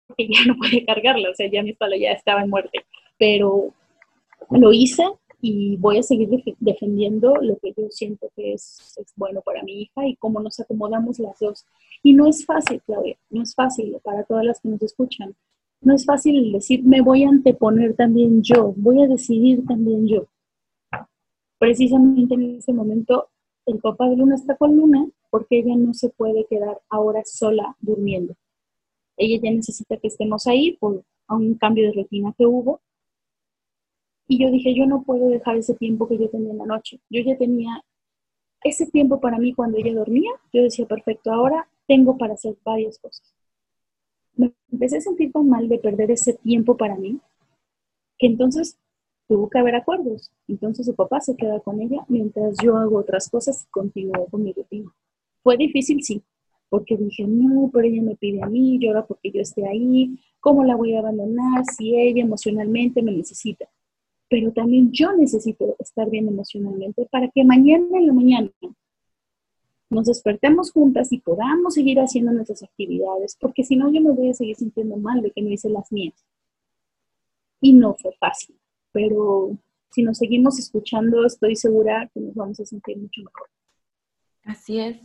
ya 0.18 0.44
no 0.48 0.56
puede 0.56 0.84
cargarla, 0.84 1.30
o 1.30 1.34
sea, 1.34 1.48
ya 1.48 1.62
mi 1.62 1.70
espalda 1.70 1.96
ya 1.96 2.10
estaba 2.10 2.42
en 2.42 2.50
muerte. 2.50 2.86
Pero 3.20 3.72
lo 4.50 4.72
hice 4.72 5.04
y 5.46 5.76
voy 5.76 5.98
a 5.98 6.02
seguir 6.02 6.30
defendiendo 6.58 7.34
lo 7.36 7.58
que 7.58 7.74
yo 7.76 7.90
siento 7.90 8.30
que 8.34 8.54
es, 8.54 8.96
es 8.96 9.12
bueno 9.14 9.42
para 9.42 9.62
mi 9.62 9.82
hija 9.82 10.08
y 10.08 10.16
cómo 10.16 10.40
nos 10.40 10.58
acomodamos 10.58 11.18
las 11.18 11.38
dos 11.38 11.66
y 12.02 12.14
no 12.14 12.26
es 12.26 12.46
fácil, 12.46 12.80
Claudia, 12.86 13.18
no 13.28 13.42
es 13.42 13.54
fácil 13.54 13.94
para 14.02 14.24
todas 14.24 14.42
las 14.46 14.58
que 14.58 14.70
nos 14.70 14.80
escuchan. 14.80 15.36
No 15.82 15.94
es 15.94 16.06
fácil 16.06 16.50
decir, 16.50 16.82
me 16.82 17.02
voy 17.02 17.24
a 17.24 17.28
anteponer 17.28 17.94
también 17.94 18.42
yo, 18.42 18.72
voy 18.74 19.02
a 19.02 19.06
decidir 19.06 19.66
también 19.66 20.08
yo. 20.08 20.26
Precisamente 21.58 22.32
en 22.32 22.56
ese 22.56 22.72
momento, 22.72 23.28
el 23.66 23.80
papá 23.80 24.08
de 24.08 24.16
Luna 24.16 24.36
está 24.36 24.56
con 24.56 24.74
Luna 24.74 25.06
porque 25.28 25.58
ella 25.58 25.76
no 25.76 25.92
se 25.92 26.08
puede 26.08 26.46
quedar 26.46 26.80
ahora 26.88 27.20
sola 27.26 27.76
durmiendo. 27.80 28.34
Ella 29.18 29.42
ya 29.42 29.50
necesita 29.50 29.98
que 29.98 30.08
estemos 30.08 30.46
ahí 30.46 30.72
por 30.78 31.04
un 31.28 31.54
cambio 31.56 31.84
de 31.88 31.92
rutina 31.92 32.34
que 32.38 32.46
hubo. 32.46 32.80
Y 34.26 34.42
yo 34.42 34.50
dije, 34.50 34.74
yo 34.74 34.86
no 34.86 35.02
puedo 35.02 35.28
dejar 35.28 35.56
ese 35.56 35.74
tiempo 35.74 36.08
que 36.08 36.18
yo 36.18 36.28
tenía 36.30 36.52
en 36.52 36.58
la 36.58 36.66
noche. 36.66 37.00
Yo 37.10 37.22
ya 37.22 37.36
tenía 37.36 37.84
ese 38.62 38.86
tiempo 38.86 39.20
para 39.20 39.38
mí 39.38 39.52
cuando 39.52 39.78
ella 39.78 39.94
dormía. 39.94 40.30
Yo 40.52 40.62
decía, 40.62 40.86
perfecto, 40.86 41.32
ahora 41.32 41.68
tengo 41.86 42.16
para 42.16 42.34
hacer 42.34 42.56
varias 42.64 42.98
cosas. 42.98 43.34
Me 44.36 44.52
empecé 44.72 44.98
a 44.98 45.00
sentir 45.02 45.30
tan 45.32 45.48
mal 45.48 45.68
de 45.68 45.78
perder 45.78 46.10
ese 46.10 46.32
tiempo 46.34 46.76
para 46.76 46.96
mí, 46.96 47.20
que 48.18 48.26
entonces 48.26 48.78
tuvo 49.28 49.48
que 49.48 49.58
haber 49.58 49.76
acuerdos. 49.76 50.30
Entonces 50.48 50.86
su 50.86 50.94
papá 50.94 51.20
se 51.20 51.36
queda 51.36 51.60
con 51.60 51.80
ella 51.80 52.04
mientras 52.08 52.56
yo 52.62 52.76
hago 52.76 52.98
otras 52.98 53.28
cosas 53.28 53.64
y 53.64 53.70
continúo 53.70 54.26
con 54.30 54.42
mi 54.42 54.52
rutina. 54.52 54.92
Fue 55.42 55.56
difícil, 55.56 56.02
sí, 56.02 56.22
porque 56.68 56.96
dije, 56.96 57.24
no, 57.26 57.70
pero 57.72 57.86
ella 57.86 58.02
me 58.02 58.16
pide 58.16 58.42
a 58.42 58.46
mí, 58.46 58.78
llora 58.80 59.06
porque 59.06 59.30
yo 59.30 59.40
esté 59.40 59.66
ahí, 59.68 60.18
¿cómo 60.40 60.64
la 60.64 60.74
voy 60.74 60.94
a 60.94 61.00
abandonar 61.00 61.64
si 61.66 61.96
ella 61.96 62.22
emocionalmente 62.22 63.02
me 63.02 63.12
necesita? 63.12 63.68
Pero 64.34 64.50
también 64.50 64.90
yo 64.90 65.12
necesito 65.12 65.76
estar 65.78 66.10
bien 66.10 66.26
emocionalmente 66.26 67.06
para 67.08 67.30
que 67.30 67.44
mañana 67.44 67.86
en 67.92 68.08
la 68.08 68.12
mañana 68.12 68.50
nos 69.90 70.06
despertemos 70.06 70.72
juntas 70.72 71.12
y 71.12 71.20
podamos 71.20 71.74
seguir 71.74 72.00
haciendo 72.00 72.32
nuestras 72.32 72.64
actividades, 72.64 73.36
porque 73.40 73.62
si 73.62 73.76
no 73.76 73.92
yo 73.92 74.00
me 74.00 74.10
voy 74.10 74.30
a 74.30 74.34
seguir 74.34 74.56
sintiendo 74.56 74.96
mal 74.96 75.22
de 75.22 75.30
que 75.30 75.40
no 75.40 75.50
hice 75.50 75.70
las 75.70 75.92
mías. 75.92 76.16
Y 77.60 77.74
no 77.74 77.94
fue 77.94 78.10
fácil, 78.18 78.58
pero 78.90 79.56
si 79.92 80.02
nos 80.02 80.18
seguimos 80.18 80.58
escuchando, 80.58 81.24
estoy 81.24 81.54
segura 81.54 82.10
que 82.12 82.18
nos 82.18 82.34
vamos 82.34 82.58
a 82.58 82.66
sentir 82.66 82.98
mucho 82.98 83.20
mejor. 83.22 83.48
Así 84.42 84.80
es. 84.80 84.96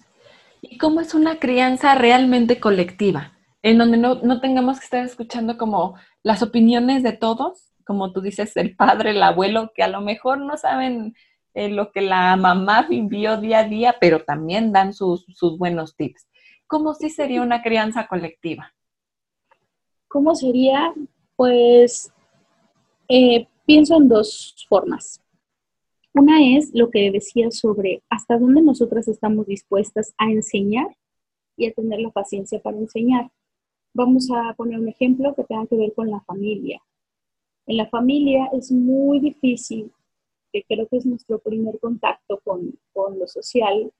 ¿Y 0.63 0.79
cómo 0.79 1.01
es 1.01 1.13
una 1.13 1.37
crianza 1.37 1.93
realmente 1.93 2.59
colectiva? 2.59 3.37
En 3.61 3.77
donde 3.77 3.97
no, 3.97 4.41
tengamos 4.41 4.79
que 4.79 4.85
estar 4.85 5.05
escuchando 5.05 5.55
como 5.59 5.97
las 6.23 6.41
opiniones 6.41 7.03
de 7.03 7.11
todos, 7.11 7.68
como 7.89 8.11
tú 8.11 8.21
dices, 8.21 8.55
el 8.55 8.75
padre, 8.75 9.09
el 9.09 9.23
abuelo, 9.23 9.71
que 9.73 9.81
a 9.81 9.87
lo 9.87 9.99
mejor 9.99 10.37
no 10.37 10.55
saben 10.57 11.15
eh, 11.55 11.69
lo 11.69 11.91
que 11.91 12.01
la 12.01 12.35
mamá 12.35 12.85
vivió 12.87 13.37
día 13.37 13.61
a 13.61 13.63
día, 13.63 13.95
pero 13.99 14.23
también 14.23 14.71
dan 14.71 14.93
sus, 14.93 15.25
buenos 15.57 15.95
tips. 15.95 16.27
¿Cómo 16.67 16.93
sí 16.93 17.09
sería 17.09 17.41
una 17.41 17.63
crianza 17.63 18.05
colectiva? 18.05 18.71
¿Cómo 20.07 20.35
sería? 20.35 20.93
Pues 21.35 22.13
eh, 23.07 23.47
pienso 23.65 23.97
en 23.97 24.07
dos 24.07 24.67
formas. 24.69 25.19
Una 26.13 26.57
es 26.57 26.69
lo 26.75 26.91
que 26.91 27.09
decía 27.09 27.49
sobre 27.49 28.03
hasta 28.07 28.37
dónde 28.37 28.61
nosotras 28.61 29.07
estamos 29.07 29.47
dispuestas 29.47 30.13
a 30.19 30.25
enseñar 30.25 30.95
y 31.57 31.65
a 31.65 31.73
tener 31.73 32.01
la 32.01 32.11
paciencia 32.11 32.61
para 32.61 32.77
enseñar. 32.77 33.31
Vamos 33.95 34.29
a 34.31 34.53
poner 34.53 34.79
un 34.79 34.89
ejemplo 34.89 35.33
que 35.33 35.43
tenga 35.43 35.65
que 35.65 35.75
ver 35.75 35.91
con 35.95 36.11
la 36.11 36.19
familia. 36.19 36.79
En 37.69 37.77
la 37.77 37.87
familia 37.87 38.49
es 38.51 38.71
muy 38.71 39.19
difícil, 39.19 39.91
que 40.51 40.63
creo 40.63 40.87
que 40.87 40.97
es 40.97 41.05
nuestro 41.05 41.37
primer 41.37 41.79
contacto 41.79 42.39
con, 42.43 42.73
con 42.93 43.19
lo 43.19 43.27
social, 43.27 43.93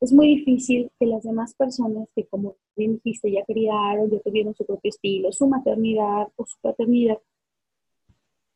es 0.00 0.12
muy 0.12 0.28
difícil 0.28 0.88
que 0.96 1.06
las 1.06 1.24
demás 1.24 1.54
personas 1.54 2.08
que, 2.14 2.24
como 2.24 2.54
bien 2.76 3.00
dijiste, 3.02 3.32
ya 3.32 3.44
criaron, 3.44 4.12
ya 4.12 4.20
tuvieron 4.20 4.54
su 4.54 4.64
propio 4.64 4.90
estilo, 4.90 5.32
su 5.32 5.48
maternidad 5.48 6.28
o 6.36 6.46
su 6.46 6.56
paternidad, 6.60 7.18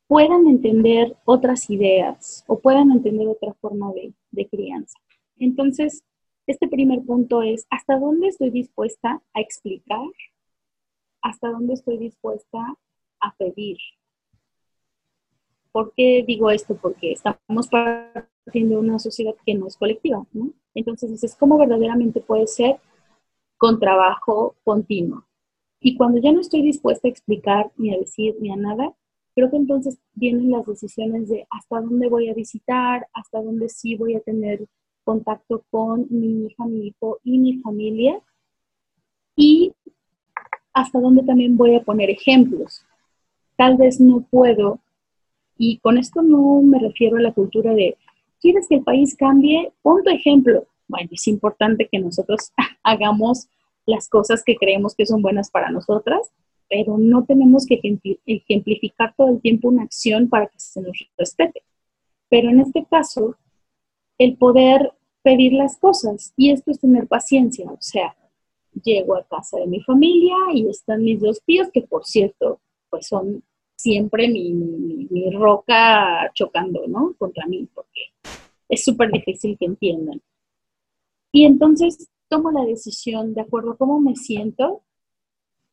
puedan 0.06 0.46
entender 0.46 1.16
otras 1.24 1.68
ideas 1.68 2.44
o 2.46 2.60
puedan 2.60 2.92
entender 2.92 3.26
otra 3.26 3.54
forma 3.54 3.92
de, 3.92 4.46
crianza. 4.46 5.00
Entonces, 5.36 6.04
este 6.46 6.68
primer 6.68 7.02
punto 7.04 7.42
es, 7.42 7.66
¿hasta 7.70 7.98
dónde 7.98 8.28
estoy 8.28 8.50
dispuesta 8.50 9.20
a 9.34 9.40
explicar? 9.40 10.06
¿Hasta 11.22 11.50
dónde 11.50 11.74
estoy 11.74 11.98
dispuesta 11.98 12.76
a 13.20 13.34
pedir? 13.36 13.78
¿Por 15.72 15.92
qué 15.94 16.24
digo 16.26 16.50
esto? 16.50 16.76
Porque 16.76 17.12
estamos 17.12 17.68
partiendo 17.68 18.76
de 18.76 18.80
una 18.80 18.98
sociedad 18.98 19.34
que 19.44 19.54
no 19.54 19.66
es 19.66 19.76
colectiva, 19.76 20.26
¿no? 20.32 20.52
Entonces 20.74 21.10
dices, 21.10 21.36
¿cómo 21.36 21.58
verdaderamente 21.58 22.20
puede 22.20 22.46
ser 22.46 22.80
con 23.58 23.78
trabajo 23.78 24.56
continuo? 24.64 25.26
Y 25.80 25.96
cuando 25.96 26.18
ya 26.18 26.32
no 26.32 26.40
estoy 26.40 26.62
dispuesta 26.62 27.06
a 27.06 27.10
explicar, 27.10 27.70
ni 27.76 27.94
a 27.94 27.98
decir, 27.98 28.36
ni 28.40 28.50
a 28.50 28.56
nada, 28.56 28.94
creo 29.34 29.50
que 29.50 29.56
entonces 29.56 29.98
vienen 30.14 30.50
las 30.50 30.66
decisiones 30.66 31.28
de 31.28 31.46
hasta 31.50 31.80
dónde 31.80 32.08
voy 32.08 32.30
a 32.30 32.34
visitar, 32.34 33.06
hasta 33.12 33.42
dónde 33.42 33.68
sí 33.68 33.94
voy 33.94 34.14
a 34.16 34.20
tener 34.20 34.66
contacto 35.04 35.62
con 35.70 36.06
mi 36.10 36.46
hija, 36.46 36.64
mi 36.66 36.88
hijo 36.88 37.20
y 37.22 37.38
mi 37.38 37.58
familia, 37.60 38.20
y 39.36 39.72
hasta 40.72 40.98
dónde 40.98 41.22
también 41.22 41.56
voy 41.56 41.74
a 41.74 41.82
poner 41.82 42.10
ejemplos. 42.10 42.84
Tal 43.56 43.76
vez 43.76 44.00
no 44.00 44.26
puedo, 44.30 44.80
y 45.58 45.78
con 45.78 45.98
esto 45.98 46.22
no 46.22 46.60
me 46.62 46.78
refiero 46.78 47.16
a 47.16 47.20
la 47.20 47.32
cultura 47.32 47.74
de, 47.74 47.96
¿quieres 48.40 48.66
que 48.68 48.76
el 48.76 48.82
país 48.82 49.16
cambie? 49.16 49.72
Pon 49.82 50.02
tu 50.02 50.10
ejemplo. 50.10 50.66
Bueno, 50.88 51.08
es 51.12 51.26
importante 51.26 51.88
que 51.90 51.98
nosotros 51.98 52.52
hagamos 52.82 53.48
las 53.86 54.08
cosas 54.08 54.42
que 54.44 54.56
creemos 54.56 54.94
que 54.94 55.06
son 55.06 55.22
buenas 55.22 55.50
para 55.50 55.70
nosotras, 55.70 56.30
pero 56.68 56.98
no 56.98 57.24
tenemos 57.24 57.64
que 57.66 57.80
ejemplificar 58.26 59.14
todo 59.16 59.28
el 59.28 59.40
tiempo 59.40 59.68
una 59.68 59.84
acción 59.84 60.28
para 60.28 60.48
que 60.48 60.58
se 60.58 60.80
nos 60.80 60.98
respete. 61.16 61.62
Pero 62.28 62.50
en 62.50 62.60
este 62.60 62.84
caso, 62.90 63.36
el 64.18 64.36
poder 64.36 64.92
pedir 65.22 65.52
las 65.52 65.78
cosas, 65.78 66.32
y 66.36 66.50
esto 66.50 66.70
es 66.70 66.80
tener 66.80 67.06
paciencia, 67.06 67.70
o 67.70 67.78
sea, 67.80 68.16
llego 68.82 69.16
a 69.16 69.24
casa 69.24 69.58
de 69.58 69.66
mi 69.66 69.80
familia 69.82 70.36
y 70.52 70.68
están 70.68 71.02
mis 71.02 71.20
dos 71.20 71.40
tíos, 71.44 71.68
que 71.72 71.82
por 71.82 72.04
cierto, 72.04 72.60
pues 72.96 73.08
son 73.08 73.42
siempre 73.76 74.28
mi, 74.28 74.52
mi 74.52 75.30
roca 75.30 76.30
chocando, 76.34 76.86
¿no? 76.86 77.14
Contra 77.18 77.46
mí, 77.46 77.68
porque 77.74 78.00
es 78.68 78.84
súper 78.84 79.10
difícil 79.10 79.56
que 79.58 79.66
entiendan. 79.66 80.20
Y 81.32 81.44
entonces 81.44 82.08
tomo 82.28 82.50
la 82.50 82.64
decisión, 82.64 83.34
de 83.34 83.42
acuerdo 83.42 83.72
a 83.72 83.76
cómo 83.76 84.00
me 84.00 84.16
siento, 84.16 84.82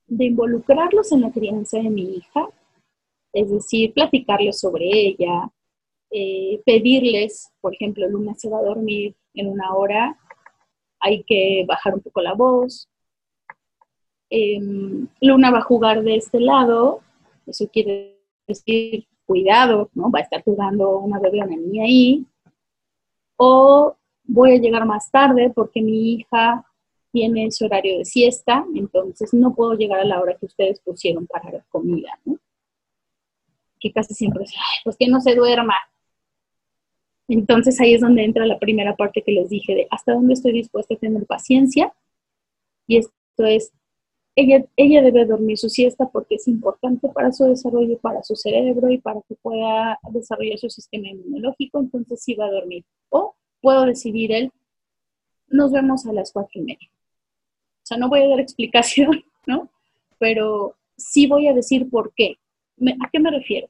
de 0.07 0.25
involucrarlos 0.25 1.11
en 1.11 1.21
la 1.21 1.31
crianza 1.31 1.77
de 1.77 1.89
mi 1.89 2.17
hija, 2.17 2.49
es 3.31 3.49
decir, 3.49 3.93
platicarles 3.93 4.59
sobre 4.59 4.85
ella, 4.85 5.49
eh, 6.11 6.61
pedirles, 6.65 7.51
por 7.61 7.73
ejemplo, 7.73 8.07
Luna 8.07 8.35
se 8.35 8.49
va 8.49 8.59
a 8.59 8.63
dormir 8.63 9.15
en 9.33 9.47
una 9.47 9.73
hora, 9.73 10.19
hay 10.99 11.23
que 11.23 11.65
bajar 11.67 11.95
un 11.95 12.01
poco 12.01 12.21
la 12.21 12.33
voz. 12.33 12.87
Em, 14.29 15.07
Luna 15.21 15.51
va 15.51 15.59
a 15.59 15.63
jugar 15.63 16.03
de 16.03 16.15
este 16.15 16.39
lado, 16.39 17.01
eso 17.45 17.67
quiere 17.69 18.19
decir 18.47 19.07
cuidado, 19.25 19.89
¿no? 19.93 20.11
Va 20.11 20.19
a 20.19 20.23
estar 20.23 20.43
jugando 20.43 20.97
una 20.99 21.19
bebé 21.19 21.41
o 21.41 21.45
una 21.45 21.83
ahí. 21.83 22.25
O 23.37 23.95
voy 24.25 24.51
a 24.51 24.59
llegar 24.59 24.85
más 24.85 25.09
tarde 25.11 25.51
porque 25.53 25.81
mi 25.81 26.13
hija 26.13 26.65
tiene 27.11 27.51
su 27.51 27.65
horario 27.65 27.99
de 27.99 28.05
siesta, 28.05 28.65
entonces 28.73 29.33
no 29.33 29.53
puedo 29.53 29.75
llegar 29.75 29.99
a 29.99 30.05
la 30.05 30.19
hora 30.19 30.35
que 30.35 30.47
ustedes 30.47 30.79
pusieron 30.79 31.27
para 31.27 31.51
la 31.51 31.63
comida, 31.69 32.19
¿no? 32.25 32.39
Que 33.79 33.91
casi 33.91 34.15
siempre 34.15 34.45
es, 34.45 34.53
pues 34.83 34.97
que 34.97 35.07
no 35.07 35.21
se 35.21 35.35
duerma. 35.35 35.75
Entonces 37.27 37.79
ahí 37.79 37.93
es 37.93 38.01
donde 38.01 38.23
entra 38.23 38.47
la 38.47 38.57
primera 38.57 38.95
parte 38.95 39.21
que 39.21 39.31
les 39.31 39.49
dije 39.49 39.75
de 39.75 39.87
hasta 39.91 40.13
dónde 40.13 40.33
estoy 40.33 40.53
dispuesta 40.53 40.95
a 40.95 40.97
tener 40.97 41.25
paciencia. 41.27 41.93
Y 42.87 42.97
esto 42.97 43.45
es, 43.45 43.71
ella, 44.35 44.65
ella 44.75 45.01
debe 45.01 45.25
dormir 45.25 45.57
su 45.57 45.69
siesta 45.69 46.09
porque 46.09 46.35
es 46.35 46.47
importante 46.47 47.07
para 47.09 47.31
su 47.31 47.45
desarrollo, 47.45 47.97
para 47.99 48.23
su 48.23 48.35
cerebro 48.35 48.89
y 48.89 48.97
para 48.97 49.21
que 49.27 49.35
pueda 49.35 49.99
desarrollar 50.11 50.57
su 50.57 50.69
sistema 50.69 51.09
inmunológico, 51.09 51.79
entonces 51.79 52.23
sí 52.23 52.33
va 52.33 52.45
a 52.45 52.51
dormir. 52.51 52.83
O 53.09 53.35
puedo 53.61 53.85
decidir 53.85 54.31
él, 54.31 54.51
nos 55.47 55.71
vemos 55.71 56.05
a 56.05 56.13
las 56.13 56.31
cuatro 56.31 56.59
y 56.61 56.63
media. 56.63 56.89
O 56.89 57.85
sea, 57.85 57.97
no 57.97 58.09
voy 58.09 58.21
a 58.21 58.27
dar 58.27 58.39
explicación, 58.41 59.23
¿no? 59.45 59.69
Pero 60.17 60.75
sí 60.97 61.27
voy 61.27 61.47
a 61.47 61.53
decir 61.53 61.89
por 61.89 62.13
qué. 62.15 62.37
¿A 63.01 63.09
qué 63.11 63.19
me 63.19 63.31
refiero? 63.31 63.69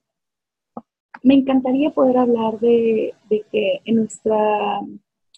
Me 1.21 1.35
encantaría 1.35 1.91
poder 1.91 2.17
hablar 2.17 2.59
de, 2.59 3.13
que 3.29 3.81
en, 3.85 3.95
nuestra, 3.95 4.79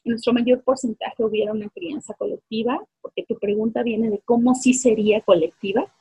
nuestro 0.05 0.33
mayor 0.33 0.63
porcentaje 0.63 1.23
hubiera 1.23 1.51
una 1.51 1.69
crianza 1.69 2.13
colectiva, 2.13 2.81
porque 3.01 3.23
tu 3.23 3.35
pregunta 3.35 3.83
viene 3.83 4.09
de 4.09 4.21
cómo 4.23 4.55
sí 4.55 4.73
sería 4.73 5.21
colectiva. 5.21 5.91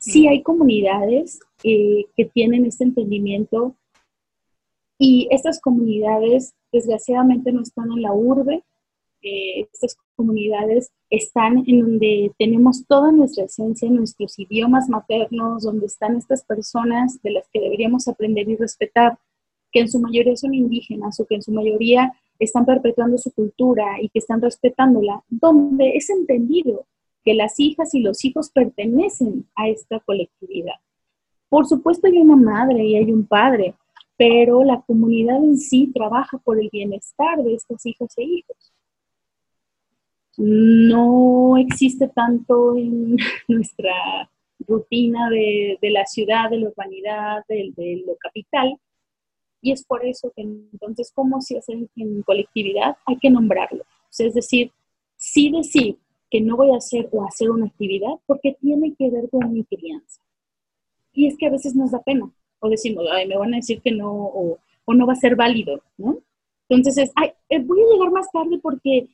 Sí 0.00 0.26
hay 0.26 0.42
comunidades 0.42 1.38
eh, 1.62 2.06
que 2.16 2.24
tienen 2.24 2.64
este 2.66 2.84
entendimiento 2.84 3.76
y 4.98 5.28
estas 5.30 5.60
comunidades 5.60 6.54
desgraciadamente 6.72 7.52
no 7.52 7.62
están 7.62 7.92
en 7.92 8.02
la 8.02 8.12
urbe, 8.12 8.64
estas 9.20 9.96
comunidades 10.16 10.92
están 11.10 11.64
en 11.66 11.80
donde 11.80 12.32
tenemos 12.38 12.86
toda 12.86 13.12
nuestra 13.12 13.44
esencia, 13.44 13.90
nuestros 13.90 14.38
idiomas 14.38 14.88
maternos, 14.88 15.64
donde 15.64 15.86
están 15.86 16.16
estas 16.16 16.44
personas 16.44 17.20
de 17.22 17.32
las 17.32 17.48
que 17.52 17.60
deberíamos 17.60 18.08
aprender 18.08 18.48
y 18.48 18.56
respetar, 18.56 19.18
que 19.72 19.80
en 19.80 19.88
su 19.88 20.00
mayoría 20.00 20.36
son 20.36 20.54
indígenas 20.54 21.18
o 21.20 21.26
que 21.26 21.36
en 21.36 21.42
su 21.42 21.52
mayoría 21.52 22.12
están 22.38 22.64
perpetuando 22.64 23.18
su 23.18 23.32
cultura 23.32 24.00
y 24.00 24.08
que 24.08 24.18
están 24.18 24.40
respetándola, 24.40 25.22
donde 25.28 25.96
es 25.96 26.10
entendido 26.10 26.86
que 27.24 27.34
las 27.34 27.58
hijas 27.58 27.94
y 27.94 28.00
los 28.00 28.24
hijos 28.24 28.50
pertenecen 28.50 29.46
a 29.54 29.68
esta 29.68 30.00
colectividad. 30.00 30.76
Por 31.48 31.66
supuesto 31.66 32.06
hay 32.06 32.18
una 32.18 32.36
madre 32.36 32.84
y 32.84 32.96
hay 32.96 33.10
un 33.12 33.26
padre, 33.26 33.74
pero 34.16 34.64
la 34.64 34.80
comunidad 34.82 35.36
en 35.36 35.58
sí 35.58 35.90
trabaja 35.94 36.38
por 36.38 36.60
el 36.60 36.68
bienestar 36.70 37.42
de 37.42 37.54
estas 37.54 37.84
hijas 37.86 38.12
e 38.16 38.24
hijos 38.24 38.72
no 40.38 41.56
existe 41.56 42.08
tanto 42.08 42.76
en 42.76 43.16
nuestra 43.48 44.30
rutina 44.66 45.28
de, 45.30 45.78
la 45.82 46.06
ciudad, 46.06 46.48
de 46.50 46.58
la 46.58 46.68
urbanidad, 46.68 47.44
de, 47.48 48.02
lo 48.06 48.16
capital. 48.16 48.78
Y 49.60 49.72
es 49.72 49.84
por 49.84 50.04
eso 50.04 50.32
que 50.34 50.42
entonces, 50.42 51.10
¿cómo 51.14 51.40
se 51.40 51.58
hace 51.58 51.88
en 51.96 52.22
colectividad? 52.22 52.96
Hay 53.06 53.18
que 53.18 53.30
nombrarlo. 53.30 53.84
es 54.18 54.34
decir, 54.34 54.72
sí 55.16 55.50
decir 55.50 55.98
que 56.30 56.40
no 56.40 56.56
voy 56.56 56.70
a 56.70 56.76
hacer 56.76 57.08
o 57.12 57.26
hacer 57.26 57.50
una 57.50 57.66
actividad 57.66 58.14
porque 58.26 58.56
tiene 58.60 58.94
que 58.94 59.10
ver 59.10 59.28
con 59.30 59.52
mi 59.52 59.64
crianza. 59.64 60.20
Y 61.12 61.26
es 61.26 61.36
que 61.36 61.46
a 61.46 61.50
veces 61.50 61.74
nos 61.74 61.90
da 61.90 62.02
pena. 62.02 62.30
O 62.60 62.68
decimos, 62.68 63.04
ay, 63.10 63.26
me 63.26 63.36
van 63.36 63.54
a 63.54 63.56
decir 63.56 63.80
que 63.82 63.92
no, 63.92 64.10
o, 64.12 64.58
no 64.86 65.06
va 65.06 65.12
a 65.12 65.16
ser 65.16 65.36
válido, 65.36 65.82
¿no? 65.96 66.18
Entonces 66.68 67.04
es, 67.04 67.12
ay, 67.16 67.30
eh, 67.48 67.60
voy 67.60 67.80
a 67.80 67.94
llegar 67.94 68.10
más 68.10 68.30
tarde 68.30 68.58
porque 68.62 69.08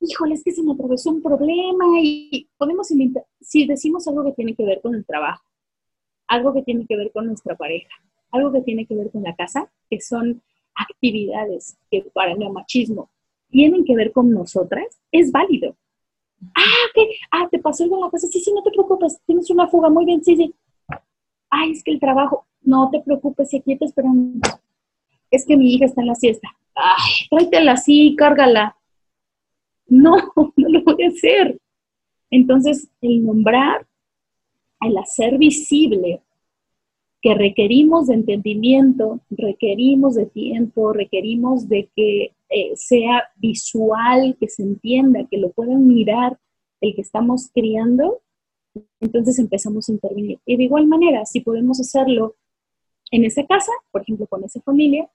híjole, 0.00 0.34
es 0.34 0.44
que 0.44 0.52
se 0.52 0.62
me 0.62 0.72
atravesó 0.72 1.10
un 1.10 1.22
problema 1.22 1.84
y 2.00 2.48
podemos 2.56 2.90
inventar, 2.90 3.24
si 3.40 3.66
decimos 3.66 4.06
algo 4.06 4.24
que 4.24 4.32
tiene 4.32 4.54
que 4.54 4.64
ver 4.64 4.80
con 4.80 4.94
el 4.94 5.04
trabajo, 5.04 5.44
algo 6.28 6.52
que 6.52 6.62
tiene 6.62 6.86
que 6.86 6.96
ver 6.96 7.10
con 7.12 7.26
nuestra 7.26 7.56
pareja, 7.56 7.94
algo 8.30 8.52
que 8.52 8.62
tiene 8.62 8.86
que 8.86 8.94
ver 8.94 9.10
con 9.10 9.22
la 9.22 9.34
casa, 9.34 9.70
que 9.88 10.00
son 10.00 10.42
actividades 10.74 11.76
que 11.90 12.02
para 12.12 12.32
el 12.32 12.38
neomachismo 12.38 13.10
tienen 13.50 13.84
que 13.84 13.96
ver 13.96 14.12
con 14.12 14.30
nosotras, 14.30 14.86
es 15.10 15.32
válido. 15.32 15.76
Ah, 16.54 16.86
¿qué? 16.94 17.08
Ah, 17.30 17.48
te 17.50 17.58
pasó 17.58 17.84
algo 17.84 17.96
en 17.96 18.02
la 18.02 18.10
casa. 18.10 18.26
Sí, 18.28 18.40
sí, 18.40 18.52
no 18.52 18.62
te 18.62 18.70
preocupes. 18.70 19.18
Tienes 19.26 19.50
una 19.50 19.66
fuga. 19.66 19.88
Muy 19.88 20.04
bien, 20.04 20.22
sí, 20.22 20.36
sí. 20.36 20.54
Ay, 21.50 21.72
es 21.72 21.82
que 21.82 21.90
el 21.90 22.00
trabajo. 22.00 22.46
No 22.60 22.90
te 22.90 23.00
preocupes, 23.00 23.52
aquí 23.54 23.76
te 23.76 23.84
esperando. 23.84 24.40
Es 25.30 25.46
que 25.46 25.56
mi 25.56 25.74
hija 25.74 25.86
está 25.86 26.02
en 26.02 26.08
la 26.08 26.14
siesta. 26.14 26.48
Ay, 26.74 27.26
tráetela 27.30 27.72
así, 27.72 28.14
cárgala. 28.16 28.76
No, 29.86 30.16
no 30.56 30.68
lo 30.68 30.82
voy 30.84 31.04
a 31.04 31.08
hacer. 31.08 31.58
Entonces, 32.30 32.90
el 33.00 33.24
nombrar, 33.24 33.86
el 34.80 34.96
hacer 34.98 35.38
visible 35.38 36.22
que 37.20 37.34
requerimos 37.34 38.06
de 38.06 38.14
entendimiento, 38.14 39.20
requerimos 39.30 40.14
de 40.14 40.26
tiempo, 40.26 40.92
requerimos 40.92 41.68
de 41.68 41.90
que 41.94 42.32
eh, 42.48 42.72
sea 42.76 43.24
visual, 43.36 44.36
que 44.38 44.48
se 44.48 44.62
entienda, 44.62 45.26
que 45.28 45.38
lo 45.38 45.50
puedan 45.50 45.86
mirar 45.86 46.38
el 46.80 46.94
que 46.94 47.02
estamos 47.02 47.50
criando, 47.52 48.20
entonces 49.00 49.38
empezamos 49.38 49.88
a 49.88 49.92
intervenir. 49.92 50.38
Y 50.46 50.56
de 50.56 50.64
igual 50.64 50.86
manera, 50.86 51.24
si 51.26 51.40
podemos 51.40 51.80
hacerlo 51.80 52.36
en 53.10 53.24
esa 53.24 53.44
casa, 53.46 53.72
por 53.90 54.02
ejemplo, 54.02 54.26
con 54.26 54.44
esa 54.44 54.60
familia, 54.60 55.10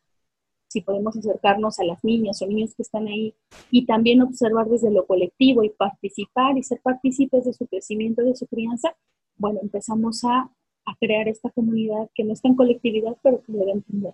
si 0.67 0.81
podemos 0.81 1.15
acercarnos 1.15 1.79
a 1.79 1.85
las 1.85 2.03
niñas 2.03 2.41
o 2.41 2.47
niños 2.47 2.73
que 2.75 2.81
están 2.81 3.07
ahí 3.07 3.35
y 3.69 3.85
también 3.85 4.21
observar 4.21 4.67
desde 4.67 4.91
lo 4.91 5.05
colectivo 5.05 5.63
y 5.63 5.69
participar 5.69 6.57
y 6.57 6.63
ser 6.63 6.81
partícipes 6.81 7.45
de 7.45 7.53
su 7.53 7.67
crecimiento, 7.67 8.23
de 8.23 8.35
su 8.35 8.47
crianza, 8.47 8.95
bueno, 9.37 9.59
empezamos 9.61 10.23
a, 10.23 10.51
a 10.85 10.95
crear 10.95 11.27
esta 11.27 11.49
comunidad 11.49 12.09
que 12.13 12.23
no 12.23 12.33
está 12.33 12.47
en 12.47 12.55
colectividad, 12.55 13.17
pero 13.21 13.41
que 13.43 13.51
debe 13.53 13.71
entender. 13.71 14.13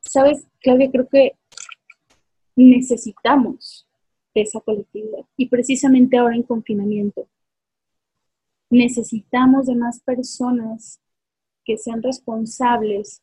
Sabes, 0.00 0.46
Claudia, 0.60 0.90
creo 0.90 1.08
que 1.08 1.36
necesitamos 2.56 3.86
esa 4.34 4.60
colectividad 4.60 5.24
y 5.36 5.48
precisamente 5.48 6.16
ahora 6.16 6.36
en 6.36 6.42
confinamiento 6.42 7.28
necesitamos 8.70 9.66
de 9.66 9.74
más 9.74 10.00
personas 10.00 11.00
que 11.64 11.76
sean 11.76 12.02
responsables, 12.02 13.22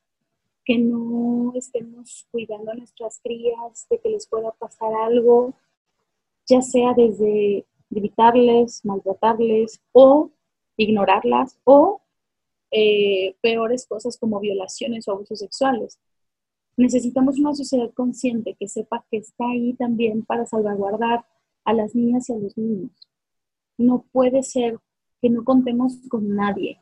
que 0.65 0.77
no 0.77 1.53
estemos 1.55 2.27
cuidando 2.29 2.71
a 2.71 2.75
nuestras 2.75 3.19
crías 3.23 3.87
de 3.89 3.99
que 3.99 4.09
les 4.09 4.27
pueda 4.27 4.51
pasar 4.51 4.93
algo, 4.93 5.53
ya 6.45 6.61
sea 6.61 6.93
desde 6.93 7.65
gritarles, 7.89 8.83
maltratarles 8.83 9.81
o 9.93 10.29
ignorarlas 10.77 11.59
o 11.63 12.01
eh, 12.71 13.35
peores 13.41 13.85
cosas 13.87 14.17
como 14.17 14.39
violaciones 14.39 15.07
o 15.07 15.11
abusos 15.11 15.39
sexuales. 15.39 15.99
Necesitamos 16.75 17.39
una 17.39 17.55
sociedad 17.55 17.91
consciente 17.93 18.55
que 18.59 18.67
sepa 18.67 19.05
que 19.09 19.17
está 19.17 19.45
ahí 19.49 19.73
también 19.73 20.23
para 20.23 20.45
salvaguardar 20.45 21.25
a 21.65 21.73
las 21.73 21.95
niñas 21.95 22.29
y 22.29 22.33
a 22.33 22.37
los 22.37 22.57
niños. 22.57 22.91
No 23.77 24.05
puede 24.11 24.43
ser 24.43 24.79
que 25.21 25.29
no 25.29 25.43
contemos 25.43 25.97
con 26.09 26.35
nadie. 26.35 26.79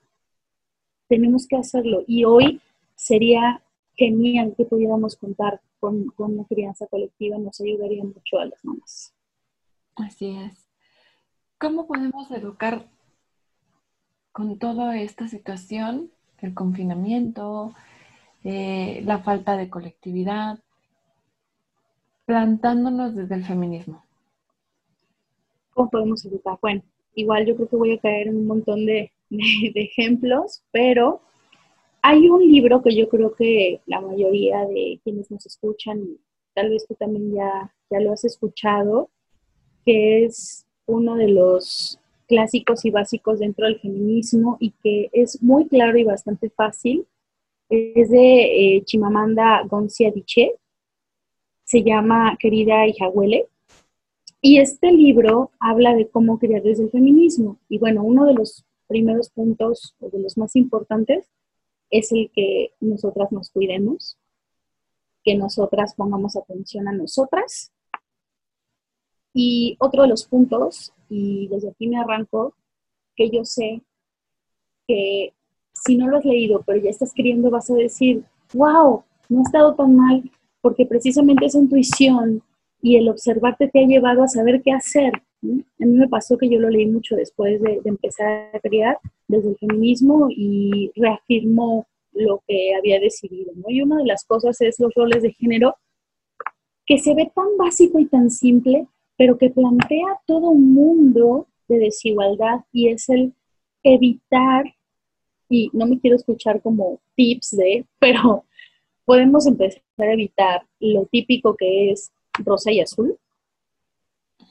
Tenemos 1.07 1.47
que 1.47 1.55
hacerlo. 1.55 2.03
Y 2.07 2.25
hoy 2.25 2.61
sería 2.95 3.63
genial 3.93 4.53
que 4.57 4.65
pudiéramos 4.65 5.15
contar 5.15 5.61
con, 5.79 6.07
con 6.07 6.33
una 6.33 6.45
crianza 6.45 6.87
colectiva. 6.87 7.37
Nos 7.37 7.61
ayudaría 7.61 8.03
mucho 8.03 8.39
a 8.39 8.45
las 8.45 8.63
mamás. 8.65 9.13
Así 9.95 10.29
es. 10.29 10.67
¿Cómo 11.57 11.87
podemos 11.87 12.29
educar 12.31 12.89
con 14.35 14.59
toda 14.59 14.99
esta 14.99 15.29
situación, 15.29 16.11
el 16.41 16.53
confinamiento, 16.53 17.73
eh, 18.43 19.01
la 19.05 19.19
falta 19.19 19.55
de 19.55 19.69
colectividad, 19.69 20.59
plantándonos 22.25 23.15
desde 23.15 23.33
el 23.33 23.45
feminismo. 23.45 24.03
¿Cómo 25.73 25.89
podemos 25.89 26.25
educar? 26.25 26.57
Bueno, 26.61 26.83
igual 27.13 27.45
yo 27.45 27.55
creo 27.55 27.69
que 27.69 27.75
voy 27.77 27.93
a 27.93 27.97
caer 27.97 28.27
en 28.27 28.35
un 28.35 28.47
montón 28.47 28.85
de, 28.85 29.13
ejemplos, 29.29 30.65
pero 30.69 31.21
hay 32.01 32.27
un 32.27 32.41
libro 32.41 32.81
que 32.81 32.93
yo 32.93 33.07
creo 33.07 33.33
que 33.35 33.79
la 33.85 34.01
mayoría 34.01 34.65
de 34.65 34.99
quienes 35.05 35.31
nos 35.31 35.45
escuchan, 35.45 35.99
y 35.99 36.19
tal 36.53 36.71
vez 36.71 36.85
tú 36.85 36.93
también 36.95 37.33
ya, 37.33 37.73
ya 37.89 38.01
lo 38.01 38.11
has 38.11 38.25
escuchado, 38.25 39.09
que 39.85 40.25
es 40.25 40.67
uno 40.87 41.15
de 41.15 41.29
los 41.29 42.01
clásicos 42.27 42.85
y 42.85 42.91
básicos 42.91 43.39
dentro 43.39 43.65
del 43.65 43.79
feminismo 43.79 44.57
y 44.59 44.71
que 44.71 45.09
es 45.13 45.41
muy 45.41 45.67
claro 45.67 45.97
y 45.97 46.03
bastante 46.03 46.49
fácil 46.49 47.07
es 47.69 48.09
de 48.09 48.77
eh, 48.77 48.83
Chimamanda 48.85 49.63
Gonzi 49.67 50.05
Adichie, 50.05 50.53
se 51.63 51.83
llama 51.83 52.37
Querida 52.39 52.87
hija 52.87 53.09
huele, 53.09 53.47
y 54.41 54.59
este 54.59 54.91
libro 54.91 55.51
habla 55.59 55.95
de 55.95 56.07
cómo 56.07 56.37
criar 56.37 56.61
desde 56.61 56.83
el 56.83 56.91
feminismo. 56.91 57.57
Y 57.67 57.79
bueno, 57.79 58.03
uno 58.03 58.25
de 58.25 58.35
los 58.35 58.63
primeros 58.87 59.29
puntos, 59.29 59.95
o 59.99 60.09
de 60.09 60.19
los 60.19 60.37
más 60.37 60.55
importantes, 60.55 61.25
es 61.89 62.11
el 62.11 62.29
que 62.31 62.73
nosotras 62.79 63.31
nos 63.31 63.49
cuidemos, 63.49 64.19
que 65.23 65.35
nosotras 65.35 65.95
pongamos 65.95 66.35
atención 66.35 66.87
a 66.87 66.91
nosotras. 66.91 67.71
Y 69.37 69.75
otro 69.79 70.03
de 70.03 70.07
los 70.07 70.25
puntos, 70.25 70.93
y 71.09 71.47
desde 71.49 71.69
aquí 71.69 71.87
me 71.87 71.97
arranco, 71.97 72.55
que 73.15 73.29
yo 73.29 73.43
sé 73.43 73.81
que 74.87 75.33
si 75.73 75.97
no 75.97 76.07
lo 76.07 76.17
has 76.17 76.25
leído, 76.25 76.63
pero 76.65 76.81
ya 76.81 76.89
estás 76.89 77.13
queriendo, 77.13 77.49
vas 77.49 77.69
a 77.69 77.75
decir, 77.75 78.23
wow, 78.53 79.03
no 79.29 79.39
ha 79.39 79.43
estado 79.43 79.75
tan 79.75 79.95
mal, 79.95 80.23
porque 80.61 80.85
precisamente 80.85 81.45
esa 81.45 81.59
intuición 81.59 82.41
y 82.81 82.97
el 82.97 83.09
observarte 83.09 83.67
te 83.67 83.83
ha 83.83 83.87
llevado 83.87 84.23
a 84.23 84.27
saber 84.27 84.61
qué 84.63 84.71
hacer. 84.71 85.13
A 85.13 85.85
mí 85.85 85.97
me 85.97 86.07
pasó 86.07 86.37
que 86.37 86.49
yo 86.49 86.59
lo 86.59 86.69
leí 86.69 86.85
mucho 86.85 87.15
después 87.15 87.61
de, 87.61 87.81
empezar 87.83 88.49
a 88.53 88.59
crear 88.59 88.97
desde 89.27 89.49
el 89.49 89.57
feminismo 89.57 90.27
y 90.29 90.91
reafirmó 90.95 91.87
lo 92.13 92.41
que 92.47 92.73
había 92.75 92.99
decidido. 92.99 93.51
Y 93.67 93.81
una 93.81 93.97
de 93.97 94.05
las 94.05 94.23
cosas 94.25 94.59
es 94.61 94.79
los 94.79 94.93
roles 94.95 95.23
de 95.23 95.33
género, 95.33 95.75
que 96.85 96.99
se 96.99 97.13
ve 97.15 97.31
tan 97.35 97.57
básico 97.57 97.99
y 97.99 98.05
tan 98.05 98.29
simple, 98.29 98.87
pero 99.17 99.37
que 99.37 99.49
plantea 99.49 100.19
todo 100.25 100.49
un 100.49 100.73
mundo 100.73 101.47
de 101.67 101.79
desigualdad 101.79 102.61
y 102.71 102.89
es 102.89 103.09
el 103.09 103.33
evitar 103.83 104.65
y 105.49 105.69
no 105.73 105.85
me 105.85 105.99
quiero 105.99 106.15
escuchar 106.15 106.61
como 106.61 106.99
tips 107.15 107.51
de, 107.51 107.85
pero 107.99 108.45
podemos 109.05 109.45
empezar 109.47 109.81
a 109.97 110.13
evitar 110.13 110.67
lo 110.79 111.05
típico 111.05 111.55
que 111.55 111.91
es 111.91 112.11
rosa 112.33 112.71
y 112.71 112.81
azul. 112.81 113.17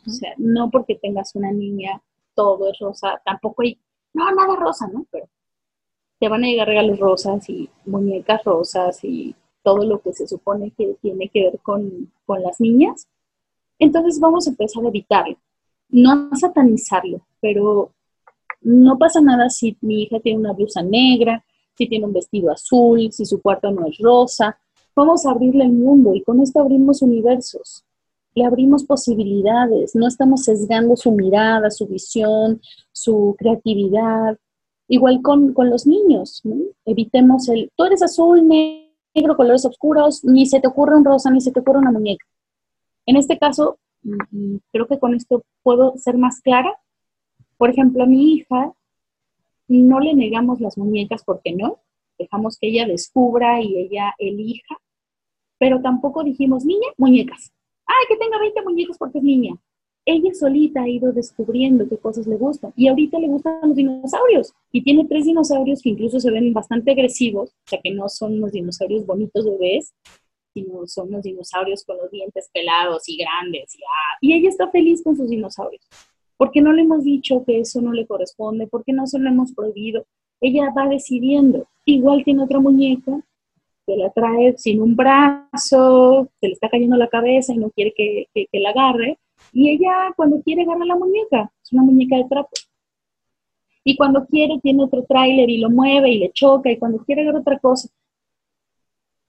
O 0.06 0.10
sea, 0.10 0.34
no 0.36 0.70
porque 0.70 0.96
tengas 0.96 1.34
una 1.34 1.50
niña, 1.50 2.02
todo 2.34 2.70
es 2.70 2.78
rosa, 2.78 3.20
tampoco 3.24 3.62
hay, 3.62 3.78
no, 4.12 4.30
nada 4.30 4.56
rosa, 4.56 4.86
¿no? 4.86 5.06
Pero 5.10 5.28
te 6.20 6.28
van 6.28 6.44
a 6.44 6.46
llegar 6.46 6.68
regalos 6.68 6.98
rosas 6.98 7.48
y 7.48 7.68
muñecas 7.86 8.44
rosas 8.44 9.02
y 9.02 9.34
todo 9.62 9.84
lo 9.84 10.00
que 10.00 10.12
se 10.12 10.28
supone 10.28 10.72
que 10.76 10.94
tiene 11.00 11.28
que 11.28 11.44
ver 11.44 11.58
con, 11.60 12.12
con 12.26 12.42
las 12.42 12.60
niñas. 12.60 13.08
Entonces 13.78 14.20
vamos 14.20 14.46
a 14.46 14.50
empezar 14.50 14.84
a 14.84 14.88
evitarlo, 14.88 15.36
no 15.90 16.28
a 16.30 16.36
satanizarlo, 16.36 17.20
pero 17.40 17.92
no 18.64 18.98
pasa 18.98 19.20
nada 19.20 19.50
si 19.50 19.76
mi 19.82 20.02
hija 20.02 20.20
tiene 20.20 20.38
una 20.38 20.52
blusa 20.52 20.82
negra, 20.82 21.44
si 21.76 21.88
tiene 21.88 22.06
un 22.06 22.12
vestido 22.12 22.50
azul, 22.50 23.12
si 23.12 23.24
su 23.24 23.40
cuarto 23.40 23.70
no 23.70 23.86
es 23.86 23.98
rosa. 23.98 24.56
Vamos 24.96 25.26
a 25.26 25.32
abrirle 25.32 25.64
el 25.64 25.72
mundo 25.72 26.14
y 26.14 26.22
con 26.22 26.40
esto 26.40 26.60
abrimos 26.60 27.02
universos. 27.02 27.84
Le 28.34 28.44
abrimos 28.44 28.84
posibilidades, 28.84 29.94
no 29.94 30.08
estamos 30.08 30.44
sesgando 30.44 30.96
su 30.96 31.12
mirada, 31.12 31.70
su 31.70 31.86
visión, 31.86 32.60
su 32.92 33.36
creatividad. 33.38 34.36
Igual 34.88 35.20
con, 35.22 35.54
los 35.56 35.86
niños, 35.86 36.42
evitemos 36.84 37.48
el, 37.48 37.70
tú 37.76 37.84
eres 37.84 38.02
azul, 38.02 38.46
negro, 38.46 39.36
colores 39.36 39.64
oscuros, 39.64 40.24
ni 40.24 40.46
se 40.46 40.60
te 40.60 40.68
ocurre 40.68 40.96
un 40.96 41.04
rosa, 41.04 41.30
ni 41.30 41.40
se 41.40 41.52
te 41.52 41.60
ocurre 41.60 41.78
una 41.78 41.92
muñeca. 41.92 42.26
En 43.06 43.16
este 43.16 43.38
caso, 43.38 43.78
mm, 44.02 44.16
mm, 44.30 44.60
creo 44.72 44.86
que 44.86 44.98
con 44.98 45.14
esto 45.14 45.44
puedo 45.62 45.94
ser 45.96 46.16
más 46.16 46.40
clara 46.40 46.78
por 47.56 47.70
ejemplo, 47.70 48.02
a 48.02 48.06
mi 48.06 48.34
hija 48.34 48.74
no 49.68 50.00
le 50.00 50.14
negamos 50.14 50.60
las 50.60 50.76
muñecas 50.76 51.22
porque 51.24 51.52
no, 51.52 51.78
dejamos 52.18 52.58
que 52.58 52.68
ella 52.68 52.86
descubra 52.86 53.62
y 53.62 53.78
ella 53.78 54.14
elija, 54.18 54.76
pero 55.58 55.80
tampoco 55.80 56.24
dijimos, 56.24 56.64
niña, 56.64 56.88
muñecas. 56.98 57.52
Ay, 57.86 58.06
que 58.08 58.16
tenga 58.16 58.38
20 58.38 58.62
muñecas 58.62 58.98
porque 58.98 59.18
es 59.18 59.24
niña. 59.24 59.54
Ella 60.06 60.34
solita 60.34 60.82
ha 60.82 60.88
ido 60.88 61.12
descubriendo 61.12 61.88
qué 61.88 61.96
cosas 61.96 62.26
le 62.26 62.36
gustan 62.36 62.74
y 62.76 62.88
ahorita 62.88 63.18
le 63.18 63.28
gustan 63.28 63.60
los 63.62 63.76
dinosaurios 63.76 64.52
y 64.70 64.82
tiene 64.82 65.06
tres 65.06 65.24
dinosaurios 65.24 65.80
que 65.80 65.88
incluso 65.88 66.20
se 66.20 66.30
ven 66.30 66.52
bastante 66.52 66.90
agresivos, 66.90 67.50
o 67.50 67.68
sea 67.68 67.80
que 67.82 67.90
no 67.90 68.10
son 68.10 68.34
unos 68.34 68.52
dinosaurios 68.52 69.06
bonitos 69.06 69.46
bebés, 69.46 69.94
son 70.86 71.10
los 71.10 71.22
dinosaurios 71.22 71.84
con 71.84 71.96
los 71.98 72.10
dientes 72.10 72.48
pelados 72.52 73.08
y 73.08 73.16
grandes. 73.16 73.74
Y, 73.74 73.82
ah, 73.82 74.18
y 74.20 74.34
ella 74.34 74.48
está 74.48 74.70
feliz 74.70 75.02
con 75.02 75.16
sus 75.16 75.28
dinosaurios. 75.28 75.86
¿Por 76.36 76.50
qué 76.50 76.60
no 76.60 76.72
le 76.72 76.82
hemos 76.82 77.04
dicho 77.04 77.44
que 77.44 77.60
eso 77.60 77.80
no 77.80 77.92
le 77.92 78.06
corresponde? 78.06 78.66
¿Por 78.66 78.84
qué 78.84 78.92
no 78.92 79.06
se 79.06 79.18
lo 79.18 79.28
hemos 79.28 79.52
prohibido? 79.52 80.04
Ella 80.40 80.72
va 80.76 80.88
decidiendo. 80.88 81.66
Igual 81.84 82.24
tiene 82.24 82.42
otra 82.42 82.60
muñeca 82.60 83.20
que 83.86 83.96
la 83.96 84.10
trae 84.10 84.54
sin 84.56 84.80
un 84.80 84.96
brazo, 84.96 86.28
se 86.40 86.46
le 86.48 86.54
está 86.54 86.70
cayendo 86.70 86.96
la 86.96 87.08
cabeza 87.08 87.52
y 87.52 87.58
no 87.58 87.70
quiere 87.70 87.92
que, 87.94 88.26
que 88.34 88.60
la 88.60 88.70
agarre. 88.70 89.18
Y 89.52 89.70
ella 89.70 90.12
cuando 90.16 90.40
quiere 90.42 90.62
agarra 90.62 90.84
la 90.84 90.96
muñeca. 90.96 91.52
Es 91.62 91.72
una 91.72 91.82
muñeca 91.82 92.16
de 92.16 92.24
trapo. 92.28 92.50
Y 93.84 93.96
cuando 93.96 94.26
quiere 94.26 94.58
tiene 94.62 94.82
otro 94.82 95.04
tráiler 95.04 95.50
y 95.50 95.58
lo 95.58 95.70
mueve 95.70 96.10
y 96.10 96.18
le 96.18 96.32
choca. 96.32 96.70
Y 96.70 96.78
cuando 96.78 97.04
quiere 97.04 97.22
agarrar 97.22 97.42
otra 97.42 97.58
cosa 97.58 97.88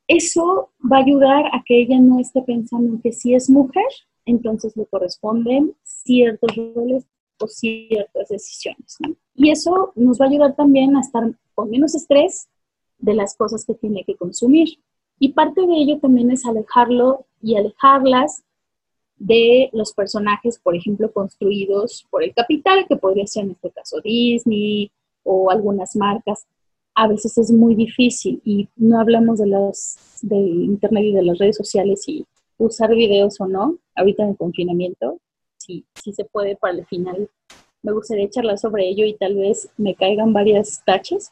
eso 0.08 0.70
va 0.92 0.98
a 0.98 1.02
ayudar 1.02 1.46
a 1.48 1.64
que 1.66 1.82
ella 1.82 2.00
no 2.00 2.20
esté 2.20 2.42
pensando 2.42 3.00
que 3.02 3.12
si 3.12 3.34
es 3.34 3.50
mujer, 3.50 3.86
entonces 4.26 4.76
le 4.76 4.86
corresponden 4.86 5.76
ciertos 5.84 6.56
roles 6.56 7.06
o 7.40 7.48
ciertas 7.48 8.30
decisiones. 8.30 8.98
Y 9.36 9.52
eso 9.52 9.92
nos 9.96 10.20
va 10.20 10.26
a 10.26 10.30
ayudar 10.30 10.56
también 10.56 10.96
a 10.96 11.02
estar 11.02 11.24
con 11.54 11.70
menos 11.70 11.96
estrés 11.96 12.48
de 12.98 13.14
las 13.14 13.36
cosas 13.36 13.66
que 13.66 13.74
tiene 13.74 14.04
que 14.04 14.16
consumir. 14.16 14.80
Y 15.20 15.34
parte 15.34 15.66
de 15.66 15.74
ello 15.74 16.00
también 16.00 16.32
es 16.32 16.46
alejarlo 16.46 17.26
y 17.42 17.56
alejarlas 17.56 18.44
de 19.18 19.70
los 19.74 19.94
personajes, 19.94 20.60
por 20.60 20.76
ejemplo, 20.76 21.12
construidos 21.12 22.06
por 22.10 22.24
el 22.24 22.34
capital, 22.34 22.86
que 22.88 22.98
podría 22.98 23.26
ser 23.28 23.46
en 23.46 23.52
este 23.52 23.72
caso 23.72 24.02
Disney 24.02 24.92
o 25.24 25.50
algunas 25.50 25.96
marcas 25.96 26.46
a 26.96 27.08
veces 27.08 27.38
es 27.38 27.52
muy 27.52 27.76
difícil 27.76 28.42
y 28.46 28.70
no 28.78 29.00
hablamos 29.00 29.40
de 29.40 29.48
los 29.48 29.98
de 30.22 30.38
internet 30.38 31.04
y 31.04 31.14
de 31.14 31.24
las 31.24 31.38
redes 31.38 31.58
sociales 31.58 32.08
y 32.08 32.26
usar 32.58 32.90
videos 32.96 33.40
o 33.42 33.48
no, 33.48 33.78
ahorita 33.96 34.24
en 34.24 34.30
el 34.30 34.38
confinamiento, 34.38 35.20
sí, 35.58 35.86
sí 36.02 36.14
se 36.14 36.24
puede 36.24 36.56
para 36.56 36.74
el 36.74 36.86
final. 36.86 37.30
Me 37.84 37.92
gustaría 37.92 38.30
charlar 38.30 38.58
sobre 38.58 38.88
ello 38.88 39.06
y 39.06 39.14
tal 39.14 39.36
vez 39.36 39.70
me 39.78 39.94
caigan 39.94 40.32
varias 40.32 40.82
taches, 40.86 41.32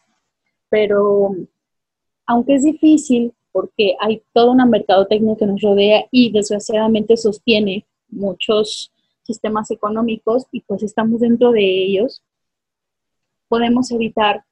pero 0.70 1.34
aunque 2.26 2.56
es 2.56 2.64
difícil 2.64 3.34
porque 3.54 3.96
hay 4.02 4.22
toda 4.34 4.52
una 4.52 4.66
mercadotecnia 4.66 5.38
que 5.38 5.46
nos 5.46 5.62
rodea 5.62 6.06
y 6.12 6.32
desgraciadamente 6.32 7.16
sostiene 7.16 7.86
muchos 8.10 8.92
sistemas 9.24 9.72
económicos 9.72 10.46
y 10.52 10.62
pues 10.62 10.84
estamos 10.84 11.22
dentro 11.22 11.52
de 11.52 11.64
ellos, 11.64 12.22
podemos 13.48 13.90
evitar 13.92 14.44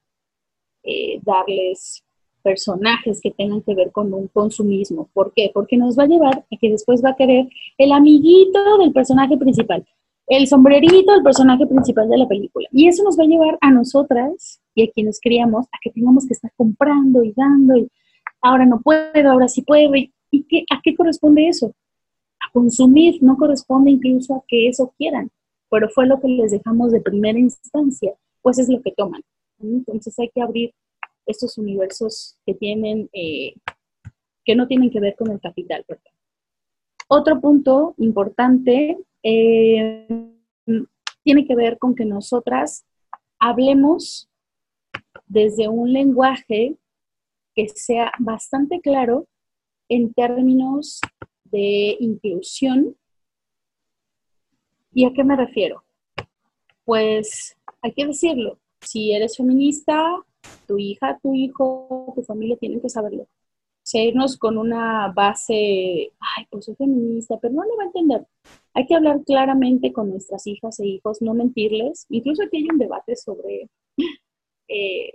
eh, 0.84 1.20
darles 1.22 2.04
personajes 2.42 3.20
que 3.20 3.30
tengan 3.30 3.62
que 3.62 3.74
ver 3.74 3.92
con 3.92 4.12
un 4.12 4.28
consumismo. 4.28 5.08
¿Por 5.12 5.32
qué? 5.34 5.50
Porque 5.54 5.76
nos 5.76 5.98
va 5.98 6.04
a 6.04 6.08
llevar 6.08 6.38
a 6.38 6.56
que 6.60 6.70
después 6.70 7.02
va 7.04 7.10
a 7.10 7.16
querer 7.16 7.48
el 7.78 7.92
amiguito 7.92 8.78
del 8.78 8.92
personaje 8.92 9.36
principal, 9.36 9.86
el 10.26 10.46
sombrerito 10.46 11.12
del 11.12 11.22
personaje 11.22 11.66
principal 11.66 12.08
de 12.08 12.18
la 12.18 12.28
película. 12.28 12.68
Y 12.72 12.88
eso 12.88 13.02
nos 13.04 13.18
va 13.18 13.24
a 13.24 13.28
llevar 13.28 13.58
a 13.60 13.70
nosotras 13.70 14.60
y 14.74 14.84
a 14.84 14.90
quienes 14.90 15.20
criamos 15.20 15.66
a 15.66 15.78
que 15.80 15.90
tengamos 15.90 16.26
que 16.26 16.34
estar 16.34 16.52
comprando 16.56 17.22
y 17.22 17.32
dando 17.36 17.76
y 17.76 17.88
ahora 18.40 18.66
no 18.66 18.80
puedo, 18.80 19.30
ahora 19.30 19.48
sí 19.48 19.62
puedo. 19.62 19.94
¿Y, 19.94 20.42
qué, 20.48 20.64
a 20.70 20.80
qué 20.82 20.94
corresponde 20.94 21.48
eso? 21.48 21.72
A 22.40 22.50
consumir, 22.52 23.22
no 23.22 23.36
corresponde 23.36 23.90
incluso 23.90 24.34
a 24.34 24.42
que 24.48 24.68
eso 24.68 24.92
quieran, 24.98 25.30
pero 25.70 25.88
fue 25.90 26.06
lo 26.06 26.20
que 26.20 26.28
les 26.28 26.50
dejamos 26.50 26.90
de 26.90 27.00
primera 27.00 27.38
instancia, 27.38 28.14
pues 28.40 28.58
es 28.58 28.68
lo 28.68 28.82
que 28.82 28.92
toman. 28.92 29.22
Entonces 29.62 30.18
hay 30.18 30.30
que 30.34 30.42
abrir 30.42 30.74
estos 31.26 31.58
universos 31.58 32.36
que 32.44 32.54
tienen, 32.54 33.08
eh, 33.12 33.54
que 34.44 34.56
no 34.56 34.66
tienen 34.66 34.90
que 34.90 35.00
ver 35.00 35.14
con 35.16 35.30
el 35.30 35.40
capital. 35.40 35.84
Otro 37.08 37.40
punto 37.40 37.94
importante 37.98 38.98
eh, 39.22 40.06
tiene 41.22 41.46
que 41.46 41.54
ver 41.54 41.78
con 41.78 41.94
que 41.94 42.04
nosotras 42.04 42.84
hablemos 43.38 44.28
desde 45.26 45.68
un 45.68 45.92
lenguaje 45.92 46.76
que 47.54 47.68
sea 47.68 48.12
bastante 48.18 48.80
claro 48.80 49.26
en 49.88 50.12
términos 50.14 51.00
de 51.44 51.96
inclusión. 52.00 52.96
¿Y 54.92 55.04
a 55.04 55.12
qué 55.12 55.22
me 55.22 55.36
refiero? 55.36 55.84
Pues 56.84 57.56
hay 57.82 57.92
que 57.92 58.06
decirlo, 58.06 58.58
si 58.82 59.12
eres 59.12 59.36
feminista, 59.36 60.22
tu 60.66 60.78
hija, 60.78 61.18
tu 61.22 61.34
hijo, 61.34 62.12
tu 62.14 62.22
familia 62.22 62.56
tienen 62.56 62.80
que 62.80 62.88
saberlo. 62.88 63.28
Sernos 63.82 64.36
con 64.36 64.58
una 64.58 65.12
base, 65.14 66.12
ay, 66.20 66.46
pues 66.50 66.66
soy 66.66 66.76
feminista, 66.76 67.38
pero 67.40 67.54
no 67.54 67.62
le 67.64 67.76
va 67.76 67.82
a 67.84 67.86
entender. 67.86 68.26
Hay 68.74 68.86
que 68.86 68.94
hablar 68.94 69.22
claramente 69.24 69.92
con 69.92 70.10
nuestras 70.10 70.46
hijas 70.46 70.78
e 70.80 70.86
hijos, 70.86 71.20
no 71.20 71.34
mentirles. 71.34 72.06
Incluso 72.08 72.44
aquí 72.44 72.58
hay 72.58 72.68
un 72.70 72.78
debate 72.78 73.16
sobre 73.16 73.68
eh, 74.68 75.14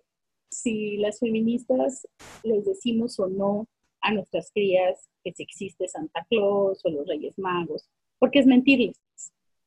si 0.49 0.97
las 0.97 1.19
feministas 1.19 2.07
les 2.43 2.65
decimos 2.65 3.19
o 3.19 3.27
no 3.27 3.67
a 4.01 4.11
nuestras 4.13 4.51
crías 4.51 5.09
que 5.23 5.33
si 5.33 5.43
existe 5.43 5.87
Santa 5.87 6.25
Claus 6.29 6.81
o 6.85 6.89
los 6.89 7.07
Reyes 7.07 7.37
Magos, 7.37 7.89
porque 8.19 8.39
es 8.39 8.45
mentirles, 8.45 8.99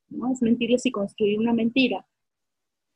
¿no? 0.09 0.33
Es 0.33 0.43
mentirles 0.43 0.87
y 0.87 0.91
construir 0.91 1.39
una 1.39 1.53
mentira. 1.53 2.07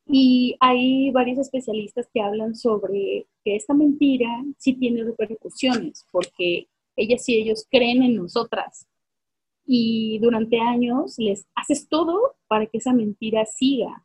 Y 0.07 0.57
hay 0.61 1.11
varios 1.13 1.39
especialistas 1.39 2.09
que 2.13 2.21
hablan 2.21 2.55
sobre 2.55 3.27
que 3.43 3.57
esta 3.57 3.75
mentira 3.75 4.29
sí 4.59 4.75
tiene 4.75 5.03
repercusiones, 5.03 6.07
porque 6.11 6.69
ellas 6.97 7.29
y 7.29 7.37
ellos 7.37 7.67
creen 7.71 8.03
en 8.03 8.17
nosotras. 8.17 8.87
Y 9.67 10.19
durante 10.21 10.61
años 10.61 11.15
les 11.19 11.47
haces 11.55 11.89
todo 11.89 12.37
para 12.49 12.67
que 12.67 12.79
esa 12.79 12.93
mentira 12.93 13.47
siga. 13.47 14.05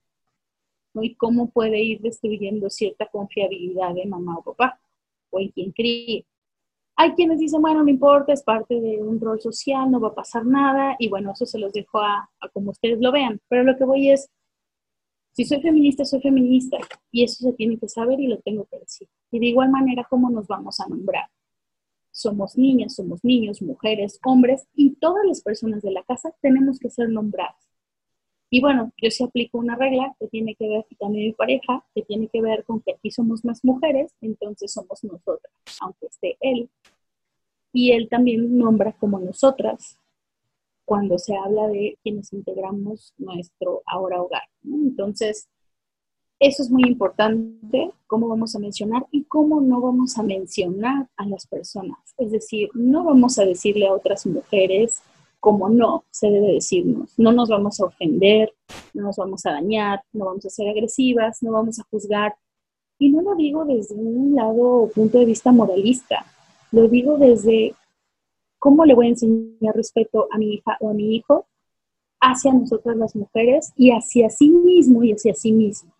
¿no? 0.93 1.03
Y 1.03 1.15
cómo 1.15 1.49
puede 1.51 1.81
ir 1.81 2.01
destruyendo 2.01 2.69
cierta 2.69 3.05
confiabilidad 3.07 3.93
de 3.93 4.05
mamá 4.05 4.37
o 4.37 4.43
papá, 4.43 4.79
o 5.29 5.39
en 5.39 5.49
quien 5.49 5.71
críe. 5.71 6.25
Hay 6.95 7.13
quienes 7.13 7.39
dicen, 7.39 7.61
bueno, 7.61 7.83
no 7.83 7.89
importa, 7.89 8.33
es 8.33 8.43
parte 8.43 8.79
de 8.79 8.97
un 8.97 9.21
rol 9.21 9.39
social, 9.39 9.89
no 9.89 9.99
va 10.01 10.09
a 10.09 10.15
pasar 10.15 10.45
nada, 10.45 10.95
y 10.99 11.07
bueno, 11.09 11.31
eso 11.31 11.45
se 11.45 11.59
los 11.59 11.71
dejo 11.71 11.99
a, 11.99 12.29
a 12.39 12.49
como 12.49 12.71
ustedes 12.71 12.99
lo 12.99 13.11
vean. 13.11 13.39
Pero 13.47 13.63
lo 13.63 13.77
que 13.77 13.85
voy 13.85 14.11
es, 14.11 14.29
si 15.31 15.45
soy 15.45 15.61
feminista, 15.61 16.05
soy 16.05 16.21
feminista 16.21 16.77
y 17.11 17.23
eso 17.23 17.43
se 17.43 17.53
tiene 17.53 17.77
que 17.77 17.87
saber 17.87 18.19
y 18.19 18.27
lo 18.27 18.39
tengo 18.39 18.65
que 18.65 18.79
decir. 18.79 19.07
Y 19.31 19.39
de 19.39 19.47
igual 19.47 19.69
manera, 19.69 20.05
¿cómo 20.09 20.29
nos 20.29 20.47
vamos 20.47 20.79
a 20.79 20.87
nombrar? 20.87 21.29
Somos 22.11 22.57
niñas, 22.57 22.95
somos 22.95 23.23
niños, 23.23 23.61
mujeres, 23.61 24.19
hombres 24.25 24.67
y 24.75 24.95
todas 24.95 25.25
las 25.25 25.41
personas 25.41 25.81
de 25.81 25.91
la 25.91 26.03
casa 26.03 26.33
tenemos 26.41 26.79
que 26.79 26.89
ser 26.89 27.09
nombradas. 27.09 27.69
Y 28.51 28.61
bueno, 28.61 28.91
yo 28.97 29.11
sí 29.11 29.23
aplico 29.23 29.59
una 29.59 29.75
regla 29.75 30.15
que 30.19 30.27
tiene 30.27 30.55
que 30.55 30.67
ver, 30.67 30.85
y 30.89 30.95
también 30.95 31.27
mi 31.27 31.33
pareja, 31.33 31.85
que 31.93 32.01
tiene 32.01 32.27
que 32.29 32.41
ver 32.41 32.63
con 32.63 32.81
que 32.81 32.93
aquí 32.93 33.11
somos 33.11 33.45
más 33.45 33.63
mujeres, 33.63 34.15
entonces 34.21 34.73
somos 34.73 35.03
nosotras, 35.03 35.53
aunque 35.81 36.07
esté 36.07 36.35
él. 36.41 36.69
Y 37.71 37.91
él 37.91 38.09
también 38.09 38.57
nombra 38.57 38.93
como 38.93 39.19
nosotras, 39.19 39.99
cuando 40.89 41.19
se 41.19 41.37
habla 41.37 41.67
de 41.67 41.99
quienes 42.01 42.33
integramos 42.33 43.13
nuestro 43.19 43.83
ahora 43.85 44.23
hogar. 44.23 44.41
Entonces, 44.63 45.47
eso 46.39 46.63
es 46.63 46.71
muy 46.71 46.81
importante, 46.87 47.91
cómo 48.07 48.27
vamos 48.27 48.55
a 48.55 48.59
mencionar 48.59 49.05
y 49.11 49.25
cómo 49.25 49.61
no 49.61 49.81
vamos 49.81 50.17
a 50.17 50.23
mencionar 50.23 51.07
a 51.15 51.27
las 51.27 51.45
personas. 51.45 51.99
Es 52.17 52.31
decir, 52.31 52.69
no 52.73 53.03
vamos 53.03 53.37
a 53.37 53.45
decirle 53.45 53.85
a 53.85 53.93
otras 53.93 54.25
mujeres 54.25 55.03
como 55.39 55.69
no 55.69 56.05
se 56.09 56.31
debe 56.31 56.53
decirnos. 56.53 57.13
No 57.19 57.33
nos 57.33 57.49
vamos 57.49 57.79
a 57.79 57.85
ofender, 57.85 58.51
no 58.95 59.03
nos 59.03 59.17
vamos 59.17 59.45
a 59.45 59.51
dañar, 59.51 60.01
no 60.11 60.25
vamos 60.25 60.43
a 60.47 60.49
ser 60.49 60.69
agresivas, 60.69 61.43
no 61.43 61.51
vamos 61.51 61.79
a 61.79 61.83
juzgar. 61.91 62.33
Y 62.97 63.11
no 63.11 63.21
lo 63.21 63.35
digo 63.35 63.63
desde 63.63 63.93
un 63.93 64.33
lado 64.33 64.89
punto 64.95 65.19
de 65.19 65.25
vista 65.25 65.51
moralista, 65.51 66.25
lo 66.71 66.87
digo 66.87 67.19
desde 67.19 67.75
¿Cómo 68.59 68.85
le 68.85 68.93
voy 68.93 69.07
a 69.07 69.09
enseñar 69.09 69.75
respeto 69.75 70.27
a 70.31 70.37
mi 70.37 70.55
hija 70.55 70.77
o 70.81 70.89
a 70.89 70.93
mi 70.93 71.15
hijo 71.15 71.47
hacia 72.19 72.53
nosotras 72.53 72.97
las 72.97 73.15
mujeres 73.15 73.71
y 73.75 73.91
hacia 73.91 74.29
sí 74.29 74.49
mismo 74.49 75.03
y 75.03 75.13
hacia 75.13 75.33
sí 75.33 75.51
mismo? 75.51 75.93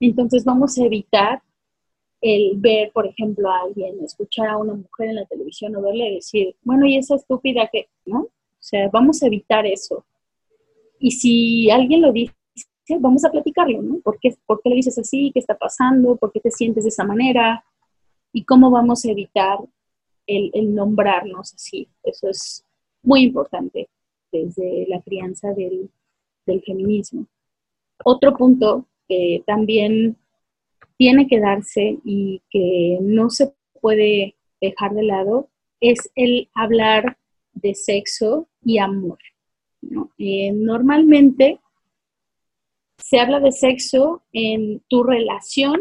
Entonces 0.00 0.44
vamos 0.44 0.78
a 0.78 0.84
evitar 0.84 1.42
el 2.20 2.52
ver, 2.56 2.90
por 2.92 3.06
ejemplo, 3.06 3.50
a 3.50 3.60
alguien, 3.62 4.02
escuchar 4.02 4.48
a 4.48 4.56
una 4.56 4.74
mujer 4.74 5.10
en 5.10 5.16
la 5.16 5.26
televisión 5.26 5.76
o 5.76 5.82
verle 5.82 6.12
decir, 6.12 6.56
bueno, 6.62 6.86
y 6.86 6.96
esa 6.96 7.16
estúpida 7.16 7.68
que, 7.70 7.88
¿no? 8.06 8.20
O 8.20 8.30
sea, 8.60 8.88
vamos 8.90 9.22
a 9.22 9.26
evitar 9.26 9.66
eso. 9.66 10.06
Y 10.98 11.10
si 11.10 11.70
alguien 11.70 12.00
lo 12.00 12.12
dice, 12.12 12.34
vamos 12.98 13.24
a 13.24 13.30
platicarlo, 13.30 13.82
¿no? 13.82 14.00
¿Por 14.00 14.18
qué, 14.18 14.34
¿Por 14.46 14.62
qué 14.62 14.70
le 14.70 14.76
dices 14.76 14.98
así? 14.98 15.30
¿Qué 15.32 15.40
está 15.40 15.56
pasando? 15.56 16.16
¿Por 16.16 16.32
qué 16.32 16.40
te 16.40 16.50
sientes 16.50 16.84
de 16.84 16.88
esa 16.88 17.04
manera? 17.04 17.62
¿Y 18.32 18.44
cómo 18.44 18.70
vamos 18.70 19.04
a 19.04 19.10
evitar 19.10 19.58
el, 20.26 20.74
nombrarnos 20.74 21.54
así. 21.54 21.88
Eso 22.02 22.28
es 22.28 22.64
muy 23.02 23.22
importante 23.22 23.88
desde 24.32 24.86
la 24.88 25.00
crianza 25.02 25.52
del, 25.52 25.90
feminismo. 26.66 27.26
Otro 28.04 28.36
punto 28.36 28.86
que 29.08 29.42
también 29.46 30.18
tiene 30.98 31.26
que 31.26 31.40
darse 31.40 31.98
y 32.04 32.42
que 32.50 32.98
no 33.00 33.30
se 33.30 33.54
puede 33.80 34.36
dejar 34.60 34.92
de 34.92 35.04
lado 35.04 35.48
es 35.80 36.10
el 36.14 36.50
hablar 36.54 37.16
de 37.54 37.74
sexo 37.74 38.46
y 38.62 38.76
amor. 38.76 39.18
Eh, 40.18 40.52
normalmente 40.52 41.60
se 42.98 43.20
habla 43.20 43.40
de 43.40 43.52
sexo 43.52 44.22
en 44.32 44.80
tu 44.88 45.02
relación 45.02 45.80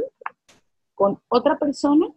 con 0.94 1.20
otra 1.30 1.58
persona, 1.58 2.08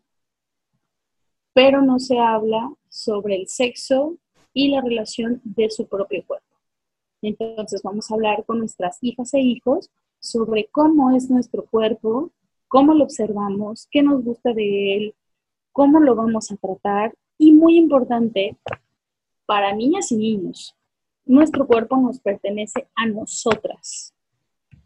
pero 1.57 1.81
no 1.81 1.99
se 1.99 2.19
habla 2.19 2.71
sobre 2.91 3.37
el 3.37 3.49
sexo 3.49 4.19
y 4.53 4.69
la 4.69 4.83
relación 4.83 5.41
de 5.43 5.71
su 5.71 5.87
propio 5.87 6.23
cuerpo. 6.27 6.55
Entonces 7.23 7.81
vamos 7.83 8.11
a 8.11 8.15
hablar 8.15 8.45
con 8.45 8.59
nuestras 8.59 8.99
hijas 9.01 9.33
e 9.33 9.41
hijos 9.41 9.91
sobre 10.21 10.69
cómo 10.71 11.17
es 11.17 11.31
nuestro 11.31 11.65
cuerpo, 11.65 12.31
cómo 12.69 12.93
lo 12.93 13.05
observamos, 13.05 13.89
qué 13.91 14.03
nos 14.03 14.23
gusta 14.23 14.53
de 14.53 14.97
él, 14.97 15.15
cómo 15.73 15.99
lo 15.99 16.15
vamos 16.15 16.53
a 16.53 16.57
tratar 16.57 17.15
y 17.39 17.53
muy 17.53 17.79
importante 17.79 18.59
para 19.47 19.75
niñas 19.75 20.13
y 20.13 20.17
niños, 20.17 20.77
nuestro 21.25 21.67
cuerpo 21.67 21.97
nos 21.97 22.21
pertenece 22.21 22.87
a 22.95 23.07
nosotras. 23.07 24.13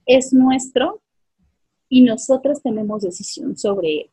Es 0.06 0.32
nuestro 0.32 1.00
y 1.88 2.02
nosotras 2.02 2.62
tenemos 2.62 3.02
decisión 3.02 3.56
sobre 3.56 4.02
él. 4.02 4.10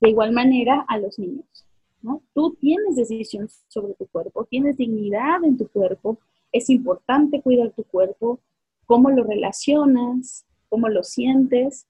De 0.00 0.10
igual 0.10 0.32
manera 0.32 0.84
a 0.88 0.98
los 0.98 1.18
niños. 1.18 1.66
¿no? 2.02 2.22
Tú 2.34 2.56
tienes 2.60 2.96
decisión 2.96 3.48
sobre 3.68 3.94
tu 3.94 4.06
cuerpo, 4.06 4.44
tienes 4.44 4.76
dignidad 4.76 5.44
en 5.44 5.56
tu 5.56 5.68
cuerpo, 5.68 6.18
es 6.52 6.70
importante 6.70 7.42
cuidar 7.42 7.72
tu 7.72 7.84
cuerpo, 7.84 8.40
cómo 8.86 9.10
lo 9.10 9.24
relacionas, 9.24 10.46
cómo 10.68 10.88
lo 10.88 11.02
sientes 11.02 11.86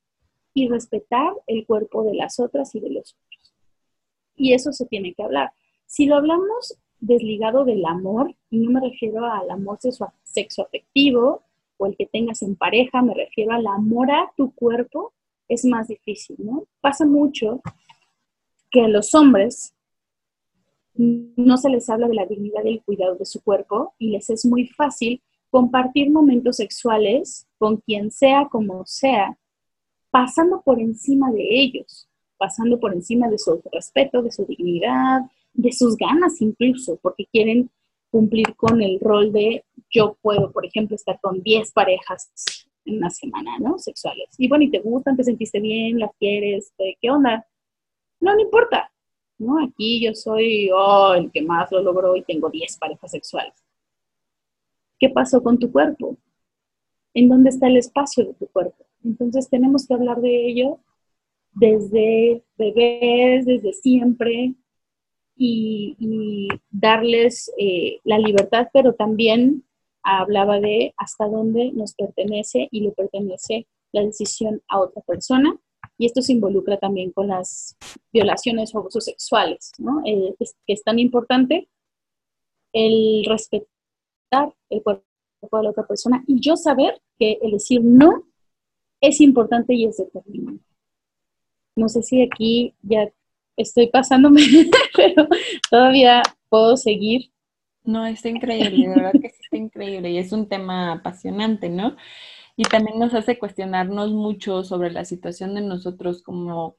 y 0.54 0.68
respetar 0.68 1.32
el 1.46 1.66
cuerpo 1.66 2.02
de 2.04 2.14
las 2.14 2.40
otras 2.40 2.74
y 2.74 2.80
de 2.80 2.90
los 2.90 3.14
otros. 3.14 3.54
Y 4.36 4.54
eso 4.54 4.72
se 4.72 4.86
tiene 4.86 5.14
que 5.14 5.22
hablar. 5.22 5.52
Si 5.86 6.06
lo 6.06 6.16
hablamos 6.16 6.78
desligado 7.00 7.64
del 7.64 7.84
amor, 7.86 8.34
y 8.50 8.58
no 8.58 8.70
me 8.70 8.80
refiero 8.80 9.24
al 9.24 9.50
amor 9.50 9.78
sexo 9.80 10.62
afectivo 10.62 11.42
o 11.76 11.86
el 11.86 11.96
que 11.96 12.06
tengas 12.06 12.42
en 12.42 12.56
pareja, 12.56 13.02
me 13.02 13.14
refiero 13.14 13.52
al 13.52 13.66
amor 13.66 14.10
a 14.10 14.32
tu 14.36 14.52
cuerpo, 14.52 15.12
es 15.48 15.64
más 15.64 15.88
difícil, 15.88 16.36
¿no? 16.38 16.64
Pasa 16.80 17.06
mucho 17.06 17.62
que 18.70 18.82
a 18.82 18.88
los 18.88 19.14
hombres 19.14 19.74
no 20.94 21.56
se 21.56 21.70
les 21.70 21.88
habla 21.88 22.08
de 22.08 22.14
la 22.14 22.26
dignidad 22.26 22.64
y 22.64 22.74
el 22.74 22.82
cuidado 22.82 23.14
de 23.14 23.24
su 23.24 23.42
cuerpo 23.42 23.94
y 23.98 24.10
les 24.10 24.30
es 24.30 24.44
muy 24.44 24.66
fácil 24.66 25.22
compartir 25.50 26.10
momentos 26.10 26.56
sexuales 26.56 27.46
con 27.56 27.78
quien 27.78 28.10
sea 28.10 28.48
como 28.50 28.84
sea, 28.84 29.38
pasando 30.10 30.60
por 30.62 30.80
encima 30.80 31.30
de 31.30 31.46
ellos, 31.48 32.08
pasando 32.36 32.78
por 32.80 32.92
encima 32.92 33.28
de 33.28 33.38
su 33.38 33.62
respeto, 33.72 34.22
de 34.22 34.32
su 34.32 34.44
dignidad, 34.44 35.22
de 35.54 35.72
sus 35.72 35.96
ganas 35.96 36.40
incluso, 36.40 36.98
porque 37.00 37.26
quieren 37.26 37.70
cumplir 38.10 38.54
con 38.56 38.82
el 38.82 38.98
rol 39.00 39.32
de 39.32 39.64
yo 39.90 40.16
puedo, 40.20 40.50
por 40.52 40.66
ejemplo, 40.66 40.96
estar 40.96 41.18
con 41.20 41.42
10 41.42 41.72
parejas 41.72 42.30
en 42.84 42.98
una 42.98 43.10
semana, 43.10 43.58
¿no? 43.58 43.78
Sexuales. 43.78 44.28
Y 44.38 44.48
bueno, 44.48 44.64
y 44.64 44.70
te 44.70 44.80
gustan, 44.80 45.16
te 45.16 45.24
sentiste 45.24 45.60
bien, 45.60 45.98
las 45.98 46.10
quieres, 46.18 46.72
¿qué 47.00 47.10
onda? 47.10 47.46
No, 48.20 48.34
no 48.34 48.40
importa, 48.40 48.90
¿no? 49.38 49.64
Aquí 49.64 50.04
yo 50.04 50.14
soy 50.14 50.70
oh, 50.74 51.14
el 51.14 51.30
que 51.30 51.42
más 51.42 51.70
lo 51.70 51.82
logró 51.82 52.16
y 52.16 52.22
tengo 52.22 52.50
10 52.50 52.78
parejas 52.78 53.10
sexuales. 53.10 53.54
¿Qué 54.98 55.08
pasó 55.10 55.42
con 55.42 55.58
tu 55.58 55.70
cuerpo? 55.70 56.16
¿En 57.14 57.28
dónde 57.28 57.50
está 57.50 57.68
el 57.68 57.76
espacio 57.76 58.24
de 58.24 58.34
tu 58.34 58.46
cuerpo? 58.48 58.86
Entonces 59.04 59.48
tenemos 59.48 59.86
que 59.86 59.94
hablar 59.94 60.20
de 60.20 60.48
ello 60.48 60.80
desde 61.52 62.42
bebés, 62.56 63.46
desde 63.46 63.72
siempre, 63.72 64.54
y, 65.38 66.48
darles 66.70 67.52
eh, 67.58 68.00
la 68.04 68.18
libertad, 68.18 68.68
pero 68.72 68.94
también 68.94 69.64
hablaba 70.02 70.60
de 70.60 70.94
hasta 70.96 71.26
dónde 71.26 71.70
nos 71.72 71.94
pertenece 71.94 72.68
y 72.70 72.80
le 72.80 72.90
pertenece 72.90 73.66
la 73.92 74.02
decisión 74.02 74.62
a 74.68 74.80
otra 74.80 75.02
persona 75.02 75.56
y 75.98 76.06
esto 76.06 76.22
se 76.22 76.32
involucra 76.32 76.78
también 76.78 77.10
con 77.10 77.26
las 77.26 77.76
violaciones 78.12 78.74
o 78.74 78.78
abusos 78.78 79.04
sexuales, 79.04 79.72
¿no? 79.78 80.00
Eh, 80.06 80.34
es, 80.38 80.56
que 80.66 80.72
es 80.72 80.84
tan 80.84 80.98
importante 81.00 81.68
el 82.72 83.24
respetar 83.26 84.54
el 84.70 84.82
cuerpo 84.82 85.04
de 85.52 85.62
la 85.62 85.70
otra 85.70 85.86
persona 85.86 86.22
y 86.26 86.40
yo 86.40 86.56
saber 86.56 87.00
que 87.18 87.38
el 87.42 87.52
decir 87.52 87.82
no 87.82 88.24
es 89.00 89.20
importante 89.20 89.74
y 89.74 89.86
es 89.86 89.96
determinante. 89.96 90.64
No 91.76 91.88
sé 91.88 92.02
si 92.02 92.22
aquí 92.22 92.74
ya 92.82 93.10
estoy 93.56 93.88
pasándome, 93.88 94.42
pero 94.96 95.26
todavía 95.70 96.22
puedo 96.48 96.76
seguir. 96.76 97.32
No, 97.84 98.06
está 98.06 98.28
increíble, 98.28 98.88
de 98.88 98.94
verdad 98.94 99.12
que 99.12 99.30
sí 99.30 99.40
está 99.42 99.56
increíble 99.56 100.10
y 100.10 100.18
es 100.18 100.32
un 100.32 100.48
tema 100.48 100.92
apasionante, 100.92 101.68
¿no? 101.68 101.96
Y 102.58 102.64
también 102.64 102.98
nos 102.98 103.14
hace 103.14 103.38
cuestionarnos 103.38 104.10
mucho 104.10 104.64
sobre 104.64 104.90
la 104.90 105.04
situación 105.04 105.54
de 105.54 105.60
nosotros 105.60 106.22
como 106.24 106.76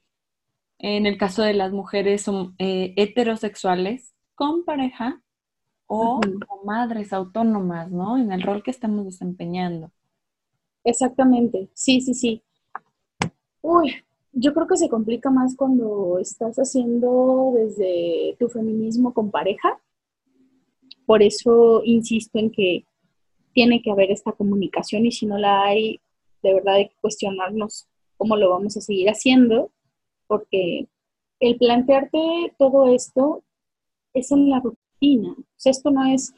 en 0.78 1.06
el 1.06 1.16
caso 1.16 1.42
de 1.42 1.54
las 1.54 1.72
mujeres 1.72 2.20
son, 2.20 2.54
eh, 2.58 2.92
heterosexuales 2.98 4.14
con 4.34 4.66
pareja 4.66 5.22
o 5.86 6.20
como 6.20 6.64
madres 6.64 7.14
autónomas, 7.14 7.90
¿no? 7.90 8.18
En 8.18 8.30
el 8.30 8.42
rol 8.42 8.62
que 8.62 8.70
estamos 8.70 9.06
desempeñando. 9.06 9.90
Exactamente, 10.84 11.70
sí, 11.72 12.02
sí, 12.02 12.12
sí. 12.12 12.42
Uy, 13.62 13.94
yo 14.32 14.52
creo 14.52 14.66
que 14.66 14.76
se 14.76 14.90
complica 14.90 15.30
más 15.30 15.56
cuando 15.56 16.18
estás 16.18 16.56
haciendo 16.56 17.54
desde 17.54 18.36
tu 18.38 18.50
feminismo 18.50 19.14
con 19.14 19.30
pareja. 19.30 19.80
Por 21.06 21.22
eso 21.22 21.80
insisto 21.84 22.38
en 22.38 22.50
que 22.50 22.84
tiene 23.60 23.82
que 23.82 23.90
haber 23.90 24.10
esta 24.10 24.32
comunicación 24.32 25.04
y 25.04 25.12
si 25.12 25.26
no 25.26 25.36
la 25.36 25.64
hay, 25.64 26.00
de 26.42 26.54
verdad 26.54 26.76
hay 26.76 26.88
que 26.88 26.94
cuestionarnos 27.02 27.86
cómo 28.16 28.34
lo 28.34 28.48
vamos 28.48 28.74
a 28.78 28.80
seguir 28.80 29.10
haciendo, 29.10 29.70
porque 30.26 30.88
el 31.40 31.58
plantearte 31.58 32.54
todo 32.58 32.88
esto 32.88 33.42
es 34.14 34.32
en 34.32 34.48
la 34.48 34.60
rutina. 34.60 35.32
O 35.32 35.44
sea, 35.58 35.72
esto 35.72 35.90
no 35.90 36.06
es 36.06 36.32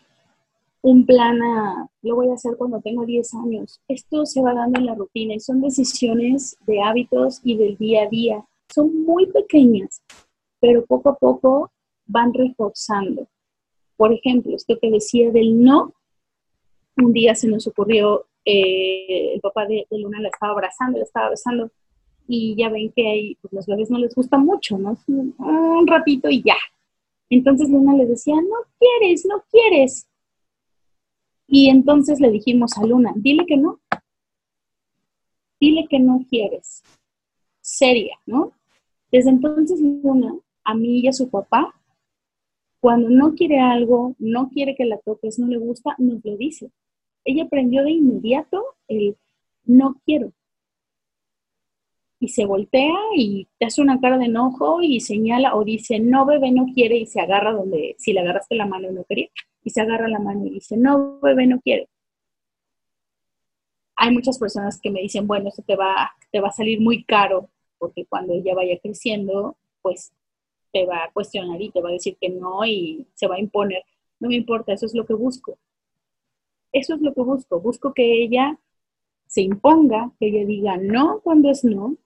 un 0.81 1.07
plan 1.07 1.41
a, 1.41 1.89
lo 2.03 2.17
voy 2.17 2.29
a 2.29 2.35
hacer 2.35 2.57
cuando 2.59 2.81
tengo 2.81 3.07
10 3.07 3.35
años. 3.35 3.81
Esto 3.87 4.27
se 4.27 4.43
va 4.43 4.53
dando 4.53 4.81
en 4.81 4.87
la 4.87 4.97
rutina 4.97 5.35
y 5.35 5.39
son 5.39 5.61
decisiones 5.61 6.57
de 6.67 6.83
hábitos 6.83 7.41
y 7.45 7.57
del 7.57 7.77
día 7.77 8.03
a 8.03 8.09
día. 8.09 8.45
Son 8.75 9.05
muy 9.05 9.27
pequeñas, 9.27 10.03
pero 10.59 10.85
poco 10.87 11.11
a 11.11 11.15
poco 11.15 11.71
van 12.05 12.35
reforzando. 12.35 13.29
Por 13.97 14.13
ejemplo, 14.13 14.57
esto 14.57 14.77
que 14.83 14.91
decía 14.91 15.31
del 15.31 15.63
no, 15.63 15.95
un 16.97 17.13
día 17.13 17.35
se 17.35 17.49
nos 17.49 17.67
ocurrió, 17.67 18.27
eh, 18.45 19.35
el 19.35 19.41
papá 19.41 19.67
de, 19.67 19.87
Luna 19.91 20.21
la 20.21 20.29
estaba 20.29 20.53
abrazando, 20.53 20.99
la 20.99 21.05
estaba 21.05 21.31
besando, 21.31 21.71
y 22.27 22.55
ya 22.57 22.69
ven 22.69 22.93
que 22.95 23.09
ahí, 23.09 23.39
pues 23.41 23.53
los 23.53 23.67
bebés 23.67 23.91
no 23.91 23.99
les 23.99 24.15
gusta 24.15 24.39
mucho, 24.39 24.79
¿no? 24.79 24.97
Un 25.09 25.87
ratito 25.87 26.29
y 26.31 26.43
ya. 26.43 26.57
Entonces 27.29 27.69
Luna 27.69 27.95
le 27.95 28.07
decía, 28.07 28.35
no 28.37 28.57
quieres, 28.79 29.27
no 29.27 29.43
quieres. 29.51 30.09
Y 31.47 31.69
entonces 31.69 32.21
le 32.21 32.31
dijimos 32.31 32.77
a 32.79 32.87
Luna, 32.87 33.13
dile 33.17 33.45
que 33.47 33.57
no. 33.57 33.81
Dile 35.61 35.87
que 35.89 35.99
no 35.99 36.25
quieres. 36.29 36.83
Seria, 37.61 38.17
¿no? 38.27 38.53
Desde 39.11 39.31
entonces 39.31 39.81
Luna, 39.81 40.35
a 40.65 40.75
mí 40.75 41.01
y 41.01 41.09
a 41.09 41.13
su 41.13 41.29
papá, 41.29 41.75
cuando 42.83 43.09
no 43.09 43.35
quiere 43.35 43.61
algo, 43.61 44.15
no 44.19 44.51
quiere 44.51 44.75
que 44.75 44.85
la 44.85 44.99
toques, 44.99 45.39
no 45.39 45.47
le 45.47 45.57
gusta, 45.57 45.95
nos 45.99 46.23
lo 46.23 46.37
dice 46.37 46.71
ella 47.25 47.45
aprendió 47.45 47.85
de 47.85 47.93
inmediato 47.93 48.77
el 48.89 49.17
no 49.65 50.01
quiero. 50.05 50.33
Y 52.19 52.29
se 52.29 52.47
voltea 52.47 52.95
y 53.17 53.49
te 53.59 53.67
hace 53.67 53.83
una 53.83 54.01
cara 54.01 54.17
de 54.17 54.27
enojo 54.27 54.81
y 54.81 55.01
señala 55.01 55.57
o 55.57 55.65
dice, 55.65 55.99
no, 55.99 56.25
bebé, 56.25 56.53
no 56.53 56.67
quiere 56.73 56.97
y 56.97 57.07
se 57.07 57.21
agarra 57.21 57.53
donde, 57.53 57.97
si 57.99 58.13
le 58.13 58.21
agarraste 58.21 58.55
la 58.55 58.67
mano 58.67 58.93
no 58.93 59.05
quería, 59.05 59.29
y 59.65 59.71
se 59.71 59.81
agarra 59.81 60.09
la 60.09 60.21
mano 60.21 60.47
y 60.47 60.51
dice, 60.51 60.77
no, 60.77 61.19
bebé, 61.21 61.47
no 61.49 61.61
quiere. 61.61 61.89
Hay 63.97 64.13
muchas 64.13 64.39
personas 64.39 64.81
que 64.81 64.91
me 64.91 65.01
dicen, 65.01 65.27
bueno, 65.27 65.49
eso 65.49 65.63
te 65.63 65.75
va, 65.77 66.13
te 66.31 66.41
va 66.41 66.49
a 66.49 66.53
salir 66.53 66.81
muy 66.81 67.05
caro, 67.05 67.49
porque 67.79 68.05
cuando 68.07 68.35
ella 68.35 68.55
vaya 68.55 68.79
creciendo, 68.81 69.57
pues 69.81 70.13
te 70.73 70.87
va 70.87 71.05
a 71.05 71.13
cuestionar 71.13 71.61
y 71.61 71.71
te 71.71 71.81
va 71.81 71.91
a 71.91 71.93
decir 71.93 72.17
que 72.21 72.29
no 72.31 72.65
y 72.65 73.07
se 73.15 73.27
va 73.27 73.37
a 73.37 73.41
imponer. 73.41 73.85
No 74.21 74.29
me 74.29 74.37
importa, 74.37 74.73
eso 74.73 74.87
es 74.87 74.95
lo 74.95 75.07
que 75.07 75.15
busco. 75.15 75.59
Eso 76.73 76.95
es 76.95 77.01
lo 77.01 77.13
que 77.13 77.21
busco. 77.21 77.61
Busco 77.61 77.93
que 77.93 78.23
ella 78.23 78.59
se 79.27 79.43
imponga, 79.43 80.13
que 80.19 80.29
ella 80.29 80.47
diga 80.47 80.77
no 80.77 81.21
cuando 81.21 81.51
es 81.51 81.65
no. 81.65 81.97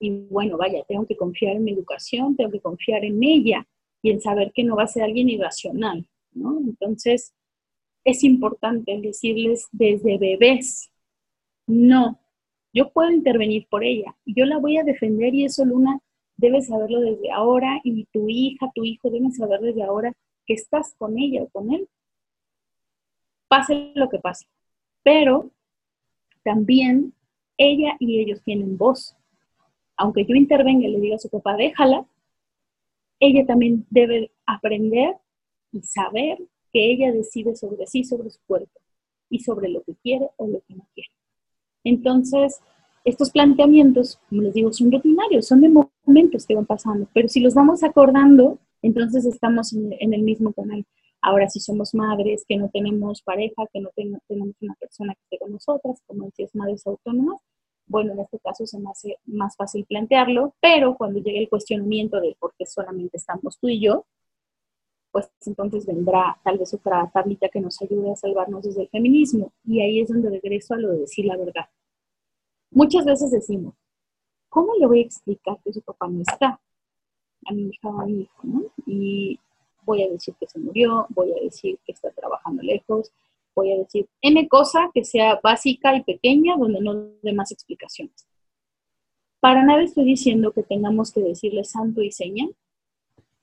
Y 0.00 0.10
bueno, 0.30 0.56
vaya, 0.56 0.84
tengo 0.86 1.06
que 1.06 1.16
confiar 1.16 1.56
en 1.56 1.64
mi 1.64 1.72
educación, 1.72 2.36
tengo 2.36 2.52
que 2.52 2.60
confiar 2.60 3.04
en 3.04 3.22
ella 3.22 3.66
y 4.02 4.10
en 4.10 4.20
saber 4.20 4.52
que 4.52 4.62
no 4.62 4.76
va 4.76 4.84
a 4.84 4.88
ser 4.88 5.02
alguien 5.02 5.28
irracional, 5.28 6.08
¿no? 6.32 6.58
Entonces, 6.60 7.34
es 8.04 8.22
importante 8.22 8.96
decirles 9.00 9.66
desde 9.72 10.18
bebés, 10.18 10.90
no, 11.66 12.20
yo 12.72 12.90
puedo 12.92 13.10
intervenir 13.10 13.66
por 13.68 13.84
ella 13.84 14.16
yo 14.24 14.44
la 14.44 14.58
voy 14.58 14.76
a 14.78 14.84
defender 14.84 15.34
y 15.34 15.44
eso 15.44 15.64
Luna 15.64 16.00
debes 16.38 16.68
saberlo 16.68 17.00
desde 17.00 17.30
ahora 17.30 17.80
y 17.84 18.06
tu 18.06 18.28
hija, 18.28 18.70
tu 18.74 18.84
hijo 18.84 19.10
deben 19.10 19.32
saber 19.32 19.60
desde 19.60 19.82
ahora 19.82 20.14
que 20.46 20.54
estás 20.54 20.94
con 20.96 21.18
ella 21.18 21.42
o 21.42 21.48
con 21.48 21.72
él. 21.72 21.88
Pase 23.48 23.92
lo 23.94 24.08
que 24.08 24.18
pase. 24.18 24.46
Pero 25.02 25.50
también 26.42 27.12
ella 27.58 27.96
y 27.98 28.20
ellos 28.20 28.40
tienen 28.42 28.78
voz. 28.78 29.16
Aunque 29.96 30.24
yo 30.24 30.34
intervenga 30.34 30.86
y 30.86 30.92
le 30.92 31.00
diga 31.00 31.16
a 31.16 31.18
su 31.18 31.28
papá, 31.28 31.56
déjala, 31.56 32.06
ella 33.20 33.44
también 33.44 33.84
debe 33.90 34.30
aprender 34.46 35.16
y 35.72 35.82
saber 35.82 36.38
que 36.72 36.92
ella 36.92 37.12
decide 37.12 37.56
sobre 37.56 37.86
sí, 37.86 38.04
sobre 38.04 38.30
su 38.30 38.38
cuerpo 38.46 38.80
y 39.28 39.40
sobre 39.40 39.68
lo 39.68 39.82
que 39.82 39.94
quiere 39.96 40.28
o 40.36 40.46
lo 40.46 40.60
que 40.60 40.74
no 40.74 40.86
quiere. 40.94 41.10
Entonces, 41.82 42.60
estos 43.04 43.30
planteamientos, 43.30 44.20
como 44.28 44.42
les 44.42 44.54
digo, 44.54 44.72
son 44.72 44.92
rutinarios, 44.92 45.46
son 45.46 45.60
de 45.60 45.68
momentos 45.68 46.46
que 46.46 46.54
van 46.54 46.66
pasando, 46.66 47.08
pero 47.12 47.28
si 47.28 47.40
los 47.40 47.54
vamos 47.54 47.82
acordando, 47.82 48.58
entonces 48.82 49.24
estamos 49.26 49.72
en, 49.72 50.14
el 50.14 50.22
mismo 50.22 50.52
canal. 50.52 50.84
Ahora, 51.20 51.48
si 51.48 51.60
somos 51.60 51.94
madres 51.94 52.44
que 52.46 52.56
no 52.56 52.70
tenemos 52.72 53.22
pareja, 53.22 53.64
que 53.72 53.80
no 53.80 53.90
tenemos 53.94 54.20
una 54.60 54.74
persona 54.74 55.14
que 55.14 55.20
esté 55.24 55.38
con 55.38 55.52
nosotras, 55.52 56.00
como 56.06 56.26
decías, 56.26 56.54
madres 56.54 56.86
autónomas, 56.86 57.40
bueno, 57.86 58.12
en 58.12 58.20
este 58.20 58.38
caso 58.38 58.66
se 58.66 58.78
me 58.78 58.90
hace 58.90 59.16
más 59.24 59.56
fácil 59.56 59.84
plantearlo, 59.86 60.54
pero 60.60 60.94
cuando 60.96 61.20
llegue 61.20 61.40
el 61.40 61.48
cuestionamiento 61.48 62.20
de 62.20 62.36
por 62.38 62.52
qué 62.58 62.66
solamente 62.66 63.16
estamos 63.16 63.58
tú 63.58 63.68
y 63.68 63.80
yo, 63.80 64.04
pues 65.10 65.30
entonces 65.46 65.86
vendrá 65.86 66.38
tal 66.44 66.58
vez 66.58 66.74
otra 66.74 67.10
tablita 67.12 67.48
que 67.48 67.60
nos 67.60 67.80
ayude 67.80 68.12
a 68.12 68.16
salvarnos 68.16 68.62
desde 68.62 68.82
el 68.82 68.88
feminismo. 68.88 69.52
Y 69.64 69.80
ahí 69.80 70.00
es 70.00 70.08
donde 70.08 70.30
regreso 70.30 70.74
a 70.74 70.78
lo 70.78 70.90
de 70.90 70.98
decir 71.00 71.24
la 71.24 71.36
verdad. 71.36 71.64
Muchas 72.70 73.04
veces 73.04 73.30
decimos, 73.30 73.74
¿cómo 74.48 74.74
le 74.78 74.86
voy 74.86 75.00
a 75.00 75.06
explicar 75.06 75.58
que 75.64 75.72
su 75.72 75.80
papá 75.82 76.08
no 76.08 76.22
está? 76.22 76.60
A 77.46 77.52
mi 77.52 77.68
hija 77.68 77.88
o 77.88 78.00
a 78.00 78.06
mi 78.06 78.22
hijo, 78.22 78.40
¿no? 78.42 78.62
Y 78.86 79.38
voy 79.84 80.02
a 80.02 80.08
decir 80.08 80.34
que 80.38 80.46
se 80.46 80.58
murió, 80.58 81.06
voy 81.10 81.32
a 81.32 81.42
decir 81.42 81.78
que 81.84 81.92
está 81.92 82.10
trabajando 82.10 82.62
lejos, 82.62 83.10
voy 83.54 83.72
a 83.72 83.78
decir 83.78 84.06
N 84.20 84.46
cosa 84.48 84.90
que 84.92 85.04
sea 85.04 85.40
básica 85.42 85.96
y 85.96 86.02
pequeña 86.02 86.56
donde 86.56 86.80
no 86.80 86.94
dé 87.22 87.32
más 87.32 87.50
explicaciones. 87.52 88.26
Para 89.40 89.64
nada 89.64 89.82
estoy 89.82 90.04
diciendo 90.04 90.52
que 90.52 90.62
tengamos 90.62 91.12
que 91.12 91.20
decirle 91.20 91.64
santo 91.64 92.02
y 92.02 92.12
seña, 92.12 92.48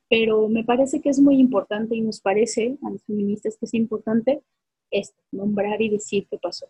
pero 0.09 0.47
me 0.49 0.63
parece 0.63 1.01
que 1.01 1.09
es 1.09 1.19
muy 1.19 1.39
importante 1.39 1.95
y 1.95 2.01
nos 2.01 2.21
parece 2.21 2.77
a 2.83 2.89
los 2.91 3.03
feministas 3.03 3.57
que 3.57 3.65
es 3.65 3.73
importante 3.73 4.43
esto, 4.91 5.21
nombrar 5.31 5.81
y 5.81 5.89
decir 5.89 6.27
qué 6.29 6.37
pasó. 6.37 6.67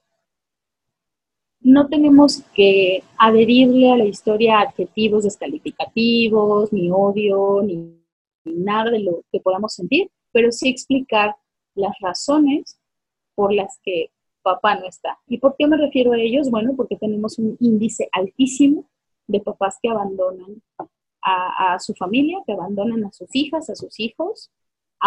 No 1.66 1.88
tenemos 1.88 2.43
que 2.53 3.01
adherirle 3.18 3.91
a 3.91 3.97
la 3.97 4.05
historia 4.05 4.59
adjetivos 4.59 5.24
descalificativos, 5.24 6.72
ni 6.72 6.91
odio, 6.91 7.63
ni, 7.63 7.99
nada 8.43 8.91
de 8.91 8.99
lo 8.99 9.24
que 9.32 9.39
podamos 9.39 9.74
sentir, 9.74 10.11
pero 10.32 10.51
sí 10.51 10.70
explicar 10.70 11.36
las 11.74 11.93
razones 11.99 12.80
por 13.34 13.51
las 13.51 13.80
que 13.84 14.11
papá 14.43 14.76
no 14.76 14.86
está. 14.86 15.18
¿Y 15.28 15.39
por 15.39 15.55
qué 15.57 15.66
me 15.66 15.76
refiero 15.76 16.11
a 16.13 16.20
ellos? 16.20 16.51
Bueno, 16.51 16.76
porque 16.78 16.97
tenemos 16.97 17.39
un 17.39 17.57
índice 17.59 18.09
altísimo 18.11 18.86
de 19.26 19.39
papás 19.39 19.80
que 19.82 19.89
abandonan 19.89 20.61
a, 21.24 21.80
su 21.80 21.95
familia, 21.95 22.43
que 22.45 22.53
abandonan 22.53 23.05
a 23.05 23.11
sus 23.11 23.36
hijas, 23.36 23.72
a 23.72 23.76
sus 23.76 23.99
hijos. 23.99 24.51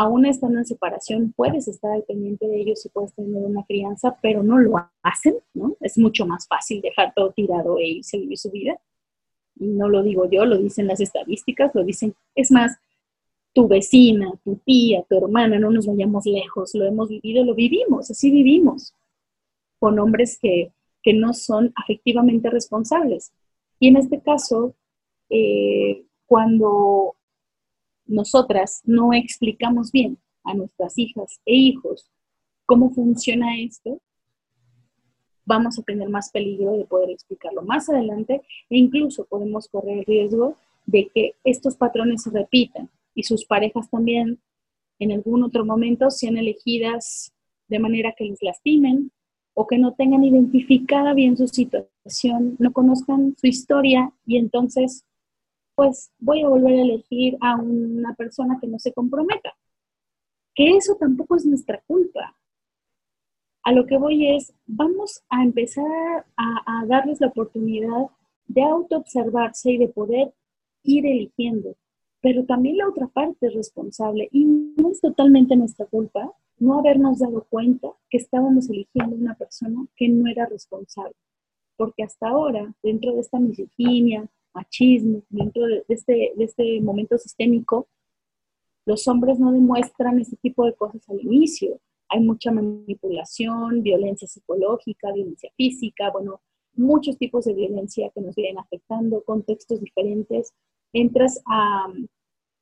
Aún 0.00 0.26
estando 0.26 0.60
en 0.60 0.64
separación, 0.64 1.32
puedes 1.36 1.66
estar 1.66 1.90
al 1.90 2.04
pendiente 2.04 2.46
de 2.46 2.60
ellos 2.60 2.86
y 2.86 2.88
puedes 2.88 3.12
tener 3.14 3.42
una 3.42 3.64
crianza, 3.64 4.16
pero 4.22 4.44
no 4.44 4.56
lo 4.56 4.76
hacen, 5.02 5.34
¿no? 5.54 5.76
Es 5.80 5.98
mucho 5.98 6.24
más 6.24 6.46
fácil 6.46 6.80
dejar 6.80 7.12
todo 7.16 7.32
tirado 7.32 7.80
e 7.80 7.88
irse 7.88 8.16
a 8.16 8.20
vivir 8.20 8.38
su 8.38 8.48
vida. 8.52 8.78
Y 9.58 9.66
no 9.66 9.88
lo 9.88 10.04
digo 10.04 10.30
yo, 10.30 10.44
lo 10.44 10.56
dicen 10.56 10.86
las 10.86 11.00
estadísticas, 11.00 11.74
lo 11.74 11.82
dicen, 11.82 12.14
es 12.36 12.52
más, 12.52 12.78
tu 13.52 13.66
vecina, 13.66 14.30
tu 14.44 14.54
tía, 14.64 15.02
tu 15.08 15.18
hermana, 15.18 15.58
no 15.58 15.72
nos 15.72 15.88
vayamos 15.88 16.26
lejos, 16.26 16.76
lo 16.76 16.84
hemos 16.84 17.08
vivido, 17.08 17.44
lo 17.44 17.56
vivimos, 17.56 18.08
así 18.08 18.30
vivimos, 18.30 18.94
con 19.80 19.98
hombres 19.98 20.38
que, 20.40 20.70
que 21.02 21.12
no 21.12 21.34
son 21.34 21.72
afectivamente 21.74 22.50
responsables. 22.50 23.32
Y 23.80 23.88
en 23.88 23.96
este 23.96 24.20
caso, 24.20 24.76
eh, 25.28 26.04
cuando 26.24 27.16
nosotras 28.08 28.80
no 28.84 29.12
explicamos 29.12 29.92
bien 29.92 30.18
a 30.44 30.54
nuestras 30.54 30.98
hijas 30.98 31.40
e 31.44 31.54
hijos 31.54 32.10
cómo 32.66 32.90
funciona 32.90 33.58
esto, 33.60 34.00
vamos 35.44 35.78
a 35.78 35.82
tener 35.82 36.08
más 36.10 36.30
peligro 36.30 36.72
de 36.72 36.84
poder 36.84 37.10
explicarlo 37.10 37.62
más 37.62 37.88
adelante 37.88 38.42
e 38.68 38.76
incluso 38.76 39.24
podemos 39.24 39.68
correr 39.68 40.00
el 40.00 40.04
riesgo 40.04 40.56
de 40.84 41.08
que 41.14 41.36
estos 41.44 41.76
patrones 41.76 42.22
se 42.22 42.30
repitan 42.30 42.90
y 43.14 43.22
sus 43.22 43.44
parejas 43.46 43.88
también 43.90 44.38
en 44.98 45.12
algún 45.12 45.42
otro 45.44 45.64
momento 45.64 46.10
sean 46.10 46.36
elegidas 46.36 47.32
de 47.68 47.78
manera 47.78 48.14
que 48.16 48.24
les 48.24 48.42
lastimen 48.42 49.10
o 49.54 49.66
que 49.66 49.78
no 49.78 49.94
tengan 49.94 50.22
identificada 50.22 51.14
bien 51.14 51.36
su 51.36 51.48
situación, 51.48 52.56
no 52.58 52.72
conozcan 52.72 53.34
su 53.40 53.46
historia 53.46 54.12
y 54.26 54.36
entonces 54.36 55.04
pues 55.78 56.10
voy 56.18 56.42
a 56.42 56.48
volver 56.48 56.76
a 56.76 56.82
elegir 56.82 57.38
a 57.40 57.54
una 57.54 58.12
persona 58.16 58.58
que 58.60 58.66
no 58.66 58.80
se 58.80 58.92
comprometa. 58.92 59.54
Que 60.52 60.76
eso 60.76 60.96
tampoco 60.96 61.36
es 61.36 61.46
nuestra 61.46 61.80
culpa. 61.86 62.36
A 63.62 63.70
lo 63.70 63.86
que 63.86 63.96
voy 63.96 64.34
es, 64.34 64.52
vamos 64.66 65.22
a 65.28 65.44
empezar 65.44 66.26
a, 66.36 66.84
darles 66.88 67.20
la 67.20 67.28
oportunidad 67.28 68.08
de 68.48 68.62
autoobservarse 68.64 69.70
y 69.70 69.78
de 69.78 69.86
poder 69.86 70.34
ir 70.82 71.06
eligiendo. 71.06 71.76
Pero 72.20 72.44
también 72.44 72.78
la 72.78 72.88
otra 72.88 73.06
parte 73.06 73.46
es 73.46 73.54
responsable 73.54 74.28
y 74.32 74.46
no 74.46 74.90
es 74.90 75.00
totalmente 75.00 75.54
nuestra 75.54 75.86
culpa 75.86 76.34
no 76.58 76.76
habernos 76.76 77.20
dado 77.20 77.46
cuenta 77.48 77.86
que 78.10 78.16
estábamos 78.18 78.68
eligiendo 78.68 79.14
una 79.14 79.36
persona 79.36 79.86
que 79.94 80.08
no 80.08 80.28
era 80.28 80.44
responsable. 80.46 81.14
Porque 81.76 82.02
hasta 82.02 82.30
ahora, 82.30 82.74
dentro 82.82 83.14
de 83.14 83.20
esta 83.20 83.38
misoginia, 83.38 84.28
machismo, 84.58 85.22
dentro 85.28 85.66
de, 85.66 85.84
este, 85.88 86.32
de 86.36 86.44
este 86.44 86.80
momento 86.80 87.16
sistémico, 87.18 87.88
los 88.86 89.06
hombres 89.06 89.38
no 89.38 89.52
demuestran 89.52 90.18
ese 90.18 90.36
tipo 90.36 90.64
de 90.64 90.74
cosas 90.74 91.02
al 91.08 91.20
inicio. 91.20 91.80
Hay 92.08 92.20
mucha 92.20 92.50
manipulación, 92.50 93.82
violencia 93.82 94.26
psicológica, 94.26 95.12
violencia 95.12 95.50
física, 95.56 96.10
bueno, 96.10 96.40
muchos 96.74 97.18
tipos 97.18 97.44
de 97.44 97.54
violencia 97.54 98.10
que 98.14 98.20
nos 98.20 98.34
vienen 98.34 98.58
afectando, 98.58 99.22
contextos 99.24 99.80
diferentes. 99.80 100.54
Entras 100.92 101.42
a 101.46 101.88
um, 101.88 102.06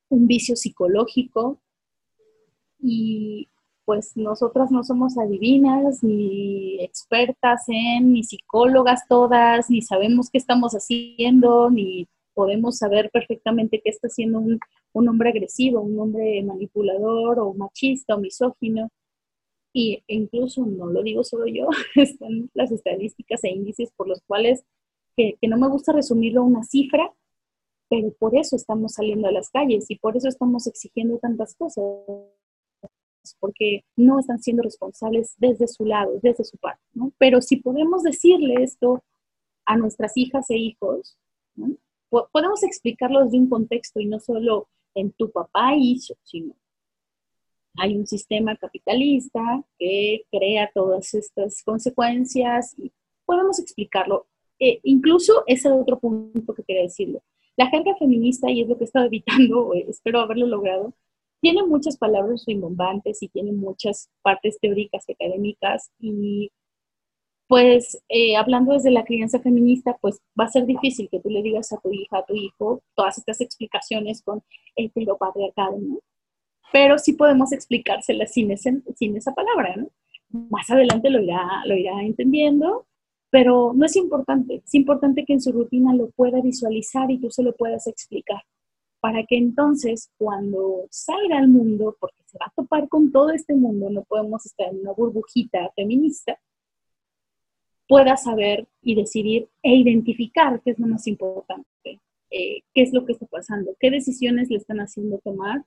un 0.09 0.27
vicio 0.27 0.55
psicológico 0.55 1.61
y 2.79 3.47
pues 3.87 4.17
nosotras 4.17 4.69
no 4.69 4.83
somos 4.83 5.17
adivinas, 5.17 6.03
ni 6.03 6.77
expertas 6.83 7.63
en, 7.69 8.11
ni 8.11 8.21
psicólogas 8.21 9.07
todas, 9.07 9.69
ni 9.69 9.81
sabemos 9.81 10.29
qué 10.29 10.39
estamos 10.39 10.73
haciendo, 10.73 11.69
ni 11.69 12.05
podemos 12.33 12.79
saber 12.79 13.09
perfectamente 13.11 13.79
qué 13.81 13.89
está 13.89 14.07
haciendo 14.07 14.39
un, 14.39 15.07
hombre 15.07 15.29
agresivo, 15.29 15.79
un 15.79 15.97
hombre 16.01 16.43
manipulador 16.43 17.39
o 17.39 17.53
machista 17.53 18.15
o 18.15 18.19
misógino. 18.19 18.89
Y 19.71 20.03
incluso, 20.07 20.65
no 20.65 20.87
lo 20.87 21.01
digo 21.01 21.23
solo 21.23 21.45
yo, 21.47 21.69
están 21.95 22.49
las 22.53 22.73
estadísticas 22.73 23.41
e 23.45 23.51
índices 23.51 23.89
por 23.95 24.09
los 24.09 24.19
cuales, 24.27 24.65
que, 25.15 25.37
que 25.39 25.47
no 25.47 25.57
me 25.57 25.69
gusta 25.69 25.93
resumirlo 25.93 26.41
a 26.41 26.45
una 26.45 26.63
cifra, 26.63 27.13
pero 27.89 28.11
por 28.19 28.35
eso 28.35 28.57
estamos 28.57 28.95
saliendo 28.95 29.29
a 29.29 29.31
las 29.31 29.49
calles 29.49 29.85
y 29.87 29.95
por 29.95 30.17
eso 30.17 30.27
estamos 30.27 30.67
exigiendo 30.67 31.19
tantas 31.19 31.55
cosas 31.55 31.85
porque 33.39 33.83
no 33.95 34.19
están 34.19 34.39
siendo 34.39 34.63
responsables 34.63 35.35
desde 35.37 35.67
su 35.67 35.85
lado, 35.85 36.19
desde 36.21 36.43
su 36.43 36.57
parte, 36.57 36.83
¿no? 36.93 37.11
Pero 37.17 37.41
si 37.41 37.57
podemos 37.57 38.03
decirle 38.03 38.63
esto 38.63 39.03
a 39.65 39.75
nuestras 39.77 40.15
hijas 40.15 40.49
e 40.49 40.57
hijos, 40.57 41.17
podemos 42.31 42.63
explicarlo 42.63 43.23
desde 43.23 43.39
un 43.39 43.49
contexto 43.49 43.99
y 43.99 44.05
no 44.05 44.19
solo 44.19 44.69
en 44.95 45.11
tu 45.11 45.31
papá 45.31 45.73
hizo, 45.75 46.15
sino 46.23 46.55
hay 47.77 47.95
un 47.95 48.07
sistema 48.07 48.55
capitalista 48.55 49.63
que 49.77 50.23
crea 50.31 50.71
todas 50.73 51.13
estas 51.13 51.61
consecuencias 51.63 52.73
y 52.77 52.91
podemos 53.25 53.59
explicarlo. 53.59 54.25
Eh, 54.59 54.79
incluso 54.83 55.43
ese 55.45 55.67
es 55.67 55.73
otro 55.73 55.99
punto 55.99 56.55
que 56.55 56.63
quería 56.63 56.83
decirlo. 56.83 57.21
La 57.55 57.67
gente 57.69 57.93
feminista, 57.97 58.49
y 58.49 58.61
es 58.61 58.67
lo 58.67 58.77
que 58.77 58.83
he 58.83 58.85
estado 58.85 59.05
evitando, 59.05 59.73
espero 59.73 60.19
haberlo 60.19 60.47
logrado, 60.47 60.93
tiene 61.41 61.63
muchas 61.65 61.97
palabras 61.97 62.43
rimbombantes 62.47 63.21
y 63.23 63.29
tiene 63.29 63.51
muchas 63.51 64.09
partes 64.21 64.59
teóricas 64.59 65.05
y 65.07 65.13
académicas 65.13 65.91
y 65.99 66.51
pues 67.47 68.03
eh, 68.09 68.35
hablando 68.35 68.73
desde 68.73 68.91
la 68.91 69.05
crianza 69.05 69.39
feminista, 69.39 69.97
pues 70.01 70.19
va 70.39 70.45
a 70.45 70.49
ser 70.49 70.65
difícil 70.65 71.07
que 71.09 71.21
tú 71.21 71.29
le 71.29 71.41
digas 71.41 71.71
a 71.71 71.77
tu 71.77 71.93
hija, 71.93 72.17
a 72.17 72.25
tu 72.25 72.35
hijo, 72.35 72.81
todas 72.93 73.17
estas 73.17 73.39
explicaciones 73.39 74.21
con 74.21 74.43
heteropatriarcado, 74.75 75.77
¿no? 75.79 75.99
Pero 76.73 76.97
sí 76.97 77.13
podemos 77.13 77.53
explicárselas 77.53 78.33
sin, 78.33 78.53
sin 78.57 79.15
esa 79.15 79.33
palabra, 79.33 79.77
¿no? 79.77 79.89
Más 80.49 80.69
adelante 80.69 81.09
lo 81.09 81.21
irá, 81.21 81.63
lo 81.65 81.77
irá 81.77 82.01
entendiendo 82.01 82.85
pero 83.29 83.73
no 83.75 83.85
es 83.85 83.95
importante, 83.95 84.61
es 84.65 84.73
importante 84.73 85.25
que 85.25 85.33
en 85.33 85.41
su 85.41 85.51
rutina 85.51 85.93
lo 85.93 86.09
pueda 86.11 86.41
visualizar 86.41 87.11
y 87.11 87.19
tú 87.19 87.29
se 87.29 87.43
lo 87.43 87.55
puedas 87.55 87.87
explicar, 87.87 88.41
para 88.99 89.25
que 89.25 89.37
entonces 89.37 90.11
cuando 90.17 90.87
salga 90.89 91.37
al 91.37 91.47
mundo, 91.47 91.95
porque 91.99 92.23
se 92.25 92.37
va 92.37 92.47
a 92.47 92.53
topar 92.55 92.89
con 92.89 93.11
todo 93.11 93.31
este 93.31 93.53
mundo, 93.53 93.89
no 93.89 94.03
podemos 94.03 94.45
estar 94.45 94.69
en 94.69 94.81
una 94.81 94.91
burbujita 94.91 95.71
feminista, 95.75 96.39
pueda 97.87 98.17
saber 98.17 98.67
y 98.81 98.95
decidir 98.95 99.47
e 99.63 99.75
identificar 99.75 100.61
qué 100.61 100.71
es 100.71 100.79
lo 100.79 100.87
más 100.87 101.07
importante, 101.07 102.01
eh, 102.29 102.61
qué 102.73 102.81
es 102.81 102.91
lo 102.91 103.05
que 103.05 103.13
está 103.13 103.25
pasando, 103.27 103.75
qué 103.79 103.91
decisiones 103.91 104.49
le 104.49 104.57
están 104.57 104.79
haciendo 104.79 105.19
tomar 105.19 105.63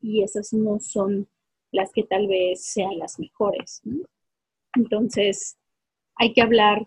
y 0.00 0.22
esas 0.22 0.52
no 0.52 0.78
son 0.80 1.26
las 1.72 1.90
que 1.92 2.04
tal 2.04 2.28
vez 2.28 2.64
sean 2.64 2.98
las 2.98 3.18
mejores. 3.18 3.82
Entonces, 4.76 5.56
hay 6.14 6.32
que 6.32 6.42
hablar 6.42 6.86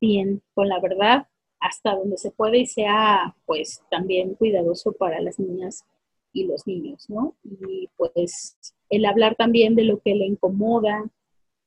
bien 0.00 0.42
con 0.54 0.68
la 0.68 0.80
verdad 0.80 1.29
hasta 1.60 1.94
donde 1.94 2.16
se 2.16 2.30
puede 2.30 2.58
y 2.58 2.66
sea 2.66 3.36
pues 3.46 3.82
también 3.90 4.34
cuidadoso 4.34 4.92
para 4.92 5.20
las 5.20 5.38
niñas 5.38 5.84
y 6.32 6.44
los 6.44 6.66
niños, 6.66 7.08
¿no? 7.08 7.34
Y 7.44 7.88
pues 7.96 8.56
el 8.88 9.04
hablar 9.04 9.36
también 9.36 9.74
de 9.74 9.84
lo 9.84 10.00
que 10.00 10.14
le 10.14 10.26
incomoda. 10.26 11.04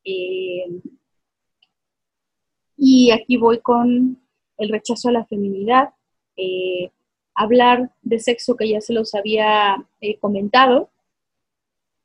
Eh, 0.04 0.82
y 2.78 3.12
aquí 3.12 3.38
voy 3.38 3.60
con 3.60 4.22
el 4.58 4.70
rechazo 4.70 5.10
a 5.10 5.14
la 5.14 5.26
feminidad. 5.26 5.94
Eh, 6.36 6.92
hablar 7.36 7.92
de 8.02 8.20
sexo 8.20 8.56
que 8.56 8.70
ya 8.70 8.82
se 8.82 8.94
los 8.94 9.16
había 9.16 9.88
eh, 10.02 10.18
comentado, 10.20 10.90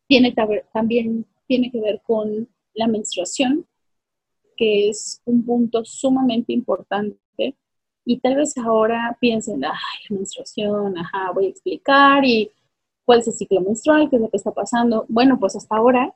tiene 0.07 0.35
también 0.73 1.27
tiene 1.47 1.71
que 1.71 1.81
ver 1.81 2.01
con 2.03 2.49
la 2.75 2.87
menstruación, 2.87 3.67
que 4.57 4.89
es 4.89 5.21
un 5.25 5.45
punto 5.45 5.85
sumamente 5.85 6.53
importante. 6.53 7.57
Y 8.11 8.21
tal 8.21 8.37
vez 8.37 8.57
ahora 8.57 9.19
piensen, 9.21 9.63
ay, 9.63 9.73
menstruación, 10.09 10.97
ajá, 10.97 11.31
voy 11.35 11.45
a 11.45 11.49
explicar 11.51 12.25
y 12.25 12.51
cuál 13.05 13.19
es 13.19 13.29
el 13.29 13.35
ciclo 13.35 13.61
menstrual, 13.61 14.09
qué 14.09 14.17
es 14.17 14.23
lo 14.23 14.31
que 14.31 14.39
está 14.39 14.51
pasando. 14.51 15.05
Bueno, 15.11 15.39
pues 15.39 15.57
hasta 15.57 15.77
ahora, 15.77 16.15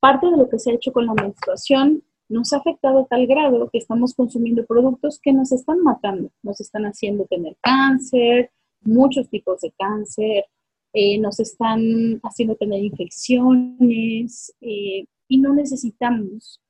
parte 0.00 0.28
de 0.28 0.36
lo 0.36 0.48
que 0.48 0.58
se 0.58 0.72
ha 0.72 0.74
hecho 0.74 0.92
con 0.92 1.06
la 1.06 1.14
menstruación 1.14 2.02
nos 2.28 2.52
ha 2.52 2.56
afectado 2.56 2.98
a 2.98 3.06
tal 3.06 3.24
grado 3.28 3.70
que 3.70 3.78
estamos 3.78 4.14
consumiendo 4.14 4.66
productos 4.66 5.20
que 5.22 5.32
nos 5.32 5.52
están 5.52 5.80
matando, 5.84 6.32
nos 6.42 6.60
están 6.60 6.82
haciendo 6.86 7.24
tener 7.26 7.56
cáncer, 7.60 8.50
muchos 8.80 9.28
tipos 9.30 9.60
de 9.60 9.70
cáncer, 9.78 10.44
eh, 10.92 11.18
nos 11.20 11.38
están 11.38 12.18
haciendo 12.24 12.56
tener 12.56 12.82
infecciones 12.82 14.52
eh, 14.60 15.04
y 15.28 15.38
no 15.38 15.54
necesitamos 15.54 16.60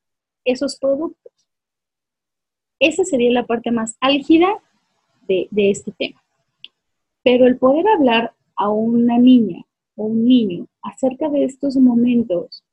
esos 0.44 0.76
productos. 0.78 1.32
Esa 2.80 3.04
sería 3.04 3.30
la 3.30 3.46
parte 3.46 3.70
más 3.70 3.96
álgida 4.00 4.48
de, 5.28 5.46
de 5.50 5.70
este 5.70 5.92
tema. 5.92 6.20
Pero 7.22 7.46
el 7.46 7.58
poder 7.58 7.86
hablar 7.86 8.32
a 8.56 8.70
una 8.70 9.18
niña 9.18 9.62
o 9.94 10.06
un 10.06 10.24
niño 10.24 10.66
acerca 10.82 11.28
de 11.28 11.44
estos 11.44 11.76
momentos 11.76 12.64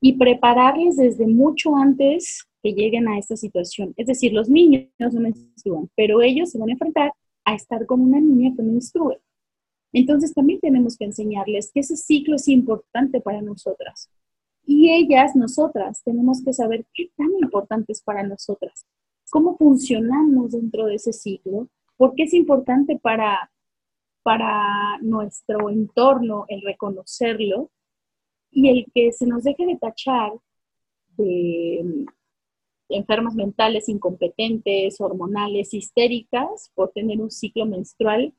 y 0.00 0.14
prepararles 0.14 0.96
desde 0.96 1.26
mucho 1.26 1.76
antes 1.76 2.44
que 2.62 2.72
lleguen 2.72 3.08
a 3.08 3.18
esta 3.18 3.36
situación. 3.36 3.94
Es 3.96 4.06
decir, 4.06 4.32
los 4.32 4.48
niños 4.48 4.88
no 4.98 5.20
menstruan, 5.20 5.88
pero 5.96 6.20
ellos 6.22 6.50
se 6.50 6.58
van 6.58 6.70
a 6.70 6.72
enfrentar 6.72 7.12
a 7.44 7.54
estar 7.54 7.86
con 7.86 8.00
una 8.00 8.20
niña 8.20 8.52
que 8.56 8.62
menstrua. 8.62 9.16
Entonces 9.92 10.32
también 10.32 10.60
tenemos 10.60 10.96
que 10.96 11.04
enseñarles 11.04 11.70
que 11.72 11.80
ese 11.80 11.96
ciclo 11.96 12.36
es 12.36 12.48
importante 12.48 13.20
para 13.20 13.42
nosotras. 13.42 14.10
Y 14.64 14.90
ellas, 14.90 15.34
nosotras, 15.34 16.02
tenemos 16.04 16.42
que 16.44 16.52
saber 16.52 16.86
qué 16.94 17.10
tan 17.16 17.30
importante 17.40 17.92
es 17.92 18.02
para 18.02 18.22
nosotras, 18.22 18.86
cómo 19.32 19.56
funcionamos 19.56 20.52
dentro 20.52 20.84
de 20.84 20.96
ese 20.96 21.14
ciclo, 21.14 21.66
por 21.96 22.14
qué 22.14 22.24
es 22.24 22.34
importante 22.34 22.98
para, 23.02 23.50
para 24.22 24.98
nuestro 25.00 25.70
entorno 25.70 26.44
el 26.48 26.60
reconocerlo 26.60 27.70
y 28.50 28.68
el 28.68 28.86
que 28.94 29.10
se 29.10 29.26
nos 29.26 29.44
deje 29.44 29.64
de 29.64 29.76
tachar 29.76 30.32
de 31.16 32.04
enfermas 32.90 33.34
mentales, 33.34 33.88
incompetentes, 33.88 35.00
hormonales, 35.00 35.72
histéricas, 35.72 36.70
por 36.74 36.90
tener 36.90 37.18
un 37.18 37.30
ciclo 37.30 37.64
menstrual 37.64 38.34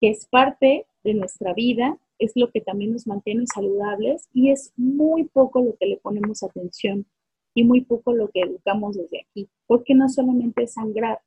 que 0.00 0.08
es 0.08 0.24
parte 0.24 0.86
de 1.04 1.12
nuestra 1.12 1.52
vida, 1.52 1.98
es 2.18 2.32
lo 2.36 2.50
que 2.50 2.62
también 2.62 2.92
nos 2.92 3.06
mantiene 3.06 3.44
saludables 3.52 4.30
y 4.32 4.50
es 4.50 4.72
muy 4.78 5.24
poco 5.24 5.60
lo 5.60 5.76
que 5.76 5.84
le 5.84 5.98
ponemos 5.98 6.42
atención 6.42 7.04
y 7.54 7.64
muy 7.64 7.82
poco 7.82 8.12
lo 8.12 8.28
que 8.28 8.40
educamos 8.40 8.96
desde 8.96 9.20
aquí, 9.20 9.48
porque 9.66 9.94
no 9.94 10.08
solamente 10.08 10.64
es 10.64 10.74
sangrar, 10.74 11.20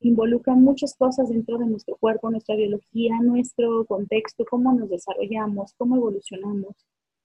involucra 0.00 0.54
muchas 0.54 0.94
cosas 0.94 1.28
dentro 1.28 1.58
de 1.58 1.66
nuestro 1.66 1.96
cuerpo, 1.96 2.30
nuestra 2.30 2.56
biología, 2.56 3.20
nuestro 3.20 3.84
contexto, 3.86 4.44
cómo 4.44 4.72
nos 4.72 4.90
desarrollamos, 4.90 5.74
cómo 5.74 5.96
evolucionamos 5.96 6.74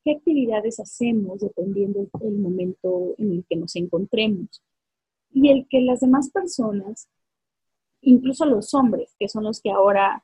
qué 0.07 0.13
actividades 0.13 0.79
hacemos 0.79 1.41
dependiendo 1.41 2.07
del 2.21 2.37
momento 2.37 3.13
en 3.17 3.31
el 3.33 3.45
que 3.49 3.57
nos 3.57 3.75
encontremos. 3.75 4.63
Y 5.33 5.49
el 5.49 5.67
que 5.67 5.81
las 5.81 5.99
demás 5.99 6.29
personas, 6.29 7.09
incluso 7.99 8.45
los 8.45 8.73
hombres, 8.73 9.13
que 9.19 9.27
son 9.27 9.43
los 9.43 9.59
que 9.59 9.69
ahora 9.69 10.23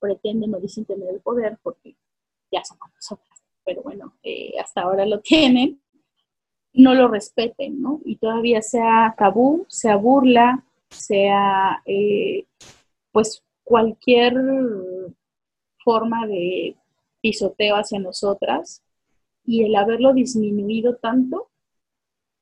pretenden 0.00 0.54
o 0.54 0.60
dicen 0.60 0.86
tener 0.86 1.10
el 1.10 1.20
poder, 1.20 1.58
porque 1.62 1.94
ya 2.50 2.64
somos 2.64 2.88
nosotras, 2.94 3.42
pero 3.66 3.82
bueno, 3.82 4.14
eh, 4.22 4.52
hasta 4.58 4.80
ahora 4.80 5.04
lo 5.04 5.20
tienen, 5.20 5.78
no 6.78 6.94
lo 6.94 7.08
respeten, 7.08 7.82
¿no? 7.82 8.00
Y 8.04 8.16
todavía 8.16 8.62
sea 8.62 9.14
tabú, 9.18 9.66
sea 9.68 9.96
burla, 9.96 10.64
sea 10.88 11.82
eh, 11.84 12.46
pues 13.10 13.42
cualquier 13.64 14.34
forma 15.84 16.26
de 16.26 16.76
pisoteo 17.20 17.74
hacia 17.74 17.98
nosotras, 17.98 18.82
y 19.44 19.64
el 19.64 19.74
haberlo 19.74 20.12
disminuido 20.12 20.96
tanto 20.96 21.48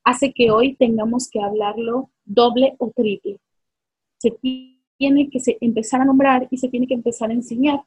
hace 0.04 0.32
que 0.32 0.50
hoy 0.50 0.74
tengamos 0.74 1.30
que 1.30 1.40
hablarlo 1.40 2.10
doble 2.24 2.74
o 2.78 2.90
triple. 2.90 3.38
Se 4.18 4.32
tiene 4.98 5.30
que 5.30 5.38
empezar 5.60 6.02
a 6.02 6.04
nombrar 6.04 6.46
y 6.50 6.58
se 6.58 6.68
tiene 6.68 6.86
que 6.86 6.94
empezar 6.94 7.30
a 7.30 7.34
enseñar 7.34 7.82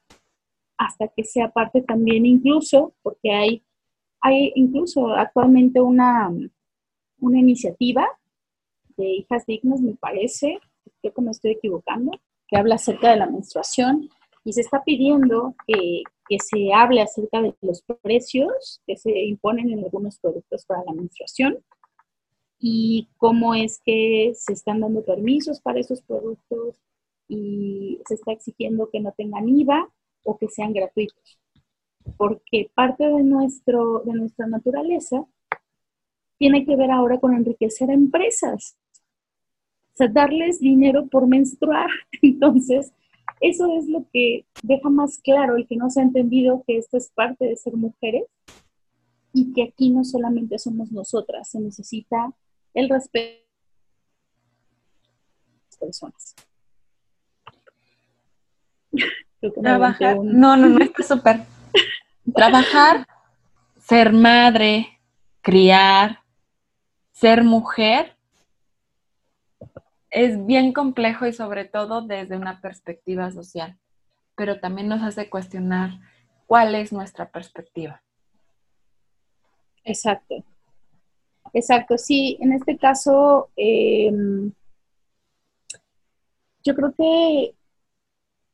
hasta 0.76 1.06
que 1.08 1.22
sea 1.22 1.50
parte 1.50 1.82
también 1.82 2.26
incluso, 2.26 2.94
porque 3.02 3.30
hay, 3.30 3.62
hay 4.20 4.52
incluso 4.54 5.08
actualmente 5.14 5.80
una, 5.80 6.30
una 7.20 7.38
iniciativa 7.38 8.06
de 8.96 9.06
hijas 9.06 9.46
dignas, 9.46 9.80
me 9.80 9.94
parece, 9.94 10.58
creo 11.00 11.14
que 11.14 11.22
me 11.22 11.30
estoy 11.30 11.52
equivocando, 11.52 12.12
que 12.46 12.56
habla 12.56 12.74
acerca 12.74 13.10
de 13.10 13.16
la 13.16 13.26
menstruación 13.26 14.08
y 14.44 14.52
se 14.52 14.60
está 14.60 14.82
pidiendo 14.84 15.54
que, 15.66 16.02
que 16.28 16.38
se 16.38 16.72
hable 16.72 17.00
acerca 17.00 17.40
de 17.40 17.54
los 17.60 17.82
precios 18.02 18.82
que 18.86 18.96
se 18.96 19.18
imponen 19.24 19.70
en 19.70 19.84
algunos 19.84 20.18
productos 20.18 20.64
para 20.66 20.84
la 20.84 20.92
menstruación 20.92 21.58
y 22.58 23.08
cómo 23.16 23.54
es 23.54 23.80
que 23.84 24.32
se 24.34 24.52
están 24.52 24.80
dando 24.80 25.02
permisos 25.02 25.60
para 25.60 25.80
esos 25.80 26.02
productos 26.02 26.76
y 27.26 28.00
se 28.06 28.14
está 28.14 28.32
exigiendo 28.32 28.90
que 28.90 29.00
no 29.00 29.12
tengan 29.16 29.48
IVA 29.48 29.88
o 30.24 30.36
que 30.36 30.48
sean 30.48 30.74
gratuitos. 30.74 31.39
Porque 32.16 32.70
parte 32.74 33.04
de, 33.04 33.22
nuestro, 33.22 34.02
de 34.04 34.12
nuestra 34.12 34.46
naturaleza 34.46 35.24
tiene 36.38 36.64
que 36.64 36.76
ver 36.76 36.90
ahora 36.90 37.20
con 37.20 37.34
enriquecer 37.34 37.90
a 37.90 37.94
empresas. 37.94 38.76
O 39.92 39.96
sea, 39.96 40.08
darles 40.08 40.60
dinero 40.60 41.06
por 41.06 41.26
menstruar. 41.26 41.90
Entonces, 42.22 42.92
eso 43.40 43.66
es 43.78 43.88
lo 43.88 44.06
que 44.12 44.46
deja 44.62 44.88
más 44.88 45.18
claro 45.18 45.56
el 45.56 45.66
que 45.66 45.76
no 45.76 45.90
se 45.90 46.00
ha 46.00 46.02
entendido 46.02 46.64
que 46.66 46.78
esto 46.78 46.96
es 46.96 47.10
parte 47.10 47.46
de 47.46 47.56
ser 47.56 47.74
mujeres 47.74 48.24
y 49.32 49.52
que 49.52 49.62
aquí 49.62 49.90
no 49.90 50.04
solamente 50.04 50.58
somos 50.58 50.90
nosotras, 50.90 51.50
se 51.50 51.60
necesita 51.60 52.34
el 52.74 52.88
respeto 52.88 53.46
de 55.46 55.58
las 55.66 55.76
personas. 55.78 56.34
Trabajar, 59.62 60.18
no, 60.22 60.56
no, 60.56 60.68
no, 60.68 60.84
está 60.84 61.02
súper. 61.02 61.40
Trabajar, 62.34 63.06
ser 63.78 64.12
madre, 64.12 65.00
criar, 65.40 66.20
ser 67.12 67.44
mujer 67.44 68.16
es 70.10 70.44
bien 70.46 70.72
complejo 70.72 71.26
y 71.26 71.32
sobre 71.32 71.64
todo 71.64 72.02
desde 72.02 72.36
una 72.36 72.60
perspectiva 72.60 73.30
social, 73.30 73.78
pero 74.36 74.60
también 74.60 74.88
nos 74.88 75.02
hace 75.02 75.30
cuestionar 75.30 76.00
cuál 76.46 76.74
es 76.74 76.92
nuestra 76.92 77.30
perspectiva. 77.30 78.02
Exacto. 79.84 80.44
Exacto, 81.52 81.98
sí, 81.98 82.36
en 82.40 82.52
este 82.52 82.76
caso, 82.76 83.50
em, 83.56 84.52
yo 86.62 86.74
creo 86.74 86.92
que 86.92 87.54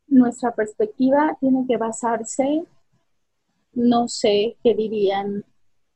nuestra 0.06 0.54
perspectiva 0.54 1.36
tiene 1.40 1.66
que 1.66 1.76
basarse, 1.76 2.64
no 3.76 4.08
sé 4.08 4.56
qué 4.64 4.74
dirían 4.74 5.44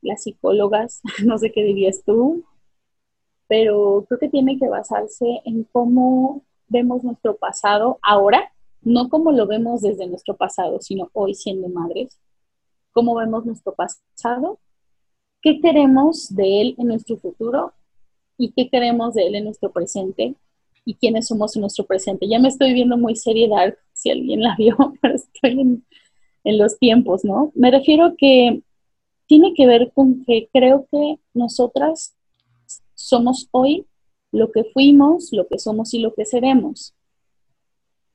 las 0.01 0.23
psicólogas, 0.23 1.01
no 1.25 1.37
sé 1.37 1.51
qué 1.51 1.63
dirías 1.63 2.03
tú, 2.05 2.45
pero 3.47 4.05
creo 4.07 4.19
que 4.19 4.29
tiene 4.29 4.57
que 4.57 4.69
basarse 4.69 5.41
en 5.43 5.65
cómo 5.65 6.43
vemos 6.69 7.03
nuestro 7.03 7.35
pasado 7.35 7.99
ahora, 8.01 8.53
no 8.81 9.09
como 9.09 9.31
lo 9.31 9.45
vemos 9.45 9.81
desde 9.81 10.07
nuestro 10.07 10.37
pasado, 10.37 10.79
sino 10.79 11.09
hoy 11.13 11.33
siendo 11.33 11.67
madres, 11.67 12.17
cómo 12.93 13.15
vemos 13.15 13.45
nuestro 13.45 13.73
pasado, 13.73 14.59
qué 15.41 15.59
queremos 15.59 16.33
de 16.33 16.61
él 16.61 16.75
en 16.77 16.87
nuestro 16.87 17.17
futuro 17.17 17.73
y 18.37 18.51
qué 18.51 18.69
queremos 18.69 19.15
de 19.15 19.27
él 19.27 19.35
en 19.35 19.45
nuestro 19.45 19.71
presente 19.71 20.35
y 20.85 20.95
quiénes 20.95 21.27
somos 21.27 21.55
en 21.55 21.61
nuestro 21.61 21.85
presente. 21.85 22.27
Ya 22.27 22.39
me 22.39 22.47
estoy 22.47 22.73
viendo 22.73 22.97
muy 22.97 23.15
seriedad, 23.15 23.75
si 23.93 24.11
alguien 24.11 24.41
la 24.41 24.55
vio, 24.55 24.75
pero 25.01 25.15
estoy 25.15 25.59
en, 25.59 25.85
en 26.43 26.57
los 26.57 26.77
tiempos, 26.79 27.23
¿no? 27.23 27.51
Me 27.55 27.71
refiero 27.71 28.15
que 28.17 28.61
tiene 29.27 29.53
que 29.53 29.65
ver 29.65 29.91
con 29.93 30.25
que 30.25 30.49
creo 30.51 30.87
que 30.91 31.19
nosotras 31.33 32.15
somos 32.95 33.47
hoy 33.51 33.85
lo 34.31 34.51
que 34.51 34.63
fuimos, 34.73 35.29
lo 35.31 35.47
que 35.47 35.59
somos 35.59 35.93
y 35.93 35.99
lo 35.99 36.13
que 36.13 36.25
seremos. 36.25 36.93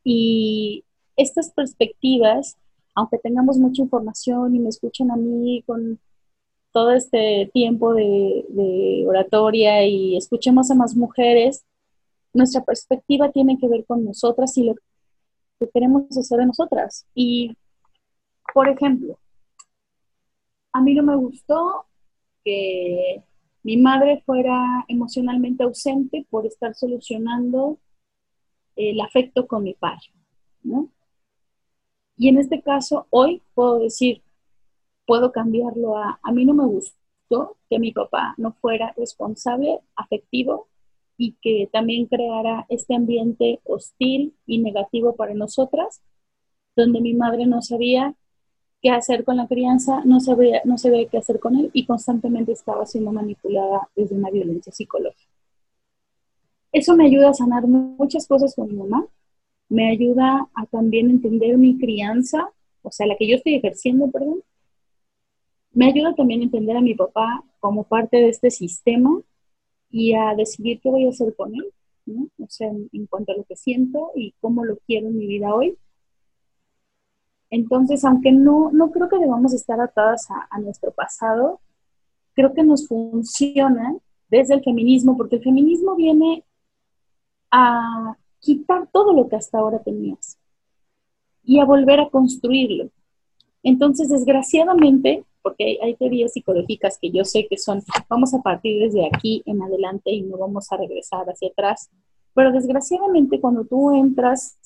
Y 0.04 0.84
estas 1.16 1.50
perspectivas, 1.50 2.56
aunque 2.94 3.18
tengamos 3.18 3.58
mucha 3.58 3.82
información 3.82 4.54
y 4.54 4.58
me 4.58 4.68
escuchen 4.68 5.10
a 5.10 5.16
mí 5.16 5.62
con 5.66 5.98
todo 6.72 6.92
este 6.92 7.50
tiempo 7.54 7.94
de, 7.94 9.04
oratoria 9.06 9.86
y 9.86 10.16
escuchemos 10.16 10.70
a 10.70 10.74
más 10.74 10.94
mujeres, 10.94 11.64
nuestra 12.34 12.64
perspectiva 12.64 13.32
tiene 13.32 13.56
que 13.58 13.68
ver 13.68 13.86
con 13.86 14.04
nosotras 14.04 14.56
y 14.58 14.64
lo 14.64 14.74
que 15.58 15.70
queremos 15.72 16.04
hacer 16.18 16.38
de 16.38 16.46
nosotras. 16.46 17.06
Y, 17.14 17.56
por 18.52 18.68
ejemplo, 18.68 19.18
a 20.72 20.80
mí 20.80 20.94
no 20.94 21.02
me 21.02 21.16
gustó 21.16 21.86
que 22.44 23.22
mi 23.62 23.76
madre 23.76 24.22
fuera 24.24 24.84
emocionalmente 24.88 25.64
ausente 25.64 26.26
por 26.30 26.46
estar 26.46 26.74
solucionando 26.74 27.78
el 28.76 29.00
afecto 29.00 29.46
con 29.46 29.64
mi 29.64 29.74
padre, 29.74 30.12
¿no? 30.62 30.90
Y 32.16 32.28
en 32.28 32.38
este 32.38 32.62
caso, 32.62 33.06
hoy 33.10 33.42
puedo 33.54 33.78
decir, 33.78 34.22
puedo 35.06 35.32
cambiarlo 35.32 35.96
a, 35.96 36.18
a 36.22 36.32
mí 36.32 36.44
no 36.44 36.54
me 36.54 36.66
gustó 36.66 37.56
que 37.68 37.78
mi 37.78 37.92
papá 37.92 38.34
no 38.36 38.52
fuera 38.52 38.94
responsable, 38.96 39.80
afectivo 39.96 40.68
y 41.16 41.32
que 41.42 41.68
también 41.72 42.06
creara 42.06 42.66
este 42.68 42.94
ambiente 42.94 43.60
hostil 43.64 44.34
y 44.46 44.58
negativo 44.58 45.16
para 45.16 45.34
nosotras, 45.34 46.02
donde 46.76 47.00
mi 47.00 47.14
madre 47.14 47.46
no 47.46 47.62
sabía 47.62 48.14
qué 48.86 48.90
hacer 48.92 49.24
con 49.24 49.36
la 49.36 49.48
crianza, 49.48 50.02
no 50.04 50.20
sabía, 50.20 50.62
no 50.64 50.78
sabía 50.78 51.08
qué 51.08 51.18
hacer 51.18 51.40
con 51.40 51.56
él 51.56 51.70
y 51.72 51.86
constantemente 51.86 52.52
estaba 52.52 52.86
siendo 52.86 53.10
manipulada 53.10 53.88
desde 53.96 54.14
una 54.14 54.30
violencia 54.30 54.72
psicológica. 54.72 55.32
Eso 56.70 56.94
me 56.94 57.06
ayuda 57.06 57.30
a 57.30 57.34
sanar 57.34 57.66
muchas 57.66 58.28
cosas 58.28 58.54
con 58.54 58.68
mi 58.68 58.74
mamá, 58.74 59.04
me 59.68 59.90
ayuda 59.90 60.48
a 60.54 60.66
también 60.66 61.10
entender 61.10 61.58
mi 61.58 61.76
crianza, 61.78 62.48
o 62.82 62.92
sea, 62.92 63.08
la 63.08 63.16
que 63.16 63.28
yo 63.28 63.34
estoy 63.34 63.56
ejerciendo, 63.56 64.08
perdón. 64.08 64.40
Me 65.72 65.86
ayuda 65.86 66.14
también 66.14 66.42
a 66.42 66.44
entender 66.44 66.76
a 66.76 66.80
mi 66.80 66.94
papá 66.94 67.42
como 67.58 67.82
parte 67.82 68.18
de 68.18 68.28
este 68.28 68.52
sistema 68.52 69.20
y 69.90 70.14
a 70.14 70.34
decidir 70.36 70.78
qué 70.80 70.90
voy 70.90 71.06
a 71.06 71.10
hacer 71.10 71.34
con 71.34 71.52
él. 71.56 71.72
O 72.38 72.46
sea, 72.48 72.68
en 72.68 73.06
cuanto 73.06 73.32
a 73.32 73.36
lo 73.36 73.42
que 73.42 73.56
siento 73.56 74.12
y 74.14 74.32
cómo 74.40 74.64
lo 74.64 74.76
quiero 74.86 75.08
en 75.08 75.18
mi 75.18 75.26
vida 75.26 75.52
hoy 75.52 75.76
entonces, 77.50 78.04
aunque 78.04 78.32
no, 78.32 78.70
no 78.72 78.90
creo 78.90 79.08
que 79.08 79.18
debamos 79.18 79.54
estar 79.54 79.80
atadas 79.80 80.26
a, 80.50 80.58
nuestro 80.60 80.90
pasado, 80.92 81.60
creo 82.34 82.52
que 82.52 82.64
nos 82.64 82.88
funciona 82.88 83.96
desde 84.28 84.54
el 84.54 84.64
feminismo, 84.64 85.16
porque 85.16 85.36
el 85.36 85.42
feminismo 85.42 85.94
viene 85.94 86.44
a 87.50 88.16
quitar 88.40 88.88
todo 88.92 89.12
lo 89.12 89.28
que 89.28 89.36
hasta 89.36 89.58
ahora 89.58 89.78
tenías 89.78 90.38
y 91.44 91.60
a 91.60 91.64
volver 91.64 92.00
a 92.00 92.10
construirlo. 92.10 92.90
Entonces, 93.62 94.08
desgraciadamente, 94.08 95.24
porque 95.42 95.64
hay, 95.64 95.78
hay, 95.82 95.94
teorías 95.94 96.32
psicológicas 96.32 96.98
que 97.00 97.10
yo 97.10 97.24
sé 97.24 97.46
que 97.48 97.56
son, 97.56 97.80
vamos 98.08 98.34
a 98.34 98.42
partir 98.42 98.80
desde 98.80 99.06
aquí 99.06 99.42
en 99.46 99.62
adelante 99.62 100.10
y 100.10 100.22
no 100.22 100.36
vamos 100.36 100.70
a 100.72 100.76
regresar 100.76 101.28
hacia 101.30 101.48
atrás, 101.48 101.88
pero 102.34 102.52
desgraciadamente 102.52 103.40
cuando 103.40 103.64
tú 103.64 103.94
entras 103.94 104.58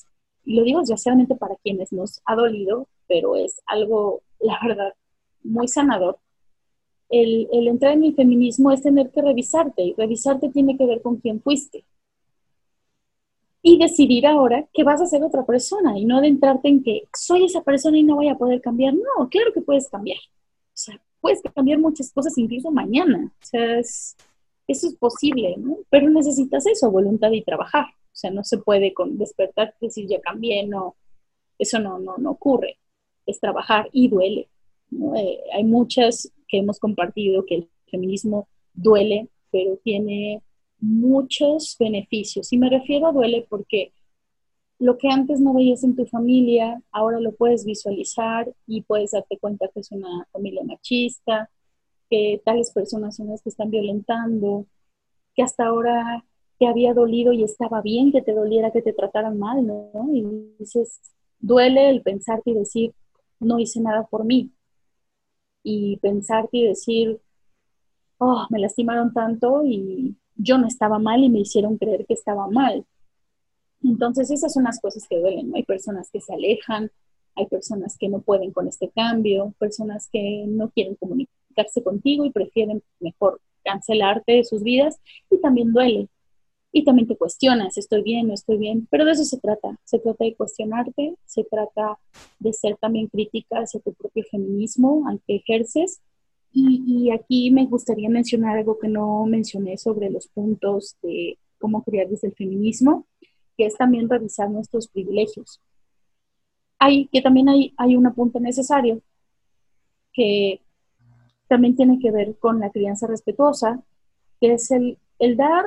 y 0.45 0.55
lo 0.57 0.65
digo 0.65 0.81
desgraciadamente 0.81 1.35
para 1.35 1.57
quienes 1.57 1.93
nos 1.93 2.21
ha 2.25 2.35
dolido, 2.35 2.89
pero 3.07 3.37
es 3.37 3.61
algo, 3.67 4.23
la 4.41 4.59
verdad, 4.62 4.95
muy 5.43 5.69
sanador. 5.69 6.19
El, 7.09 7.49
entrar 7.67 7.93
en 7.93 8.05
el 8.05 8.15
feminismo 8.15 8.71
es 8.71 8.83
tener 8.83 9.11
que 9.11 9.21
revisarte 9.21 9.83
y 9.83 9.95
revisarte 9.95 10.49
tiene 10.49 10.77
que 10.77 10.87
ver 10.87 11.03
con 11.03 11.17
quién 11.17 11.43
fuiste. 11.43 11.85
Y 13.62 13.79
decidir 13.79 14.27
ahora 14.27 14.67
que 14.73 14.85
vas 14.85 15.03
a 15.03 15.07
ser 15.07 15.23
otra 15.23 15.45
persona 15.45 15.99
y 15.99 16.05
no 16.07 16.19
adentrarte 16.19 16.69
en 16.69 16.83
que 16.83 17.09
soy 17.12 17.45
esa 17.45 17.62
persona 17.62 17.99
y 17.99 18.03
no 18.03 18.17
voy 18.17 18.29
a 18.29 18.39
poder 18.39 18.61
cambiar. 18.61 18.95
No, 18.95 19.29
claro 19.29 19.53
que 19.53 19.61
puedes 19.61 19.89
cambiar. 19.89 20.19
O 20.19 20.73
sea, 20.73 21.01
puedes 21.21 21.43
cambiar 21.55 21.79
muchas 21.79 22.11
cosas 22.12 22.39
incluso 22.39 22.71
mañana. 22.71 23.31
O 23.43 23.45
sea, 23.45 23.79
eso 23.81 24.17
es 24.67 24.95
posible, 24.99 25.57
¿no? 25.59 25.79
Pero 25.91 26.09
necesitas 26.09 26.65
eso, 26.67 26.91
voluntad 26.91 27.33
y 27.33 27.43
trabajar. 27.43 27.87
Sea, 28.21 28.31
no 28.31 28.45
se 28.45 28.59
puede 28.59 28.93
con 28.93 29.17
despertar 29.17 29.75
y 29.81 29.87
decir 29.87 30.07
ya 30.07 30.21
cambié, 30.21 30.67
no, 30.67 30.97
eso 31.59 31.79
no, 31.79 31.99
no, 31.99 32.19
no 32.19 32.33
ocurre. 32.33 32.79
Es 33.25 33.41
trabajar 33.41 33.89
y 33.93 34.09
duele. 34.09 34.51
Eh, 35.17 35.41
hay 35.55 35.65
muchas 35.65 36.31
que 36.47 36.59
hemos 36.59 36.79
compartido 36.79 37.47
que 37.47 37.55
el 37.55 37.69
feminismo 37.91 38.47
duele, 38.75 39.29
pero 39.51 39.79
tiene 39.83 40.43
muchos 40.81 41.77
beneficios. 41.79 42.53
Y 42.53 42.59
me 42.59 42.69
refiero 42.69 43.07
a 43.07 43.13
duele 43.13 43.47
porque 43.49 43.93
lo 44.79 44.99
que 44.99 45.09
antes 45.09 45.41
no 45.41 45.55
veías 45.55 45.83
en 45.85 45.97
tu 45.97 46.05
familia, 46.07 46.83
ahora 46.91 47.21
lo 47.21 47.33
puedes 47.33 47.65
visualizar 47.65 48.53
y 48.67 48.83
puedes 48.83 49.13
darte 49.13 49.39
cuenta 49.39 49.69
que 49.73 49.81
es 49.81 49.93
una 49.93 50.27
familia 50.33 50.63
machista, 50.65 51.51
que 52.11 52.43
tales 52.45 52.71
personas 52.73 53.17
son 53.17 53.29
las 53.29 53.43
que 53.43 53.49
están 53.49 53.71
violentando, 53.71 54.67
que 55.35 55.43
hasta 55.43 55.67
ahora 55.67 56.25
que 56.61 56.66
había 56.66 56.93
dolido 56.93 57.32
y 57.32 57.43
estaba 57.43 57.81
bien 57.81 58.12
que 58.12 58.20
te 58.20 58.35
doliera, 58.35 58.70
que 58.70 58.82
te 58.82 58.93
trataran 58.93 59.39
mal, 59.39 59.66
¿no? 59.66 59.91
Y 60.12 60.55
dices, 60.59 61.01
duele 61.39 61.89
el 61.89 62.03
pensarte 62.03 62.51
y 62.51 62.55
decir, 62.55 62.93
no 63.41 63.59
hice 63.59 63.81
nada 63.81 64.07
por 64.07 64.27
mí. 64.27 64.53
Y 65.62 65.97
pensarte 65.97 66.59
y 66.59 66.66
decir, 66.66 67.19
oh, 68.19 68.47
me 68.51 68.59
lastimaron 68.59 69.15
tanto 69.15 69.65
y 69.65 70.15
yo 70.37 70.59
no 70.59 70.66
estaba 70.66 70.99
mal 70.99 71.24
y 71.24 71.31
me 71.31 71.41
hicieron 71.41 71.78
creer 71.78 72.05
que 72.05 72.12
estaba 72.15 72.47
mal. 72.47 72.85
Entonces 73.82 74.31
esas 74.31 74.53
son 74.53 74.65
las 74.65 74.81
cosas 74.81 75.07
que 75.09 75.19
duelen, 75.19 75.49
¿no? 75.49 75.57
Hay 75.57 75.65
personas 75.65 76.11
que 76.11 76.20
se 76.20 76.35
alejan, 76.35 76.91
hay 77.37 77.47
personas 77.47 77.97
que 77.99 78.11
no 78.11 78.20
pueden 78.20 78.53
con 78.53 78.69
este 78.69 78.91
cambio, 78.91 79.55
personas 79.59 80.11
que 80.12 80.45
no 80.47 80.69
quieren 80.69 80.95
comunicarse 80.97 81.82
contigo 81.82 82.27
y 82.27 82.31
prefieren 82.32 82.82
mejor 82.99 83.41
cancelarte 83.65 84.32
de 84.32 84.45
sus 84.45 84.62
vidas 84.62 85.01
y 85.31 85.39
también 85.41 85.73
duele, 85.73 86.09
y 86.73 86.85
también 86.85 87.09
te 87.09 87.17
cuestionas, 87.17 87.77
estoy 87.77 88.03
bien, 88.03 88.29
no 88.29 88.35
estoy 88.35 88.57
bien, 88.57 88.87
pero 88.91 89.05
de 89.05 89.13
eso 89.13 89.25
se 89.25 89.39
trata, 89.39 89.77
se 89.85 89.99
trata 89.99 90.25
de 90.25 90.35
cuestionarte, 90.37 91.17
se 91.25 91.45
trata 91.45 91.99
de 92.39 92.53
ser 92.53 92.77
también 92.77 93.09
crítica 93.09 93.59
hacia 93.59 93.81
tu 93.81 93.93
propio 93.93 94.25
feminismo 94.31 95.09
al 95.09 95.21
que 95.27 95.37
ejerces. 95.37 96.01
Y, 96.53 97.11
aquí 97.13 97.53
me 97.53 97.67
gustaría 97.67 98.09
mencionar 98.09 98.59
algo 98.59 98.79
que 98.79 98.89
no 98.89 99.25
mencioné 99.25 99.79
sobre 99.79 100.11
los 100.11 100.27
puntos 100.29 100.97
de 101.01 101.39
cómo 101.59 101.85
criar 101.85 102.09
desde 102.09 102.29
el 102.29 102.35
feminismo, 102.35 103.07
que 103.57 103.67
es 103.67 103.77
también 103.77 104.09
revisar 104.09 104.51
nuestros 104.51 104.89
privilegios. 104.89 105.61
Hay, 106.79 107.07
que 107.09 107.21
también 107.21 107.49
hay, 107.49 107.73
hay 107.77 107.95
un 107.95 108.07
apunte 108.07 108.41
necesario 108.41 109.01
que 110.13 110.61
también 111.47 111.77
tiene 111.77 112.01
que 112.01 112.11
ver 112.11 112.37
con 112.39 112.59
la 112.59 112.71
crianza 112.71 113.07
respetuosa, 113.07 113.85
que 114.41 114.55
es 114.55 114.71
el, 114.73 114.99
el 115.21 115.37
dar 115.37 115.67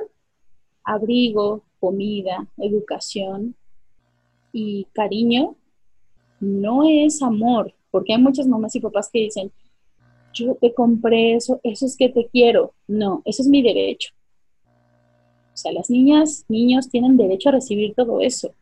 abrigo, 0.84 1.64
comida, 1.80 2.48
educación 2.58 3.56
y 4.52 4.86
cariño 4.94 5.56
no 6.40 6.84
es 6.88 7.22
amor, 7.22 7.74
porque 7.90 8.14
hay 8.14 8.22
muchas 8.22 8.48
mamás 8.48 8.76
y 8.76 8.80
papás 8.80 9.10
que 9.12 9.20
dicen, 9.20 9.52
yo 10.34 10.56
te 10.56 10.74
compré 10.74 11.36
eso, 11.36 11.60
eso 11.64 11.86
es 11.86 11.96
que 11.96 12.10
te 12.10 12.28
quiero. 12.28 12.74
No, 12.88 13.22
eso 13.26 13.44
es 13.44 13.48
mi 13.48 13.62
derecho. 13.62 14.14
O 15.54 15.58
sea, 15.58 15.72
las 15.72 15.90
niñas, 15.90 16.46
niños 16.50 16.90
tienen 16.90 17.16
derecho 17.16 17.50
a 17.50 17.54
recibir 17.54 17.94
todo 17.94 18.22
eso. 18.22 18.54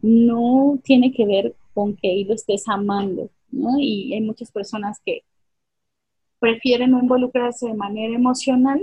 No 0.00 0.78
tiene 0.82 1.12
que 1.12 1.26
ver 1.26 1.54
con 1.74 1.94
que 1.94 2.24
lo 2.26 2.34
estés 2.34 2.66
amando, 2.68 3.28
¿no? 3.50 3.78
Y 3.78 4.14
hay 4.14 4.20
muchas 4.22 4.50
personas 4.50 4.98
que 5.04 5.22
prefieren 6.38 6.90
no 6.90 7.00
involucrarse 7.00 7.66
de 7.66 7.74
manera 7.74 8.14
emocional 8.14 8.80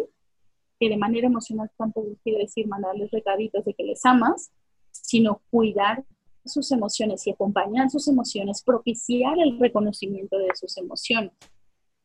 de 0.90 0.98
manera 0.98 1.28
emocional 1.28 1.70
tampoco 1.78 2.10
quiere 2.24 2.40
decir 2.40 2.68
mandarles 2.68 3.12
recaditos 3.12 3.66
de 3.66 3.74
que 3.74 3.84
les 3.84 4.06
amas, 4.06 4.52
sino 4.92 5.42
cuidar 5.50 6.04
sus 6.46 6.72
emociones 6.72 7.26
y 7.26 7.32
acompañar 7.32 7.90
sus 7.90 8.08
emociones, 8.08 8.62
propiciar 8.64 9.40
el 9.40 9.60
reconocimiento 9.60 10.38
de 10.38 10.50
sus 10.56 10.78
emociones. 10.78 11.32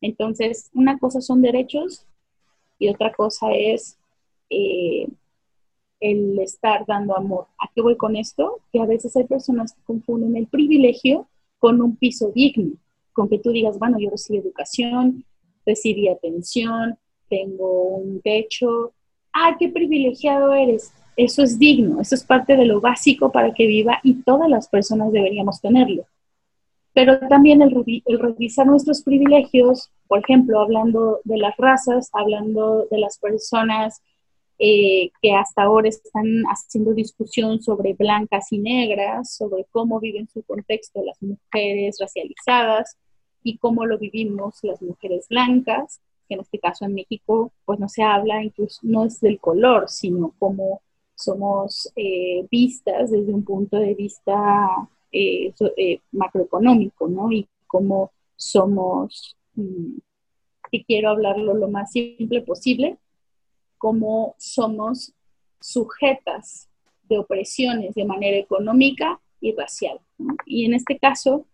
Entonces, 0.01 0.69
una 0.73 0.97
cosa 0.97 1.21
son 1.21 1.41
derechos 1.41 2.05
y 2.77 2.89
otra 2.89 3.13
cosa 3.13 3.51
es 3.53 3.97
eh, 4.49 5.07
el 5.99 6.39
estar 6.39 6.85
dando 6.85 7.17
amor. 7.17 7.47
¿A 7.59 7.69
qué 7.73 7.81
voy 7.81 7.97
con 7.97 8.15
esto? 8.15 8.59
Que 8.71 8.79
a 8.79 8.85
veces 8.85 9.15
hay 9.15 9.25
personas 9.25 9.73
que 9.73 9.81
confunden 9.83 10.35
el 10.37 10.47
privilegio 10.47 11.27
con 11.57 11.81
un 11.81 11.97
piso 11.97 12.31
digno, 12.33 12.77
con 13.11 13.27
que 13.27 13.39
tú 13.39 13.51
digas, 13.51 13.77
bueno, 13.77 13.97
yo 13.99 14.09
recibí 14.09 14.39
educación, 14.39 15.25
recibí 15.65 16.07
atención, 16.07 16.97
tengo 17.29 17.97
un 17.97 18.21
techo, 18.21 18.93
¡ay, 19.31 19.53
qué 19.59 19.69
privilegiado 19.69 20.53
eres! 20.53 20.93
Eso 21.15 21.43
es 21.43 21.59
digno, 21.59 21.99
eso 21.99 22.15
es 22.15 22.23
parte 22.23 22.55
de 22.55 22.65
lo 22.65 22.79
básico 22.79 23.31
para 23.31 23.53
que 23.53 23.67
viva 23.67 23.99
y 24.03 24.23
todas 24.23 24.49
las 24.49 24.69
personas 24.69 25.11
deberíamos 25.11 25.59
tenerlo. 25.59 26.05
Pero 26.93 27.19
también 27.27 27.61
el, 27.61 27.73
revisar 28.19 28.65
nuestros 28.65 29.03
privilegios, 29.03 29.91
por 30.07 30.19
ejemplo, 30.19 30.59
hablando 30.59 31.19
de 31.23 31.37
las 31.37 31.55
razas, 31.57 32.09
hablando 32.13 32.87
de 32.89 32.99
las 32.99 33.19
personas 33.19 34.01
eh, 34.57 35.11
que 35.21 35.33
hasta 35.33 35.63
ahora 35.63 35.89
están 35.89 36.43
haciendo 36.47 36.93
discusión 36.93 37.61
sobre 37.61 37.93
blancas 37.93 38.51
y 38.51 38.57
negras, 38.57 39.35
sobre 39.35 39.65
cómo 39.71 39.99
viven 39.99 40.27
su 40.27 40.43
contexto 40.43 41.01
las 41.03 41.21
mujeres 41.21 41.97
racializadas 41.99 42.97
y 43.43 43.57
cómo 43.57 43.85
lo 43.85 43.97
vivimos 43.97 44.59
las 44.63 44.81
mujeres 44.81 45.27
blancas, 45.29 46.01
que 46.29 46.35
en 46.35 46.41
este 46.41 46.59
caso 46.59 46.85
en 46.85 46.93
México 46.93 47.51
pues 47.65 47.79
no 47.79 47.89
se 47.89 48.03
habla, 48.03 48.43
incluso 48.43 48.79
no 48.83 49.03
es 49.05 49.19
del 49.19 49.39
color, 49.39 49.89
sino 49.89 50.33
cómo 50.39 50.81
somos 51.15 51.91
eh, 51.95 52.47
vistas 52.49 53.11
desde 53.11 53.33
un 53.33 53.43
punto 53.43 53.77
de 53.77 53.95
vista 53.95 54.69
eh, 55.11 55.51
macroeconómico, 56.11 57.09
¿no? 57.09 57.31
Y 57.31 57.47
cómo 57.67 58.11
somos, 58.37 59.35
mm, 59.55 59.97
y 60.71 60.83
quiero 60.85 61.09
hablarlo 61.09 61.55
lo 61.55 61.67
más 61.67 61.91
simple 61.91 62.41
posible, 62.41 62.97
cómo 63.77 64.35
somos 64.37 65.13
sujetas 65.59 66.69
de 67.03 67.17
opresiones 67.17 67.95
de 67.95 68.05
manera 68.05 68.37
económica 68.37 69.19
y 69.41 69.53
racial. 69.53 69.99
Y 70.45 70.65
en 70.65 70.73
este 70.73 70.99
caso, 70.99 71.45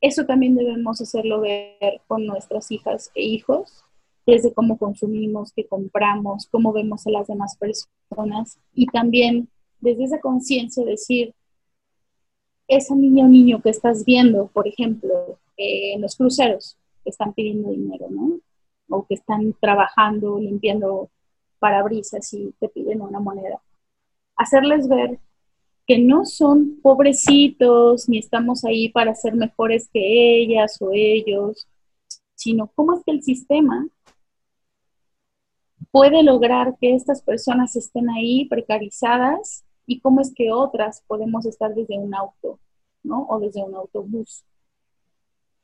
eso 0.00 0.24
también 0.24 0.54
debemos 0.54 1.00
hacerlo 1.00 1.40
ver 1.40 2.00
con 2.06 2.26
nuestras 2.26 2.70
hijas 2.70 3.10
e 3.14 3.22
hijos, 3.22 3.84
desde 4.28 4.52
cómo 4.52 4.76
consumimos, 4.76 5.54
qué 5.54 5.66
compramos, 5.66 6.48
cómo 6.50 6.70
vemos 6.70 7.06
a 7.06 7.10
las 7.10 7.28
demás 7.28 7.56
personas 7.56 8.58
y 8.74 8.84
también 8.84 9.48
desde 9.80 10.04
esa 10.04 10.20
conciencia 10.20 10.84
decir, 10.84 11.34
esa 12.66 12.94
niña 12.94 13.24
o 13.24 13.28
niño 13.28 13.62
que 13.62 13.70
estás 13.70 14.04
viendo, 14.04 14.48
por 14.48 14.68
ejemplo, 14.68 15.38
en 15.56 16.02
los 16.02 16.14
cruceros, 16.14 16.76
que 17.02 17.08
están 17.08 17.32
pidiendo 17.32 17.70
dinero, 17.70 18.08
¿no? 18.10 18.38
O 18.90 19.06
que 19.06 19.14
están 19.14 19.54
trabajando, 19.62 20.38
limpiando 20.38 21.08
parabrisas 21.58 22.30
y 22.34 22.52
te 22.60 22.68
piden 22.68 23.00
una 23.00 23.20
moneda. 23.20 23.62
Hacerles 24.36 24.88
ver 24.88 25.18
que 25.86 25.98
no 25.98 26.26
son 26.26 26.78
pobrecitos 26.82 28.10
ni 28.10 28.18
estamos 28.18 28.66
ahí 28.66 28.90
para 28.90 29.14
ser 29.14 29.34
mejores 29.34 29.88
que 29.90 30.42
ellas 30.42 30.76
o 30.82 30.90
ellos, 30.92 31.66
sino 32.34 32.70
cómo 32.74 32.92
es 32.92 33.02
que 33.04 33.12
el 33.12 33.22
sistema 33.22 33.88
puede 35.98 36.22
lograr 36.22 36.76
que 36.80 36.94
estas 36.94 37.22
personas 37.22 37.74
estén 37.74 38.08
ahí 38.08 38.44
precarizadas 38.44 39.64
y 39.84 40.00
cómo 40.00 40.20
es 40.20 40.32
que 40.32 40.52
otras 40.52 41.02
podemos 41.08 41.44
estar 41.44 41.74
desde 41.74 41.98
un 41.98 42.14
auto, 42.14 42.60
¿no? 43.02 43.26
O 43.28 43.40
desde 43.40 43.64
un 43.64 43.74
autobús. 43.74 44.44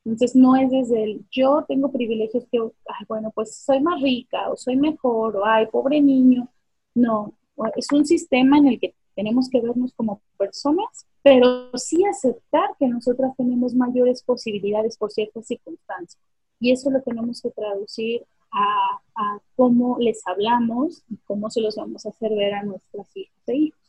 Entonces 0.04 0.34
no 0.34 0.56
es 0.56 0.72
desde 0.72 1.04
el 1.04 1.24
yo 1.30 1.64
tengo 1.68 1.92
privilegios 1.92 2.44
que, 2.50 2.58
bueno, 3.06 3.30
pues 3.32 3.54
soy 3.64 3.80
más 3.80 4.02
rica 4.02 4.50
o 4.50 4.56
soy 4.56 4.74
mejor 4.74 5.36
o 5.36 5.46
ay, 5.46 5.66
pobre 5.66 6.00
niño. 6.00 6.48
No, 6.96 7.32
es 7.76 7.86
un 7.92 8.04
sistema 8.04 8.58
en 8.58 8.66
el 8.66 8.80
que 8.80 8.92
tenemos 9.14 9.48
que 9.48 9.60
vernos 9.60 9.92
como 9.94 10.20
personas, 10.36 11.06
pero 11.22 11.70
sí 11.78 12.04
aceptar 12.04 12.70
que 12.80 12.88
nosotras 12.88 13.36
tenemos 13.36 13.72
mayores 13.72 14.20
posibilidades 14.24 14.98
por 14.98 15.12
ciertas 15.12 15.46
circunstancias. 15.46 16.20
Y 16.58 16.72
eso 16.72 16.90
lo 16.90 17.00
tenemos 17.02 17.40
que 17.40 17.50
traducir 17.50 18.24
a, 18.54 19.00
a 19.16 19.38
cómo 19.56 19.98
les 19.98 20.26
hablamos 20.26 21.02
y 21.10 21.16
cómo 21.26 21.50
se 21.50 21.60
los 21.60 21.76
vamos 21.76 22.06
a 22.06 22.10
hacer 22.10 22.34
ver 22.34 22.54
a 22.54 22.62
nuestras 22.62 23.14
hijas 23.16 23.48
e 23.48 23.56
hijos. 23.56 23.84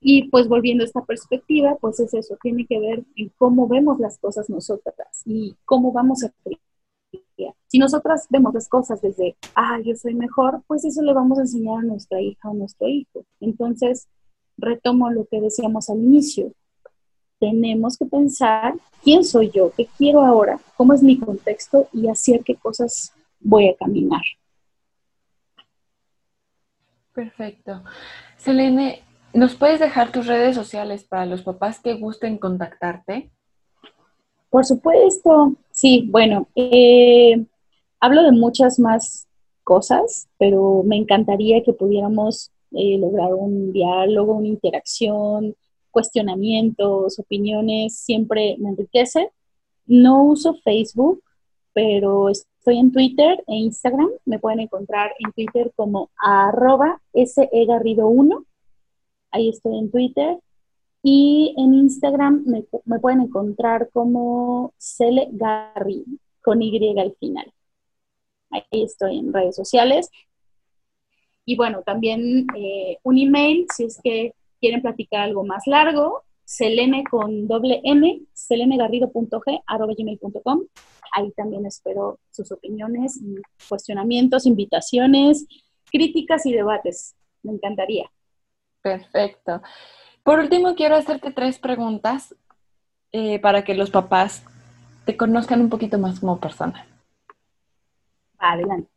Y 0.00 0.28
pues 0.28 0.48
volviendo 0.48 0.84
a 0.84 0.86
esta 0.86 1.04
perspectiva, 1.04 1.76
pues 1.80 1.98
es 1.98 2.14
eso, 2.14 2.36
tiene 2.40 2.66
que 2.66 2.78
ver 2.78 3.04
en 3.16 3.32
cómo 3.36 3.66
vemos 3.66 3.98
las 3.98 4.18
cosas 4.18 4.48
nosotras 4.48 5.22
y 5.24 5.56
cómo 5.64 5.92
vamos 5.92 6.22
a 6.22 6.32
Si 7.66 7.78
nosotras 7.78 8.26
vemos 8.30 8.54
las 8.54 8.68
cosas 8.68 9.00
desde, 9.02 9.36
ah, 9.54 9.78
yo 9.84 9.94
soy 9.96 10.14
mejor, 10.14 10.62
pues 10.66 10.84
eso 10.84 11.02
le 11.02 11.12
vamos 11.12 11.38
a 11.38 11.42
enseñar 11.42 11.80
a 11.80 11.82
nuestra 11.82 12.20
hija 12.20 12.48
o 12.48 12.54
nuestro 12.54 12.88
hijo. 12.88 13.24
Entonces, 13.40 14.08
retomo 14.56 15.10
lo 15.10 15.26
que 15.26 15.40
decíamos 15.40 15.90
al 15.90 15.98
inicio. 15.98 16.52
Tenemos 17.40 17.96
que 17.96 18.06
pensar 18.06 18.74
quién 19.02 19.24
soy 19.24 19.50
yo, 19.50 19.72
qué 19.76 19.86
quiero 19.96 20.22
ahora, 20.22 20.60
cómo 20.76 20.92
es 20.92 21.02
mi 21.02 21.18
contexto 21.18 21.88
y 21.92 22.08
hacia 22.08 22.40
qué 22.40 22.54
cosas 22.56 23.12
voy 23.40 23.68
a 23.68 23.76
caminar. 23.76 24.22
Perfecto. 27.12 27.82
Selene, 28.36 29.02
¿Nos 29.34 29.54
puedes 29.54 29.78
dejar 29.78 30.10
tus 30.10 30.26
redes 30.26 30.56
sociales 30.56 31.04
para 31.04 31.26
los 31.26 31.42
papás 31.42 31.80
que 31.80 31.94
gusten 31.94 32.38
contactarte? 32.38 33.30
Por 34.48 34.64
supuesto, 34.64 35.54
sí, 35.70 36.08
bueno, 36.10 36.48
eh, 36.54 37.44
hablo 38.00 38.22
de 38.22 38.32
muchas 38.32 38.78
más 38.78 39.28
cosas, 39.64 40.28
pero 40.38 40.82
me 40.84 40.96
encantaría 40.96 41.62
que 41.62 41.74
pudiéramos 41.74 42.52
eh, 42.72 42.96
lograr 42.98 43.34
un 43.34 43.70
diálogo, 43.72 44.34
una 44.34 44.48
interacción, 44.48 45.54
cuestionamientos, 45.90 47.18
opiniones, 47.18 47.98
siempre 47.98 48.56
me 48.58 48.70
enriquece. 48.70 49.30
No 49.86 50.24
uso 50.24 50.54
Facebook, 50.64 51.22
pero 51.78 52.28
estoy 52.28 52.80
en 52.80 52.90
Twitter 52.90 53.38
e 53.46 53.54
Instagram. 53.54 54.10
Me 54.24 54.40
pueden 54.40 54.58
encontrar 54.58 55.12
en 55.20 55.30
Twitter 55.30 55.72
como 55.76 56.10
arroba 56.16 57.00
segarrido1 57.14 58.44
ahí 59.30 59.50
estoy 59.50 59.78
en 59.78 59.88
Twitter. 59.88 60.38
Y 61.04 61.54
en 61.56 61.74
Instagram 61.74 62.42
me, 62.46 62.98
pueden 62.98 63.20
encontrar 63.20 63.90
como 63.92 64.74
Cele 64.76 65.28
Garry, 65.30 66.04
con 66.42 66.60
Y 66.60 66.98
al 66.98 67.14
final. 67.20 67.52
Ahí 68.50 68.82
estoy 68.82 69.18
en 69.18 69.32
redes 69.32 69.54
sociales. 69.54 70.10
Y 71.44 71.56
bueno, 71.56 71.84
también 71.84 72.48
eh, 72.56 72.98
un 73.04 73.18
email, 73.18 73.68
si 73.72 73.84
es 73.84 74.00
que 74.02 74.34
quieren 74.60 74.82
platicar 74.82 75.20
algo 75.20 75.44
más 75.44 75.62
largo, 75.68 76.24
selene 76.48 77.04
con 77.04 77.46
doble 77.46 77.82
m, 77.84 78.22
selenegarrido.g, 78.32 79.62
Ahí 81.12 81.30
también 81.32 81.66
espero 81.66 82.18
sus 82.30 82.50
opiniones, 82.52 83.20
cuestionamientos, 83.68 84.46
invitaciones, 84.46 85.46
críticas 85.92 86.46
y 86.46 86.54
debates. 86.54 87.14
Me 87.42 87.52
encantaría. 87.52 88.10
Perfecto. 88.80 89.60
Por 90.22 90.38
último, 90.38 90.74
quiero 90.74 90.96
hacerte 90.96 91.32
tres 91.32 91.58
preguntas 91.58 92.34
eh, 93.12 93.38
para 93.40 93.62
que 93.62 93.74
los 93.74 93.90
papás 93.90 94.42
te 95.04 95.18
conozcan 95.18 95.60
un 95.60 95.68
poquito 95.68 95.98
más 95.98 96.18
como 96.18 96.40
persona. 96.40 96.86
Adelante. 98.38 98.90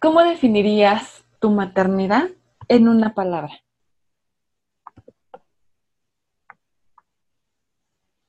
¿Cómo 0.00 0.22
definirías 0.22 1.24
tu 1.40 1.50
maternidad 1.50 2.28
en 2.68 2.88
una 2.88 3.14
palabra? 3.14 3.62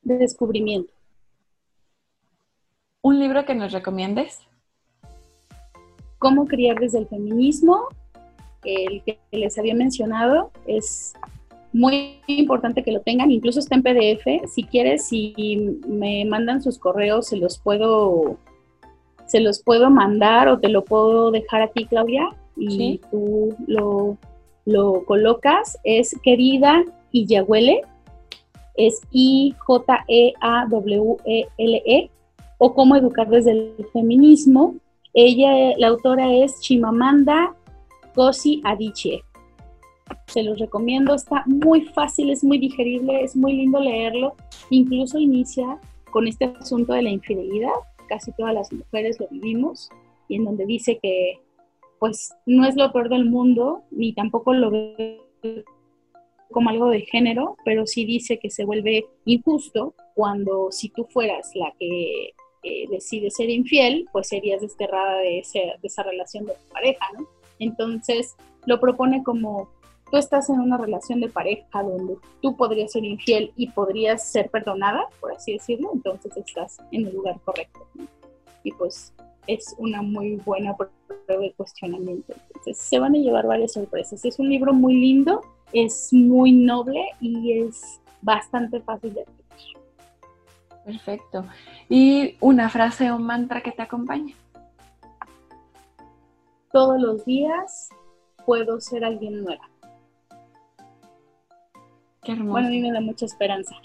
De 0.04 0.18
descubrimiento. 0.18 0.94
¿Un 3.02 3.20
libro 3.20 3.46
que 3.46 3.56
nos 3.56 3.72
recomiendes? 3.72 4.40
Cómo 6.20 6.46
criar 6.46 6.80
desde 6.80 7.00
el 7.00 7.08
feminismo 7.08 7.88
el 8.64 9.04
que 9.04 9.20
les 9.32 9.58
había 9.58 9.76
mencionado 9.76 10.52
es 10.66 11.14
muy 11.72 12.22
importante 12.28 12.84
que 12.84 12.92
lo 12.92 13.02
tengan, 13.02 13.32
incluso 13.32 13.60
está 13.60 13.76
en 13.76 13.84
PDF. 13.84 14.48
Si 14.48 14.64
quieres, 14.64 15.08
si 15.08 15.34
me 15.88 16.24
mandan 16.26 16.62
sus 16.62 16.78
correos, 16.78 17.28
se 17.28 17.38
los 17.38 17.58
puedo, 17.58 18.38
se 19.26 19.40
los 19.40 19.62
puedo 19.64 19.90
mandar 19.90 20.48
o 20.50 20.60
te 20.60 20.70
lo 20.70 20.86
puedo 20.86 21.32
dejar 21.32 21.64
a 21.64 21.68
ti, 21.68 21.86
Claudia, 21.86 22.30
y 22.56 23.02
tú 23.10 23.56
lo, 23.66 24.18
lo, 24.66 25.04
colocas. 25.06 25.80
Es 25.84 26.16
querida 26.24 26.84
y 27.12 27.26
ya 27.26 27.44
huele, 27.44 27.82
es 28.76 29.02
I-J-E-A-W-E-L-E, 29.12 30.10
-E, 31.86 32.10
o 32.58 32.74
cómo 32.74 32.96
educar 32.96 33.30
desde 33.30 33.52
el 33.52 33.76
feminismo. 33.92 34.76
Ella, 35.14 35.76
la 35.78 35.88
autora 35.88 36.34
es 36.34 36.60
Chimamanda 36.62 37.56
Cosi 38.16 38.62
Adichie. 38.64 39.22
Se 40.28 40.44
los 40.44 40.60
recomiendo, 40.60 41.16
está 41.16 41.44
muy 41.46 41.82
fácil, 41.82 42.30
es 42.30 42.44
muy 42.44 42.58
digerible, 42.58 43.22
es 43.22 43.36
muy 43.36 43.54
lindo 43.54 43.80
leerlo. 43.80 44.36
Incluso 44.70 45.18
inicia 45.20 45.80
con 46.12 46.28
este 46.28 46.46
asunto 46.60 46.94
de 46.94 47.02
la 47.04 47.10
infidelidad. 47.10 47.74
Casi 48.08 48.32
todas 48.34 48.54
las 48.54 48.72
mujeres 48.72 49.20
lo 49.20 49.28
vivimos 49.30 49.90
y 50.28 50.36
en 50.36 50.46
donde 50.46 50.66
dice 50.66 51.00
que 51.02 51.40
pues 52.00 52.34
no 52.46 52.66
es 52.66 52.76
lo 52.76 52.92
peor 52.92 53.08
del 53.10 53.26
mundo, 53.30 53.84
ni 53.92 54.14
tampoco 54.14 54.54
lo 54.54 54.72
ve 54.72 55.20
como 56.54 56.70
algo 56.70 56.90
de 56.90 57.02
género, 57.02 57.58
pero 57.66 57.86
sí 57.86 58.06
dice 58.06 58.40
que 58.40 58.50
se 58.50 58.64
vuelve 58.64 59.06
injusto 59.26 59.94
cuando 60.16 60.72
si 60.72 60.90
tú 60.90 61.06
fueras 61.06 61.52
la 61.56 61.74
que 61.78 62.34
eh, 62.64 62.88
decide 62.90 63.30
ser 63.30 63.50
infiel, 63.50 64.08
pues 64.14 64.30
serías 64.30 64.62
desterrada 64.62 65.18
de, 65.18 65.40
esa 65.40 66.04
relación 66.04 66.46
de 66.46 66.54
pareja, 66.72 67.06
¿no? 67.18 67.28
Entonces 67.60 68.36
lo 68.66 68.80
propone 68.80 69.22
como 69.24 69.70
tú 70.10 70.18
estás 70.18 70.50
en 70.50 70.60
una 70.60 70.78
relación 70.78 71.20
de 71.20 71.28
pareja 71.28 71.84
donde 71.84 72.16
tú 72.42 72.56
podrías 72.56 72.94
ser 72.94 73.04
infiel 73.04 73.52
y 73.58 73.70
podrías 73.72 74.32
ser 74.32 74.50
perdonada, 74.50 75.10
por 75.20 75.34
así 75.34 75.54
decirlo, 75.54 75.92
entonces 75.94 76.38
estás 76.38 76.78
en 76.92 77.08
el 77.08 77.14
lugar 77.14 77.40
correcto. 77.44 77.86
Y 78.64 78.72
pues 78.72 79.14
es 79.48 79.76
una 79.78 80.02
muy 80.02 80.36
buena 80.38 80.76
prueba 80.76 80.92
de 81.28 81.54
cuestionamiento. 81.54 82.34
Entonces 82.48 82.78
se 82.78 83.00
van 83.00 83.16
a 83.16 83.18
llevar 83.18 83.48
varias 83.48 83.74
sorpresas. 83.74 84.24
Es 84.26 84.40
un 84.40 84.50
libro 84.50 84.74
muy 84.74 84.94
lindo, 84.94 85.42
es 85.72 86.12
muy 86.12 86.52
noble 86.52 87.04
y 87.20 87.60
es 87.60 88.00
bastante 88.22 88.80
fácil 88.82 89.14
de 89.14 89.22
entender. 89.22 89.44
Perfecto. 90.86 91.46
¿Y 91.90 92.36
una 92.42 92.70
frase 92.70 93.12
o 93.12 93.20
mantra 93.20 93.62
que 93.62 93.72
te 93.72 93.82
acompañe? 93.82 94.36
Todos 96.72 97.02
los 97.02 97.24
días 97.26 97.90
puedo 98.46 98.80
ser 98.82 99.06
alguien 99.06 99.44
nueva. 99.44 99.70
Bueno, 102.26 102.68
a 102.68 102.70
mí 102.70 102.82
me 102.82 102.92
da 102.92 103.02
mucha 103.02 103.26
esperanza. 103.26 103.76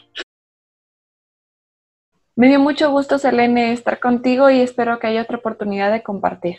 Me 2.38 2.46
dio 2.46 2.60
mucho 2.60 2.92
gusto, 2.92 3.18
Selene, 3.18 3.72
estar 3.72 3.98
contigo 3.98 4.48
y 4.48 4.60
espero 4.60 5.00
que 5.00 5.08
haya 5.08 5.22
otra 5.22 5.38
oportunidad 5.38 5.90
de 5.90 6.04
compartir. 6.04 6.58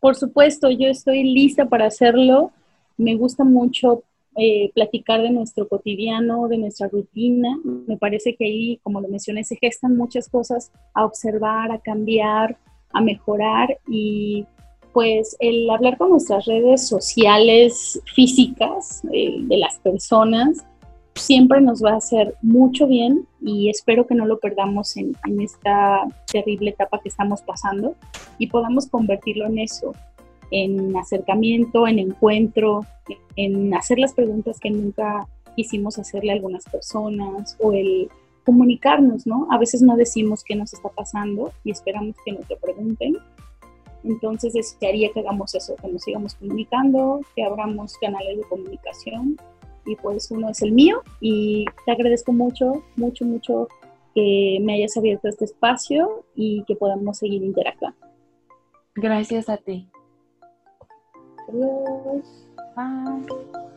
Por 0.00 0.16
supuesto, 0.16 0.70
yo 0.70 0.88
estoy 0.88 1.24
lista 1.24 1.66
para 1.66 1.84
hacerlo. 1.84 2.52
Me 2.96 3.14
gusta 3.16 3.44
mucho 3.44 4.02
eh, 4.34 4.70
platicar 4.74 5.20
de 5.20 5.28
nuestro 5.28 5.68
cotidiano, 5.68 6.48
de 6.48 6.56
nuestra 6.56 6.88
rutina. 6.88 7.54
Me 7.86 7.98
parece 7.98 8.34
que 8.34 8.46
ahí, 8.46 8.80
como 8.82 9.02
lo 9.02 9.08
mencioné, 9.08 9.44
se 9.44 9.56
gestan 9.56 9.94
muchas 9.94 10.26
cosas 10.30 10.72
a 10.94 11.04
observar, 11.04 11.70
a 11.70 11.78
cambiar, 11.78 12.56
a 12.94 13.02
mejorar 13.02 13.78
y 13.86 14.46
pues 14.94 15.36
el 15.38 15.68
hablar 15.68 15.98
con 15.98 16.08
nuestras 16.08 16.46
redes 16.46 16.88
sociales 16.88 18.00
físicas 18.14 19.02
eh, 19.12 19.36
de 19.38 19.56
las 19.58 19.78
personas 19.80 20.64
siempre 21.14 21.60
nos 21.60 21.82
va 21.84 21.92
a 21.92 21.96
hacer 21.96 22.34
mucho 22.42 22.86
bien 22.86 23.26
y 23.40 23.68
espero 23.68 24.06
que 24.06 24.14
no 24.14 24.26
lo 24.26 24.38
perdamos 24.38 24.96
en, 24.96 25.14
esta 25.40 26.06
terrible 26.30 26.70
etapa 26.70 27.00
que 27.00 27.08
estamos 27.08 27.42
pasando 27.42 27.94
y 28.38 28.48
podamos 28.48 28.86
convertirlo 28.86 29.46
en 29.46 29.58
eso, 29.58 29.94
en 30.50 30.96
acercamiento, 30.96 31.86
en 31.86 31.98
encuentro, 31.98 32.86
en 33.36 33.74
hacer 33.74 33.98
las 33.98 34.14
preguntas 34.14 34.58
que 34.58 34.70
nunca 34.70 35.26
quisimos 35.56 35.98
hacerle 35.98 36.32
a 36.32 36.34
algunas 36.34 36.64
personas 36.64 37.56
o 37.60 37.72
el 37.72 38.08
comunicarnos, 38.44 39.26
¿no? 39.26 39.46
A 39.50 39.58
veces 39.58 39.82
no 39.82 39.96
decimos 39.96 40.42
qué 40.42 40.56
nos 40.56 40.72
está 40.72 40.88
pasando 40.88 41.52
y 41.62 41.70
esperamos 41.70 42.16
que 42.24 42.32
nos 42.32 42.48
lo 42.48 42.56
pregunten 42.56 43.16
entonces 44.04 44.52
desearía 44.52 45.12
que 45.12 45.20
hagamos 45.20 45.54
eso, 45.54 45.76
que 45.76 45.88
nos 45.88 46.02
sigamos 46.02 46.34
comunicando, 46.34 47.20
que 47.36 47.44
abramos 47.44 47.96
canales 47.98 48.36
de 48.36 48.42
comunicación 48.44 49.36
y 49.84 49.96
pues 49.96 50.30
uno 50.30 50.48
es 50.50 50.62
el 50.62 50.72
mío 50.72 51.02
y 51.20 51.64
te 51.86 51.92
agradezco 51.92 52.32
mucho, 52.32 52.82
mucho, 52.96 53.24
mucho 53.24 53.68
que 54.14 54.58
me 54.60 54.74
hayas 54.74 54.96
abierto 54.96 55.28
este 55.28 55.46
espacio 55.46 56.24
y 56.34 56.64
que 56.64 56.76
podamos 56.76 57.18
seguir 57.18 57.42
interactuando. 57.42 57.98
Gracias 58.94 59.48
a 59.48 59.56
ti. 59.56 59.88
Adiós. 61.48 62.48
Bye. 62.76 63.71